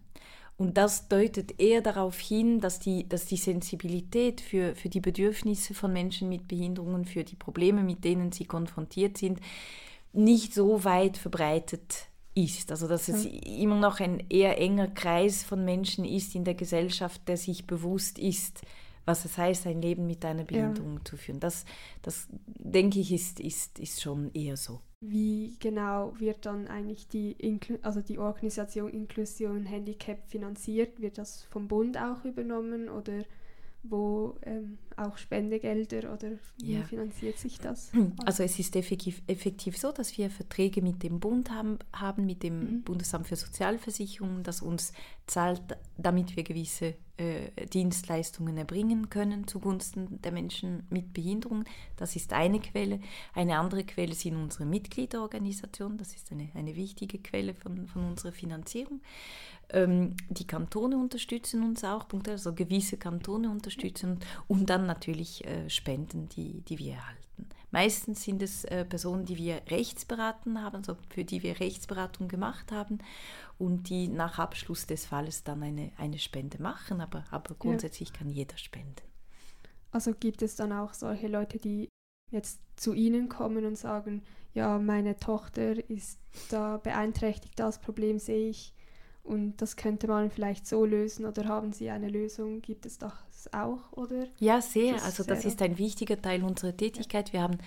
Und 0.56 0.78
das 0.78 1.08
deutet 1.08 1.60
eher 1.60 1.82
darauf 1.82 2.18
hin, 2.18 2.62
dass 2.62 2.80
die, 2.80 3.10
dass 3.10 3.26
die 3.26 3.38
Sensibilität 3.38 4.40
für, 4.40 4.76
für 4.76 4.90
die 4.90 5.00
Bedürfnisse 5.00 5.74
von 5.74 5.92
Menschen 5.92 6.30
mit 6.30 6.48
Behinderungen, 6.48 7.06
für 7.06 7.24
die 7.24 7.36
Probleme, 7.36 7.84
mit 7.84 8.04
denen 8.04 8.32
sie 8.32 8.46
konfrontiert 8.46 9.18
sind, 9.18 9.40
nicht 10.14 10.54
so 10.54 10.84
weit 10.84 11.18
verbreitet 11.18 12.08
ist. 12.36 12.72
Also 12.72 12.88
dass 12.88 13.08
es 13.08 13.26
immer 13.26 13.80
noch 13.80 14.00
ein 14.00 14.24
eher 14.30 14.60
enger 14.60 14.88
Kreis 14.88 15.44
von 15.44 15.66
Menschen 15.66 16.06
ist 16.06 16.36
in 16.36 16.44
der 16.44 16.56
Gesellschaft, 16.56 17.28
der 17.28 17.38
sich 17.38 17.66
bewusst 17.66 18.20
ist, 18.20 18.62
was 19.08 19.24
es 19.24 19.38
heißt, 19.38 19.66
ein 19.68 19.82
Leben 19.82 20.06
mit 20.06 20.24
einer 20.26 20.44
Behinderung 20.44 21.04
zu 21.06 21.16
führen. 21.16 21.40
Das, 21.40 21.64
das 22.02 22.28
denke 22.30 23.00
ich, 23.00 23.14
ist, 23.14 23.40
ist, 23.40 23.80
ist 23.80 24.02
schon 24.02 24.30
eher 24.34 24.58
so. 24.58 24.82
Wie 25.00 25.56
genau 25.60 26.14
wird 26.20 26.46
dann 26.46 26.68
eigentlich 26.68 27.08
die, 27.08 27.32
Inklu 27.32 27.78
also 27.84 28.02
die 28.02 28.20
Organisation 28.20 28.92
Inklusion 28.92 29.66
Handicap 29.66 30.28
finanziert? 30.28 31.00
Wird 31.00 31.18
das 31.18 31.44
vom 31.44 31.68
Bund 31.70 31.98
auch 31.98 32.26
übernommen 32.26 32.90
oder 32.90 33.24
wo 33.84 34.36
ähm, 34.42 34.78
auch 34.98 35.18
Spendegelder 35.18 36.14
oder 36.14 36.32
wie 36.58 36.74
Ja. 36.74 36.84
finanziert 36.84 37.38
sich 37.38 37.60
das? 37.60 37.92
Also 38.26 38.44
es 38.44 38.58
ist 38.60 38.76
effektiv, 38.76 39.22
effektiv 39.28 39.78
so, 39.78 39.92
dass 39.92 40.18
wir 40.18 40.30
Verträge 40.30 40.82
mit 40.82 41.04
dem 41.04 41.20
Bund 41.20 41.52
haben, 41.52 41.80
haben 41.94 42.26
mit 42.26 42.44
dem 42.44 42.60
Mhm. 42.60 42.82
Bundesamt 42.84 43.28
für 43.28 43.36
Sozialversicherungen, 43.36 44.44
das 44.44 44.62
uns 44.62 44.92
zahlt, 45.28 45.62
damit 45.98 46.36
wir 46.36 46.44
gewisse 46.44 46.96
äh, 47.18 47.66
Dienstleistungen 47.74 48.58
erbringen 48.58 49.10
können 49.10 49.48
zugunsten 49.48 50.22
der 50.22 50.32
Menschen 50.32 50.84
mit 50.92 51.14
Behinderung. 51.14 51.64
Das 51.96 52.16
ist 52.16 52.32
eine 52.34 52.60
Quelle. 52.60 53.00
Eine 53.34 53.58
andere 53.58 53.84
Quelle 53.84 54.14
sind 54.14 54.36
unsere 54.36 54.66
Mitgliederorganisationen. 54.66 55.98
Das 55.98 56.14
ist 56.16 56.32
eine, 56.32 56.50
eine 56.54 56.76
wichtige 56.76 57.18
Quelle 57.18 57.54
von, 57.56 57.88
von 57.88 58.06
unserer 58.06 58.32
Finanzierung. 58.32 59.02
Ähm, 59.70 60.16
die 60.30 60.48
Kantone 60.48 60.98
unterstützen 60.98 61.62
uns 61.64 61.84
auch, 61.84 62.06
also 62.28 62.54
gewisse 62.54 62.96
Kantone 62.98 63.50
unterstützen 63.50 64.20
und 64.48 64.70
dann 64.70 64.87
natürlich 64.88 65.46
äh, 65.46 65.70
Spenden, 65.70 66.30
die, 66.30 66.62
die 66.62 66.80
wir 66.80 66.94
erhalten. 66.94 67.50
Meistens 67.72 68.24
sind 68.24 68.42
es 68.42 68.64
äh, 68.66 68.86
Personen, 68.86 69.26
die 69.26 69.38
wir 69.38 69.62
rechtsberaten 69.70 70.62
haben, 70.64 70.78
also 70.78 70.98
für 71.10 71.26
die 71.26 71.44
wir 71.44 71.60
Rechtsberatung 71.60 72.28
gemacht 72.28 72.72
haben 72.72 73.00
und 73.58 73.90
die 73.90 74.08
nach 74.08 74.40
Abschluss 74.40 74.88
des 74.88 75.06
Falles 75.06 75.44
dann 75.44 75.62
eine, 75.62 75.92
eine 75.98 76.18
Spende 76.18 76.62
machen, 76.62 77.02
aber, 77.02 77.26
aber 77.30 77.56
grundsätzlich 77.56 78.14
kann 78.14 78.30
jeder 78.30 78.58
spenden. 78.58 79.04
Also 79.92 80.14
gibt 80.14 80.42
es 80.42 80.56
dann 80.56 80.72
auch 80.72 80.94
solche 80.94 81.28
Leute, 81.28 81.58
die 81.58 81.90
jetzt 82.32 82.62
zu 82.76 82.94
Ihnen 82.94 83.30
kommen 83.30 83.66
und 83.66 83.78
sagen, 83.78 84.24
ja, 84.54 84.80
meine 84.80 85.18
Tochter 85.18 85.90
ist 85.90 86.20
da 86.50 86.78
beeinträchtigt, 86.78 87.60
das 87.60 87.80
Problem 87.80 88.20
sehe 88.20 88.50
ich 88.50 88.74
und 89.28 89.58
das 89.62 89.76
könnte 89.76 90.08
man 90.08 90.32
vielleicht 90.32 90.66
so 90.68 90.86
lösen 90.86 91.26
oder 91.26 91.46
haben 91.46 91.72
Sie 91.74 91.90
eine 91.90 92.10
Lösung? 92.10 92.62
Gibt 92.62 92.86
es 92.86 92.98
das 92.98 93.14
auch 93.52 93.92
oder? 93.92 94.28
Ja, 94.40 94.62
sehr. 94.62 94.94
Das 94.94 95.04
Also 95.04 95.24
das 95.24 95.42
sehr- 95.42 95.52
ist 95.52 95.62
ein 95.62 95.78
wichtiger 95.78 96.22
Teil 96.22 96.44
unserer 96.44 96.76
Tätigkeit. 96.76 97.34
Wir 97.34 97.42
haben 97.42 97.58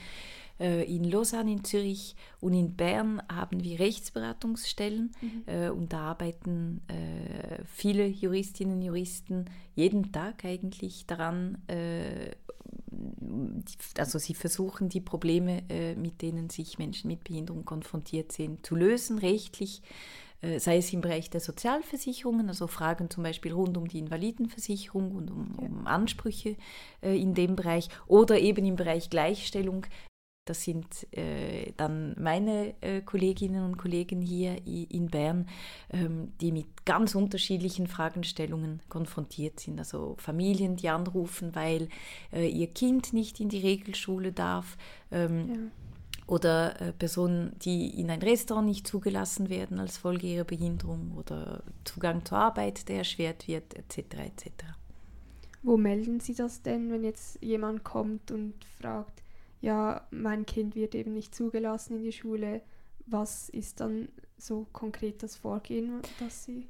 äh, 0.59 0.83
in 0.85 1.05
Lausanne, 1.05 1.53
in 1.53 1.65
Zürich 1.65 2.17
und 2.41 2.53
in 2.55 2.77
Bern 2.77 3.23
haben 3.33 3.63
wir 3.63 3.79
Rechtsberatungsstellen 3.81 5.13
äh, 5.47 5.69
und 5.71 5.93
da 5.93 6.01
arbeiten 6.11 6.83
äh, 6.89 7.63
viele 7.67 8.07
Juristinnen 8.07 8.77
und 8.77 8.83
Juristen 8.83 9.45
jeden 9.75 10.13
Tag 10.13 10.45
eigentlich 10.45 11.07
daran. 11.07 11.59
Äh, 11.69 12.33
also 13.97 14.19
sie 14.19 14.35
versuchen 14.35 14.89
die 14.89 15.01
Probleme, 15.01 15.63
äh, 15.71 15.95
mit 15.95 16.23
denen 16.23 16.51
sich 16.51 16.79
Menschen 16.79 17.09
mit 17.09 17.25
Behinderung 17.25 17.65
konfrontiert 17.65 18.33
sind, 18.33 18.67
zu 18.67 18.75
lösen, 18.77 19.19
rechtlich 19.19 19.83
sei 20.59 20.79
es 20.79 20.93
im 20.93 21.01
Bereich 21.01 21.31
der 21.31 21.41
Sozialversicherungen, 21.41 22.49
also 22.49 22.67
Fragen 22.67 23.11
zum 23.11 23.23
Beispiel 23.23 23.53
rund 23.53 23.77
um 23.77 23.89
die 23.89 23.99
Invalidenversicherung 23.99 25.13
und 25.13 25.31
um, 25.31 25.55
um 25.59 25.87
Ansprüche 25.87 26.57
äh, 27.03 27.21
in 27.21 27.35
dem 27.35 27.57
Bereich 27.57 27.89
oder 28.07 28.39
eben 28.39 28.65
im 28.65 28.77
Bereich 28.77 29.11
Gleichstellung. 29.11 29.87
Das 30.47 30.65
sind 30.65 31.07
äh, 31.17 31.73
dann 31.77 32.17
meine 32.19 32.75
äh, 32.81 33.03
Kolleginnen 33.03 33.65
und 33.65 33.77
Kollegen 33.77 34.21
hier 34.21 34.57
in 34.67 35.09
Bern, 35.09 35.47
ähm, 35.93 36.33
die 36.41 36.51
mit 36.51 36.85
ganz 36.85 37.15
unterschiedlichen 37.15 37.87
Fragestellungen 37.87 38.81
konfrontiert 38.89 39.61
sind. 39.61 39.79
Also 39.79 40.17
Familien, 40.19 40.77
die 40.77 40.89
anrufen, 40.89 41.55
weil 41.55 41.89
äh, 42.33 42.49
ihr 42.49 42.69
Kind 42.69 43.13
nicht 43.13 43.39
in 43.39 43.49
die 43.49 43.61
Regelschule 43.61 44.33
darf. 44.33 44.77
Ähm. 45.13 45.71
Oder 46.31 46.81
äh, 46.81 46.93
Personen, 46.93 47.57
die 47.59 48.01
in 48.01 48.09
ein 48.09 48.23
Restaurant 48.23 48.69
nicht 48.69 48.87
zugelassen 48.87 49.51
werden 49.51 49.81
als 49.81 49.99
Folge 49.99 50.29
ihrer 50.29 50.45
Behinderung 50.45 51.17
oder 51.19 51.65
Zugang 51.85 52.25
zur 52.25 52.39
Arbeit, 52.39 52.89
der 52.89 52.99
erschwert 52.99 53.49
wird, 53.49 53.75
etc. 53.75 53.99
etc. 53.99 54.51
Wo 55.65 55.77
melden 55.77 56.21
Sie 56.21 56.35
das 56.35 56.63
denn, 56.63 56.93
wenn 56.93 57.03
jetzt 57.03 57.43
jemand 57.43 57.83
kommt 57.83 58.31
und 58.31 58.55
fragt, 58.79 59.25
ja, 59.61 60.07
mein 60.13 60.47
Kind 60.47 60.77
wird 60.77 60.95
eben 60.95 61.15
nicht 61.15 61.35
zugelassen 61.35 61.97
in 61.97 62.05
die 62.05 62.13
Schule, 62.13 62.63
was 63.07 63.49
ist 63.49 63.81
dann 63.81 64.09
so 64.39 64.69
konkret 64.73 65.25
das 65.25 65.35
Vorgehen, 65.35 66.01
das 66.21 66.45
Sie... 66.45 66.69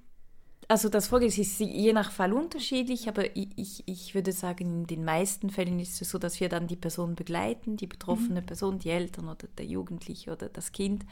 Also 0.71 0.89
das 0.89 1.09
Vorgehen 1.09 1.33
ist 1.33 1.59
je 1.59 1.93
nach 1.93 2.13
Fall 2.13 2.33
unterschiedlich, 2.33 3.09
aber 3.09 3.37
ich, 3.37 3.49
ich, 3.57 3.83
ich 3.87 4.15
würde 4.15 4.31
sagen, 4.31 4.83
in 4.83 4.87
den 4.87 5.05
meisten 5.05 5.51
Fällen 5.51 5.81
ist 5.81 6.01
es 6.01 6.11
so, 6.11 6.17
dass 6.17 6.39
wir 6.39 6.49
dann 6.49 6.69
die 6.69 6.77
Person 6.77 7.17
begleiten, 7.17 7.77
die 7.77 7.89
betroffene 7.89 8.41
Person, 8.41 8.79
die 8.79 8.91
Eltern 8.91 9.29
oder 9.29 9.49
der 9.59 9.67
Jugendliche 9.67 10.31
oder 10.31 10.49
das 10.49 10.71
Kind, 10.71 11.05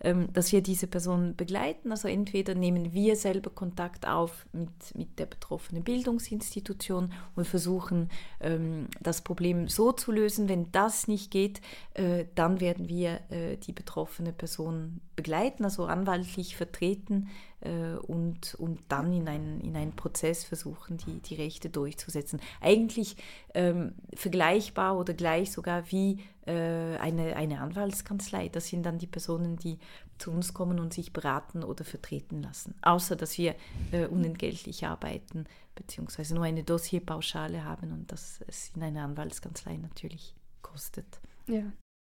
ähm, 0.00 0.32
dass 0.32 0.52
wir 0.52 0.62
diese 0.62 0.86
Person 0.86 1.36
begleiten. 1.36 1.90
Also 1.90 2.08
entweder 2.08 2.54
nehmen 2.54 2.94
wir 2.94 3.16
selber 3.16 3.50
Kontakt 3.50 4.08
auf 4.08 4.46
mit, 4.54 4.70
mit 4.94 5.18
der 5.18 5.26
betroffenen 5.26 5.84
Bildungsinstitution 5.84 7.12
und 7.36 7.46
versuchen, 7.46 8.08
ähm, 8.40 8.88
das 9.02 9.20
Problem 9.20 9.68
so 9.68 9.92
zu 9.92 10.12
lösen. 10.12 10.48
Wenn 10.48 10.72
das 10.72 11.08
nicht 11.08 11.30
geht, 11.30 11.60
äh, 11.92 12.24
dann 12.36 12.58
werden 12.58 12.88
wir 12.88 13.20
äh, 13.30 13.58
die 13.58 13.72
betroffene 13.72 14.32
Person 14.32 15.02
begleiten, 15.14 15.64
also 15.64 15.84
anwaltlich 15.84 16.56
vertreten 16.56 17.28
äh, 17.64 17.96
und, 17.96 18.54
und 18.56 18.80
dann 18.88 19.12
in 19.12 19.28
einen, 19.28 19.60
in 19.60 19.76
einen 19.76 19.96
Prozess 19.96 20.44
versuchen, 20.44 20.98
die, 20.98 21.20
die 21.20 21.34
Rechte 21.34 21.70
durchzusetzen. 21.70 22.40
Eigentlich 22.60 23.16
ähm, 23.54 23.94
vergleichbar 24.14 24.98
oder 24.98 25.14
gleich 25.14 25.50
sogar 25.50 25.90
wie 25.90 26.20
äh, 26.46 26.96
eine, 26.98 27.36
eine 27.36 27.60
Anwaltskanzlei. 27.60 28.48
Das 28.48 28.68
sind 28.68 28.84
dann 28.84 28.98
die 28.98 29.06
Personen, 29.06 29.56
die 29.56 29.78
zu 30.18 30.30
uns 30.30 30.54
kommen 30.54 30.78
und 30.78 30.92
sich 30.92 31.12
beraten 31.12 31.64
oder 31.64 31.84
vertreten 31.84 32.42
lassen. 32.42 32.74
Außer, 32.82 33.16
dass 33.16 33.38
wir 33.38 33.54
äh, 33.92 34.06
unentgeltlich 34.06 34.86
arbeiten, 34.86 35.46
beziehungsweise 35.74 36.34
nur 36.34 36.44
eine 36.44 36.62
Dossierpauschale 36.62 37.64
haben 37.64 37.92
und 37.92 38.12
das 38.12 38.40
es 38.46 38.70
in 38.76 38.82
einer 38.82 39.02
Anwaltskanzlei 39.02 39.76
natürlich 39.76 40.36
kostet. 40.62 41.20
Ja, 41.48 41.72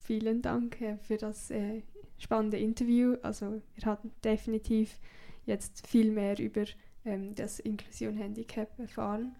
vielen 0.04 0.42
Dank 0.42 0.78
für 1.04 1.18
das 1.18 1.52
äh, 1.52 1.84
spannende 2.18 2.58
Interview. 2.58 3.16
Also 3.22 3.62
wir 3.76 3.86
hatten 3.86 4.12
definitiv 4.24 5.00
jetzt 5.46 5.88
viel 5.88 6.12
mehr 6.12 6.38
über 6.40 6.66
ähm, 7.06 7.36
das 7.36 7.60
Inklusion 7.60 8.18
Handicap 8.18 8.78
erfahren 8.80 9.36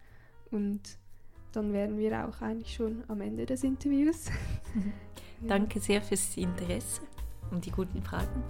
und 0.52 0.82
dann 1.52 1.72
wären 1.74 1.98
wir 1.98 2.28
auch 2.28 2.42
eigentlich 2.42 2.74
schon 2.76 3.04
am 3.08 3.22
Ende 3.22 3.46
des 3.46 3.64
Interviews. 3.64 4.26
Ja. 5.42 5.50
Danke 5.50 5.82
sehr 5.82 6.02
fürs 6.02 6.38
Interesse 6.38 7.02
und 7.52 7.66
die 7.66 7.72
guten 7.72 8.02
Fragen. 8.02 8.42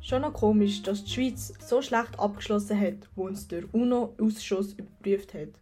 Schon 0.00 0.22
noch 0.22 0.32
komisch, 0.32 0.82
dass 0.82 1.04
die 1.04 1.10
Schweiz 1.10 1.52
so 1.60 1.82
schlecht 1.82 2.18
abgeschlossen 2.18 2.80
hat, 2.80 3.10
wo 3.14 3.26
uns 3.26 3.46
der 3.46 3.64
UNO-Ausschuss 3.74 4.72
überprüft 4.72 5.34
hat. 5.34 5.60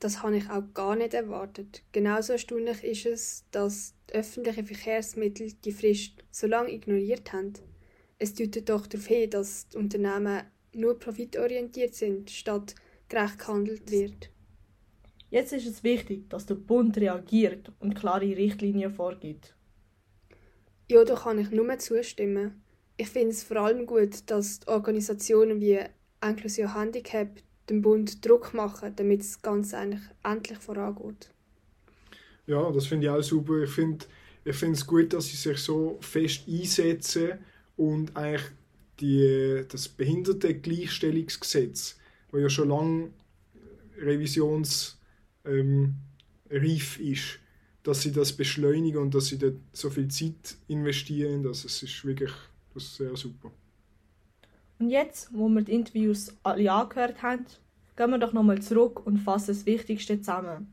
Das 0.00 0.22
habe 0.22 0.36
ich 0.36 0.48
auch 0.48 0.62
gar 0.74 0.94
nicht 0.94 1.14
erwartet. 1.14 1.82
Genauso 1.92 2.34
erstaunlich 2.34 2.84
ist 2.84 3.06
es, 3.06 3.44
dass 3.50 3.94
die 4.08 4.14
öffentlichen 4.14 4.66
Verkehrsmittel 4.66 5.52
die 5.64 5.72
Frist 5.72 6.12
so 6.30 6.46
lange 6.46 6.72
ignoriert 6.72 7.32
haben. 7.32 7.54
Es 8.18 8.34
deutet 8.34 8.68
doch 8.68 8.86
darauf 8.86 9.06
hin, 9.06 9.30
dass 9.30 9.68
die 9.68 9.76
Unternehmen 9.76 10.42
nur 10.72 10.98
profitorientiert 10.98 11.94
sind, 11.94 12.30
statt 12.30 12.74
gerecht 13.08 13.38
gehandelt 13.38 13.90
wird. 13.90 14.30
Jetzt 15.30 15.52
ist 15.52 15.66
es 15.66 15.84
wichtig, 15.84 16.30
dass 16.30 16.46
der 16.46 16.54
Bund 16.54 16.96
reagiert 16.96 17.72
und 17.80 17.94
klare 17.94 18.36
Richtlinien 18.36 18.90
vorgibt. 18.90 19.54
Ja, 20.88 21.04
da 21.04 21.14
kann 21.14 21.38
ich 21.38 21.50
nur 21.50 21.78
zustimmen. 21.78 22.62
Ich 22.96 23.08
finde 23.08 23.30
es 23.30 23.44
vor 23.44 23.58
allem 23.58 23.86
gut, 23.86 24.30
dass 24.30 24.60
Organisationen 24.66 25.60
wie 25.60 25.80
Inklusion 26.24 26.74
Handicap 26.74 27.28
dem 27.70 27.82
Bund 27.82 28.24
Druck 28.24 28.54
machen, 28.54 28.94
damit 28.96 29.20
das 29.20 29.42
Ganze 29.42 29.78
eigentlich 29.78 30.02
endlich 30.22 30.58
vorangeht. 30.58 31.30
Ja, 32.46 32.70
das 32.70 32.86
finde 32.86 33.06
ich 33.06 33.10
auch 33.10 33.22
super. 33.22 33.62
Ich 33.62 33.70
finde 33.70 34.06
ich 34.44 34.62
es 34.62 34.86
gut, 34.86 35.12
dass 35.12 35.28
sie 35.28 35.36
sich 35.36 35.58
so 35.58 35.98
fest 36.00 36.44
einsetzen 36.48 37.38
und 37.76 38.16
eigentlich 38.16 38.46
die, 39.00 39.64
das 39.68 39.88
Behindertengleichstellungsgesetz, 39.88 41.98
das 42.32 42.40
ja 42.40 42.48
schon 42.48 42.68
lange 42.68 43.10
revisionsreif 44.00 44.96
ähm, 45.50 45.94
ist, 46.98 47.38
dass 47.82 48.02
sie 48.02 48.12
das 48.12 48.32
beschleunigen 48.32 48.98
und 48.98 49.14
dass 49.14 49.26
sie 49.26 49.38
dort 49.38 49.56
so 49.72 49.90
viel 49.90 50.08
Zeit 50.08 50.56
investieren. 50.68 51.42
Das 51.42 51.64
ist 51.64 52.04
wirklich 52.04 52.32
das 52.74 52.84
ist 52.84 52.96
sehr 52.96 53.16
super. 53.16 53.50
Und 54.78 54.90
jetzt, 54.90 55.30
wo 55.32 55.48
wir 55.48 55.62
die 55.62 55.72
Interviews 55.72 56.36
alle 56.44 56.70
angehört 56.72 57.22
haben, 57.22 57.46
gehen 57.96 58.10
wir 58.10 58.18
doch 58.18 58.32
nochmal 58.32 58.62
zurück 58.62 59.04
und 59.04 59.18
fassen 59.18 59.48
das 59.48 59.66
Wichtigste 59.66 60.20
zusammen, 60.20 60.72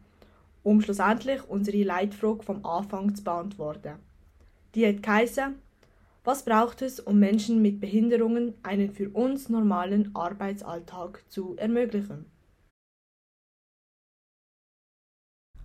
um 0.62 0.80
schlussendlich 0.80 1.43
unsere 1.47 1.84
Leitfrage 1.84 2.43
vom 2.43 2.64
Anfang 2.66 3.16
zu 3.16 3.24
beantworten. 3.24 3.95
Die 4.76 4.86
hat 4.86 5.01
geheißen, 5.01 5.56
was 6.24 6.45
braucht 6.45 6.82
es, 6.82 6.99
um 6.99 7.20
Menschen 7.20 7.62
mit 7.62 7.80
Behinderungen 7.80 8.53
einen 8.62 8.91
für 8.91 9.10
uns 9.10 9.49
normalen 9.49 10.16
Arbeitsalltag 10.16 11.24
zu 11.30 11.56
ermöglichen? 11.58 12.26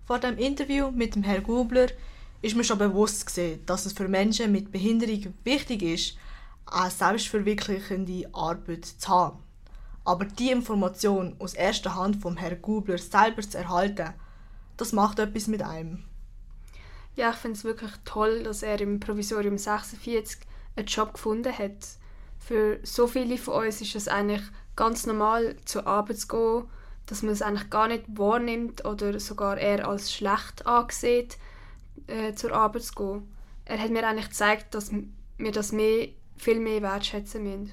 Vor 0.05 0.19
dem 0.19 0.39
Interview 0.39 0.91
mit 0.91 1.15
dem 1.15 1.23
Herrn 1.23 1.43
Gubler 1.43 1.89
ist 2.43 2.57
mir 2.57 2.65
schon 2.65 2.79
bewusst 2.79 3.27
gewesen, 3.27 3.61
dass 3.67 3.87
es 3.87 3.93
für 3.93 4.09
Menschen 4.09 4.51
mit 4.51 4.73
Behinderung 4.73 5.35
wichtig 5.45 5.83
ist, 5.83 6.19
eine 6.71 6.91
selbstverwirklichende 6.91 8.29
Arbeit 8.33 8.85
zu 8.85 9.09
haben. 9.09 9.39
Aber 10.05 10.25
die 10.25 10.51
Information 10.51 11.37
aus 11.39 11.55
erster 11.55 11.95
Hand 11.95 12.17
vom 12.17 12.37
Herrn 12.37 12.63
Gubler 12.63 12.99
selber 12.99 13.43
zu 13.43 13.59
erhalten, 13.59 14.15
das 14.77 14.93
macht 14.93 15.19
etwas 15.19 15.47
mit 15.47 15.63
einem. 15.63 16.05
Ja, 17.17 17.31
ich 17.31 17.37
finde 17.37 17.59
es 17.59 17.65
wirklich 17.65 17.93
toll, 18.05 18.45
dass 18.45 18.63
er 18.63 18.81
im 18.81 18.99
Provisorium 18.99 19.59
46 19.59 20.41
einen 20.77 20.87
Job 20.87 21.15
gefunden 21.15 21.57
hat. 21.57 21.87
Für 22.39 22.79
so 22.83 23.07
viele 23.07 23.37
von 23.37 23.67
uns 23.67 23.81
ist 23.81 23.95
es 23.95 24.09
eigentlich 24.09 24.43
ganz 24.77 25.05
normal, 25.07 25.57
zur 25.65 25.87
Arbeit 25.87 26.19
zu 26.19 26.29
gehen, 26.29 26.65
dass 27.07 27.23
man 27.23 27.33
es 27.33 27.43
eigentlich 27.43 27.69
gar 27.69 27.89
nicht 27.89 28.05
wahrnimmt 28.09 28.85
oder 28.85 29.19
sogar 29.21 29.59
eher 29.59 29.87
als 29.87 30.13
schlecht 30.13 30.67
angesehen, 30.67 31.29
äh, 32.07 32.33
zur 32.35 32.53
Arbeit 32.53 32.85
zu 32.85 32.95
gehen. 32.95 33.37
Er 33.67 33.79
hat 33.79 33.91
mir 33.91 34.07
eigentlich 34.07 34.29
gezeigt, 34.29 34.75
dass 34.75 34.91
wir 34.91 35.53
das 35.53 35.73
mehr 35.73 36.09
viel 36.41 36.61
mehr 36.61 36.83
wertschätzen 36.83 37.43
müssen. 37.43 37.73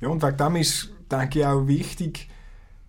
Ja, 0.00 0.08
und 0.08 0.22
wegen 0.22 0.36
dem 0.36 0.56
ist, 0.56 0.90
denke 1.10 1.40
ich, 1.40 1.46
auch 1.46 1.66
wichtig, 1.66 2.28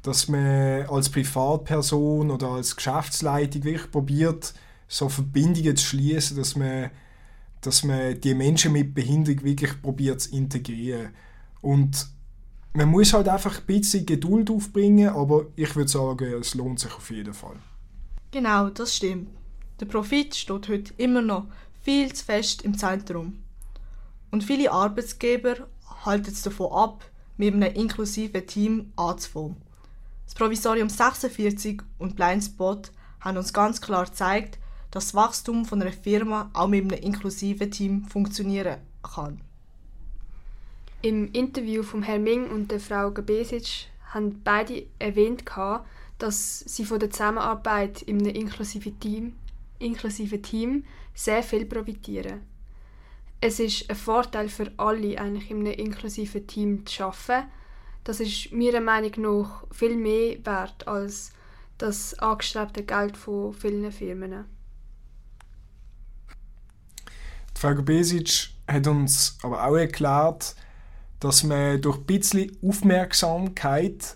dass 0.02 0.28
man 0.28 0.86
als 0.88 1.10
Privatperson 1.10 2.30
oder 2.30 2.50
als 2.50 2.76
Geschäftsleitung 2.76 3.64
wirklich 3.64 3.90
probiert, 3.92 4.54
so 4.88 5.10
Verbindungen 5.10 5.76
zu 5.76 5.86
schließen, 5.86 6.38
dass 6.38 6.56
man, 6.56 6.92
dass 7.62 7.84
man 7.84 8.20
die 8.22 8.36
Menschen 8.36 8.74
mit 8.74 8.94
Behinderung 8.94 9.44
wirklich 9.44 9.82
probiert 9.82 10.22
zu 10.22 10.36
integrieren. 10.36 11.10
Und 11.62 12.08
man 12.74 12.90
muss 12.90 13.14
halt 13.14 13.28
einfach 13.28 13.60
ein 13.60 13.66
bisschen 13.66 14.06
Geduld 14.06 14.50
aufbringen, 14.52 15.10
aber 15.10 15.48
ich 15.56 15.76
würde 15.76 15.90
sagen, 15.90 16.34
es 16.40 16.54
lohnt 16.54 16.80
sich 16.80 16.94
auf 16.94 17.10
jeden 17.10 17.34
Fall. 17.34 17.56
Genau, 18.32 18.70
das 18.70 18.96
stimmt. 18.96 19.30
Der 19.80 19.86
Profit 19.86 20.36
steht 20.36 20.68
heute 20.70 20.94
immer 20.98 21.22
noch 21.22 21.48
viel 21.82 22.14
zu 22.14 22.26
fest 22.26 22.62
im 22.64 22.78
Zentrum. 22.78 23.45
Und 24.36 24.44
viele 24.44 24.70
Arbeitsgeber 24.70 25.66
halten 26.04 26.30
es 26.30 26.42
davon 26.42 26.70
ab, 26.74 27.10
mit 27.38 27.54
einem 27.54 27.74
inklusiven 27.74 28.46
Team 28.46 28.92
anzufangen. 28.98 29.56
Das 30.26 30.36
Provisorium 30.36 30.90
46 30.90 31.82
und 32.00 32.18
Blindspot 32.18 32.92
haben 33.22 33.38
uns 33.38 33.54
ganz 33.54 33.80
klar 33.80 34.04
gezeigt, 34.04 34.60
dass 34.92 35.06
das 35.06 35.16
Wachstum 35.16 35.64
von 35.64 35.82
einer 35.82 35.94
Firma 35.94 36.50
auch 36.52 36.68
mit 36.68 36.82
einem 36.82 37.02
inklusiven 37.02 37.72
Team 37.72 38.04
funktionieren 38.10 38.82
kann. 39.04 39.40
Im 41.02 41.32
Interview 41.32 41.82
von 41.82 42.04
Herrn 42.04 42.24
Ming 42.24 42.50
und 42.50 42.72
der 42.72 42.82
Frau 42.82 43.12
Gebesic 43.12 43.88
haben 44.10 44.42
beide 44.44 44.86
erwähnt, 45.00 45.46
dass 46.18 46.60
sie 46.60 46.84
von 46.84 47.00
der 47.00 47.10
Zusammenarbeit 47.10 48.02
in 48.02 48.20
einem 48.20 48.36
inklusiven 48.36 49.00
Team, 49.00 49.38
inklusiven 49.80 50.44
Team 50.44 50.84
sehr 51.14 51.42
viel 51.42 51.66
profitieren 51.66 52.42
es 53.42 53.60
ist 53.60 53.90
ein 53.90 53.96
Vorteil 53.96 54.50
für 54.50 54.72
alle, 54.78 55.20
eigentlich 55.20 55.52
in 55.52 55.60
einem 55.60 55.74
inklusiven 55.74 56.48
Team 56.48 56.86
zu 56.86 57.06
arbeiten. 57.06 57.48
Das 58.04 58.20
ist 58.20 58.52
meiner 58.52 58.82
Meinung 58.82 59.12
nach 59.18 59.64
viel 59.72 59.96
mehr 59.98 60.38
wert 60.46 60.88
als 60.88 61.32
das 61.78 62.14
angestrebte 62.20 62.84
Geld 62.84 63.18
von 63.18 63.54
vielen 63.54 63.92
Firmen. 63.92 64.46
Die 67.56 67.60
Frau 67.60 67.74
Besic 67.82 68.50
hat 68.68 68.88
uns 68.88 69.38
aber 69.42 69.66
auch 69.66 69.76
erklärt, 69.76 70.56
dass 71.20 71.44
man 71.44 71.82
durch 71.82 71.98
ein 71.98 72.06
bisschen 72.06 72.58
Aufmerksamkeit 72.62 74.16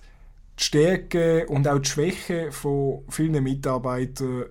die 0.59 0.63
Stärken 0.63 1.47
und 1.47 1.67
auch 1.67 1.80
die 1.80 1.89
Schwächen 1.89 2.51
von 2.51 3.03
vielen 3.09 3.43
Mitarbeitern 3.43 4.45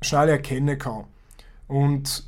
schnell 0.00 0.30
erkennen 0.30 0.78
kann. 0.78 1.04
Und 1.68 2.24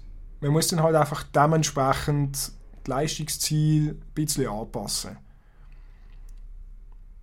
man 0.46 0.52
muss 0.52 0.68
dann 0.68 0.82
halt 0.82 0.94
einfach 0.94 1.24
dementsprechend 1.24 2.52
die 2.86 2.90
Leistungsziele 2.90 3.90
ein 3.92 4.02
bisschen 4.14 4.48
anpassen. 4.48 5.18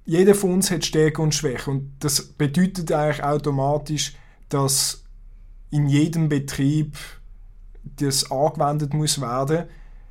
Jeder 0.05 0.35
von 0.35 0.55
uns 0.55 0.69
hat 0.69 0.83
Stärke 0.83 1.21
und 1.21 1.33
Schwäche 1.33 1.71
und 1.71 1.93
das 1.99 2.21
bedeutet 2.21 2.91
eigentlich 2.91 3.23
automatisch, 3.23 4.17
dass 4.49 5.05
in 5.71 5.87
jedem 5.87 6.27
Betrieb 6.27 6.97
das 7.83 8.29
angewendet 8.29 8.93
muss 8.93 9.21
werden. 9.21 9.67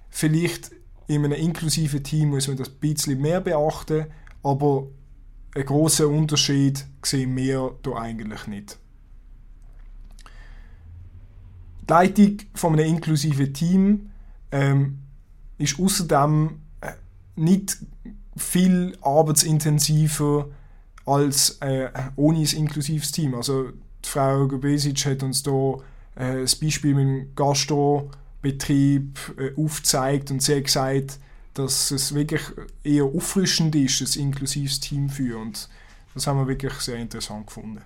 Vielleicht 0.09 0.71
in 1.07 1.25
einem 1.25 1.33
inklusiven 1.33 2.03
Team 2.03 2.31
muss 2.31 2.49
man 2.49 2.57
das 2.57 2.71
ein 2.71 2.79
bisschen 2.81 3.21
mehr 3.21 3.43
beachten, 3.43 4.07
aber 4.43 4.87
einen 5.55 5.67
großen 5.67 6.07
Unterschied 6.07 6.87
sehen 7.05 7.37
wir 7.37 7.77
hier 7.85 7.97
eigentlich 7.97 8.47
nicht. 8.47 8.79
Die 11.83 11.93
Leitung 11.93 12.39
von 12.55 12.73
einem 12.75 12.87
inklusiven 12.87 13.53
Team 13.53 14.11
ähm, 14.51 14.99
ist 15.59 15.79
außerdem 15.79 16.61
äh, 16.81 16.93
nicht 17.37 17.79
viel 18.37 18.97
arbeitsintensiver 19.03 20.49
als 21.05 21.59
äh, 21.61 21.91
ohne 22.17 22.39
ein 22.39 22.57
inklusives 22.57 23.13
Team. 23.13 23.35
Also 23.35 23.71
die 24.05 24.09
Frau 24.09 24.47
Gebesic 24.47 25.05
hat 25.07 25.23
uns 25.23 25.43
hier 25.43 25.79
äh, 26.17 26.41
das 26.41 26.57
Beispiel 26.57 26.95
mit 26.95 27.07
dem 27.07 27.35
Gastrobetrieb 27.35 29.19
äh, 29.39 29.61
aufgezeigt 29.61 30.31
und 30.31 30.43
sie 30.43 30.57
hat 30.57 30.65
gesagt, 30.65 31.19
dass 31.55 31.91
es 31.91 32.15
wirklich 32.15 32.43
eher 32.83 33.05
auffrischend 33.05 33.75
ist, 33.75 34.17
ein 34.17 34.23
inklusives 34.23 34.81
Team 34.81 35.11
für 35.11 35.39
und 35.39 35.69
das 36.15 36.27
haben 36.27 36.39
wir 36.39 36.47
wirklich 36.47 36.75
sehr 36.75 36.97
interessant 36.97 37.47
gefunden. 37.47 37.81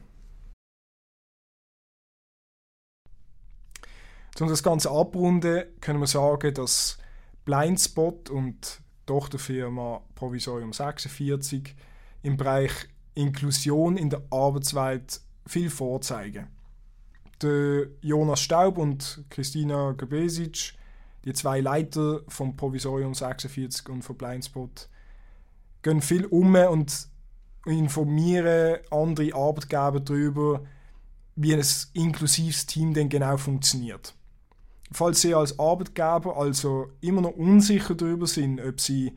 Um 4.39 4.49
das 4.49 4.63
Ganze 4.63 4.91
abrunden, 4.91 5.65
können 5.81 5.99
wir 5.99 6.07
sagen, 6.07 6.53
dass 6.53 6.99
Blindspot 7.47 8.29
und 8.29 8.83
Tochterfirma 9.07 10.03
Provisorium 10.15 10.75
46 10.75 11.75
im 12.23 12.37
Bereich 12.37 12.73
Inklusion 13.15 13.97
in 13.97 14.11
der 14.11 14.23
Arbeitswelt 14.31 15.23
viel 15.47 15.71
vorzeigen. 15.71 16.49
Der 17.41 17.87
Jonas 18.03 18.41
Staub 18.41 18.77
und 18.77 19.25
Christina 19.31 19.93
Gebesic, 19.93 20.75
die 21.25 21.33
zwei 21.33 21.61
Leiter 21.61 22.21
vom 22.29 22.57
Provisorium 22.57 23.15
46 23.15 23.89
und 23.89 24.03
von 24.03 24.19
Blindspot, 24.19 24.91
gehen 25.83 26.03
viel 26.03 26.27
um 26.27 26.55
und 26.55 27.09
informieren 27.65 28.81
andere 28.91 29.35
Arbeitgeber 29.35 30.01
darüber, 30.01 30.65
wie 31.37 31.55
ein 31.55 31.65
inklusives 31.95 32.67
Team 32.67 32.93
denn 32.93 33.09
genau 33.09 33.37
funktioniert. 33.37 34.16
Falls 34.93 35.21
Sie 35.21 35.35
als 35.35 35.59
Arbeitgeber 35.59 36.37
also 36.37 36.89
immer 37.01 37.23
noch 37.23 37.37
unsicher 37.37 37.95
darüber 37.95 38.27
sind, 38.27 38.61
ob 38.61 38.81
Sie 38.81 39.17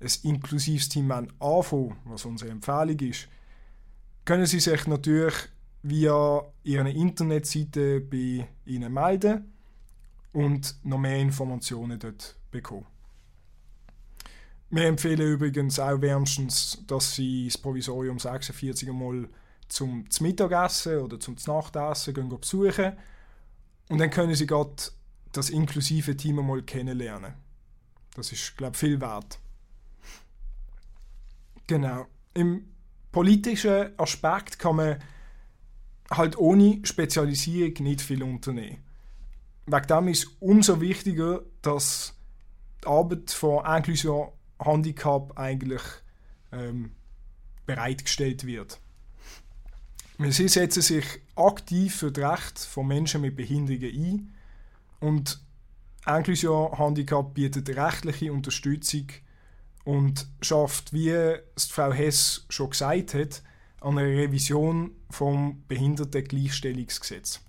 ein 0.00 0.10
inklusives 0.22 0.88
Team 0.88 1.10
anfangen 1.10 1.96
was 2.04 2.24
unsere 2.24 2.50
Empfehlung 2.50 2.98
ist, 2.98 3.28
können 4.24 4.46
Sie 4.46 4.60
sich 4.60 4.86
natürlich 4.86 5.34
via 5.82 6.42
Ihrer 6.62 6.86
Internetseite 6.86 8.00
bei 8.00 8.48
Ihnen 8.64 8.92
melden 8.92 9.52
und 10.32 10.74
noch 10.82 10.98
mehr 10.98 11.18
Informationen 11.18 11.98
dort 11.98 12.36
bekommen. 12.50 12.86
Wir 14.70 14.86
empfehlen 14.86 15.34
übrigens 15.34 15.78
auch 15.78 16.00
wärmstens, 16.00 16.82
dass 16.86 17.14
Sie 17.14 17.46
das 17.46 17.58
Provisorium 17.58 18.18
46 18.18 18.88
einmal 18.88 19.28
zum 19.68 20.04
Mittagessen 20.20 20.98
oder 20.98 21.20
zum 21.20 21.36
Nachtessen 21.46 22.14
gehen 22.14 22.28
besuchen 22.28 22.94
und 23.88 23.98
dann 23.98 24.10
können 24.10 24.34
Sie 24.34 24.46
gerade 24.46 24.74
das 25.32 25.50
inklusive 25.50 26.16
Team 26.16 26.38
einmal 26.38 26.62
kennenlernen. 26.62 27.34
Das 28.14 28.32
ist, 28.32 28.56
glaube 28.56 28.74
ich, 28.74 28.78
viel 28.78 29.00
wert. 29.00 29.38
Genau. 31.66 32.06
Im 32.34 32.66
politischen 33.10 33.98
Aspekt 33.98 34.58
kann 34.58 34.76
man 34.76 34.98
halt 36.10 36.36
ohne 36.38 36.80
Spezialisierung 36.84 37.74
nicht 37.84 38.00
viel 38.00 38.22
unternehmen. 38.22 38.78
Wegen 39.66 39.86
dem 39.86 40.08
ist 40.08 40.24
es 40.24 40.30
umso 40.40 40.80
wichtiger, 40.80 41.42
dass 41.62 42.14
die 42.82 42.86
Arbeit 42.86 43.30
von 43.30 43.64
Inklusion 43.64 44.28
Handicap 44.60 45.38
eigentlich 45.38 45.82
ähm, 46.52 46.92
bereitgestellt 47.66 48.46
wird. 48.46 48.78
Sie 50.18 50.48
setzen 50.48 50.82
sich 50.82 51.04
aktiv 51.34 51.96
für 51.96 52.12
das 52.12 52.32
Recht 52.32 52.58
von 52.58 52.86
Menschen 52.86 53.20
mit 53.20 53.36
Behinderungen 53.36 54.32
ein 55.00 55.08
und 55.08 55.40
Inklusion 56.06 56.78
Handicap 56.78 57.34
bietet 57.34 57.68
rechtliche 57.70 58.32
Unterstützung 58.32 59.06
und 59.84 60.28
schafft, 60.40 60.92
wie 60.92 61.10
es 61.10 61.66
Frau 61.66 61.92
Hess 61.92 62.46
schon 62.48 62.70
gesagt 62.70 63.14
hat, 63.14 63.42
an 63.80 63.98
einer 63.98 64.08
Revision 64.08 64.92
vom 65.10 65.64
Behindertengleichstellungsgesetz. 65.66 67.40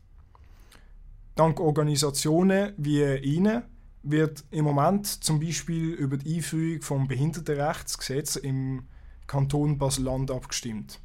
Dank 1.36 1.60
Organisationen 1.60 2.74
wie 2.78 3.04
Ihnen 3.18 3.64
wird 4.04 4.44
im 4.52 4.66
Moment 4.66 5.08
zum 5.24 5.40
Beispiel 5.40 5.92
über 5.92 6.18
die 6.18 6.38
Einführung 6.38 6.82
vom 6.82 7.08
Behindertenrechtsgesetz 7.08 8.38
im 8.38 8.88
Kanton 9.28 9.78
Basel-Land 9.78 10.32
abgestimmt. 10.32 11.00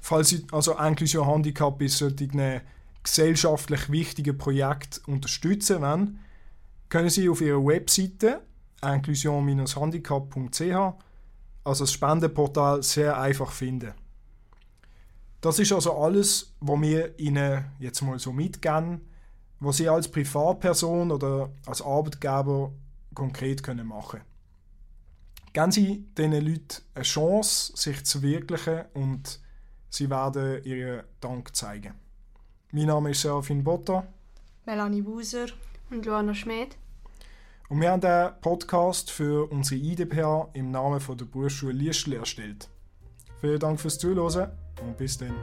Falls 0.00 0.30
Sie 0.30 0.46
also 0.52 0.78
Inklusion 0.78 1.26
Handicap 1.26 1.78
bei 1.78 1.88
solchen 1.88 2.60
gesellschaftlich 3.02 3.90
wichtigen 3.90 4.36
Projekten 4.36 5.10
unterstützen 5.10 5.82
wollen, 5.82 6.20
können 6.88 7.10
Sie 7.10 7.28
auf 7.28 7.40
Ihrer 7.40 7.64
Webseite 7.64 8.42
inklusion-handicap.ch 8.82 10.94
also 11.62 11.84
das 11.84 11.92
Spendenportal 11.92 12.82
sehr 12.82 13.18
einfach 13.18 13.52
finden. 13.52 13.92
Das 15.40 15.58
ist 15.58 15.72
also 15.72 15.96
alles, 15.96 16.52
was 16.60 16.80
wir 16.80 17.18
Ihnen 17.18 17.64
jetzt 17.78 18.02
mal 18.02 18.18
so 18.18 18.32
mitgeben, 18.32 19.00
was 19.60 19.76
Sie 19.76 19.88
als 19.88 20.08
Privatperson 20.08 21.10
oder 21.10 21.50
als 21.66 21.82
Arbeitgeber 21.82 22.72
konkret 23.14 23.62
können 23.62 23.86
machen 23.86 24.20
Geben 25.52 25.72
Sie 25.72 26.06
diesen 26.16 26.32
Leuten 26.32 26.82
eine 26.94 27.04
Chance, 27.04 27.72
sich 27.76 28.04
zu 28.04 28.20
verwirklichen 28.20 28.84
und 28.94 29.40
sie 29.90 30.08
werden 30.08 30.64
ihren 30.64 31.02
Dank 31.20 31.54
zeigen. 31.54 31.94
Mein 32.72 32.86
Name 32.86 33.10
ist 33.10 33.20
Serafin 33.20 33.62
Botta. 33.62 34.06
Melanie 34.64 35.02
Buser. 35.02 35.46
Und 35.90 36.06
Luana 36.06 36.32
Schmid. 36.34 36.76
Und 37.68 37.80
wir 37.80 37.90
haben 37.90 38.00
den 38.00 38.30
Podcast 38.40 39.10
für 39.10 39.50
unsere 39.50 39.80
IDPH 39.80 40.50
im 40.54 40.70
Namen 40.70 41.00
von 41.00 41.18
der 41.18 41.24
Berufsschule 41.24 41.72
Liestl 41.72 42.14
erstellt. 42.14 42.68
Vielen 43.40 43.58
Dank 43.58 43.80
fürs 43.80 43.98
Zuhören 43.98 44.50
und 44.82 44.96
bis 44.96 45.18
dann. 45.18 45.34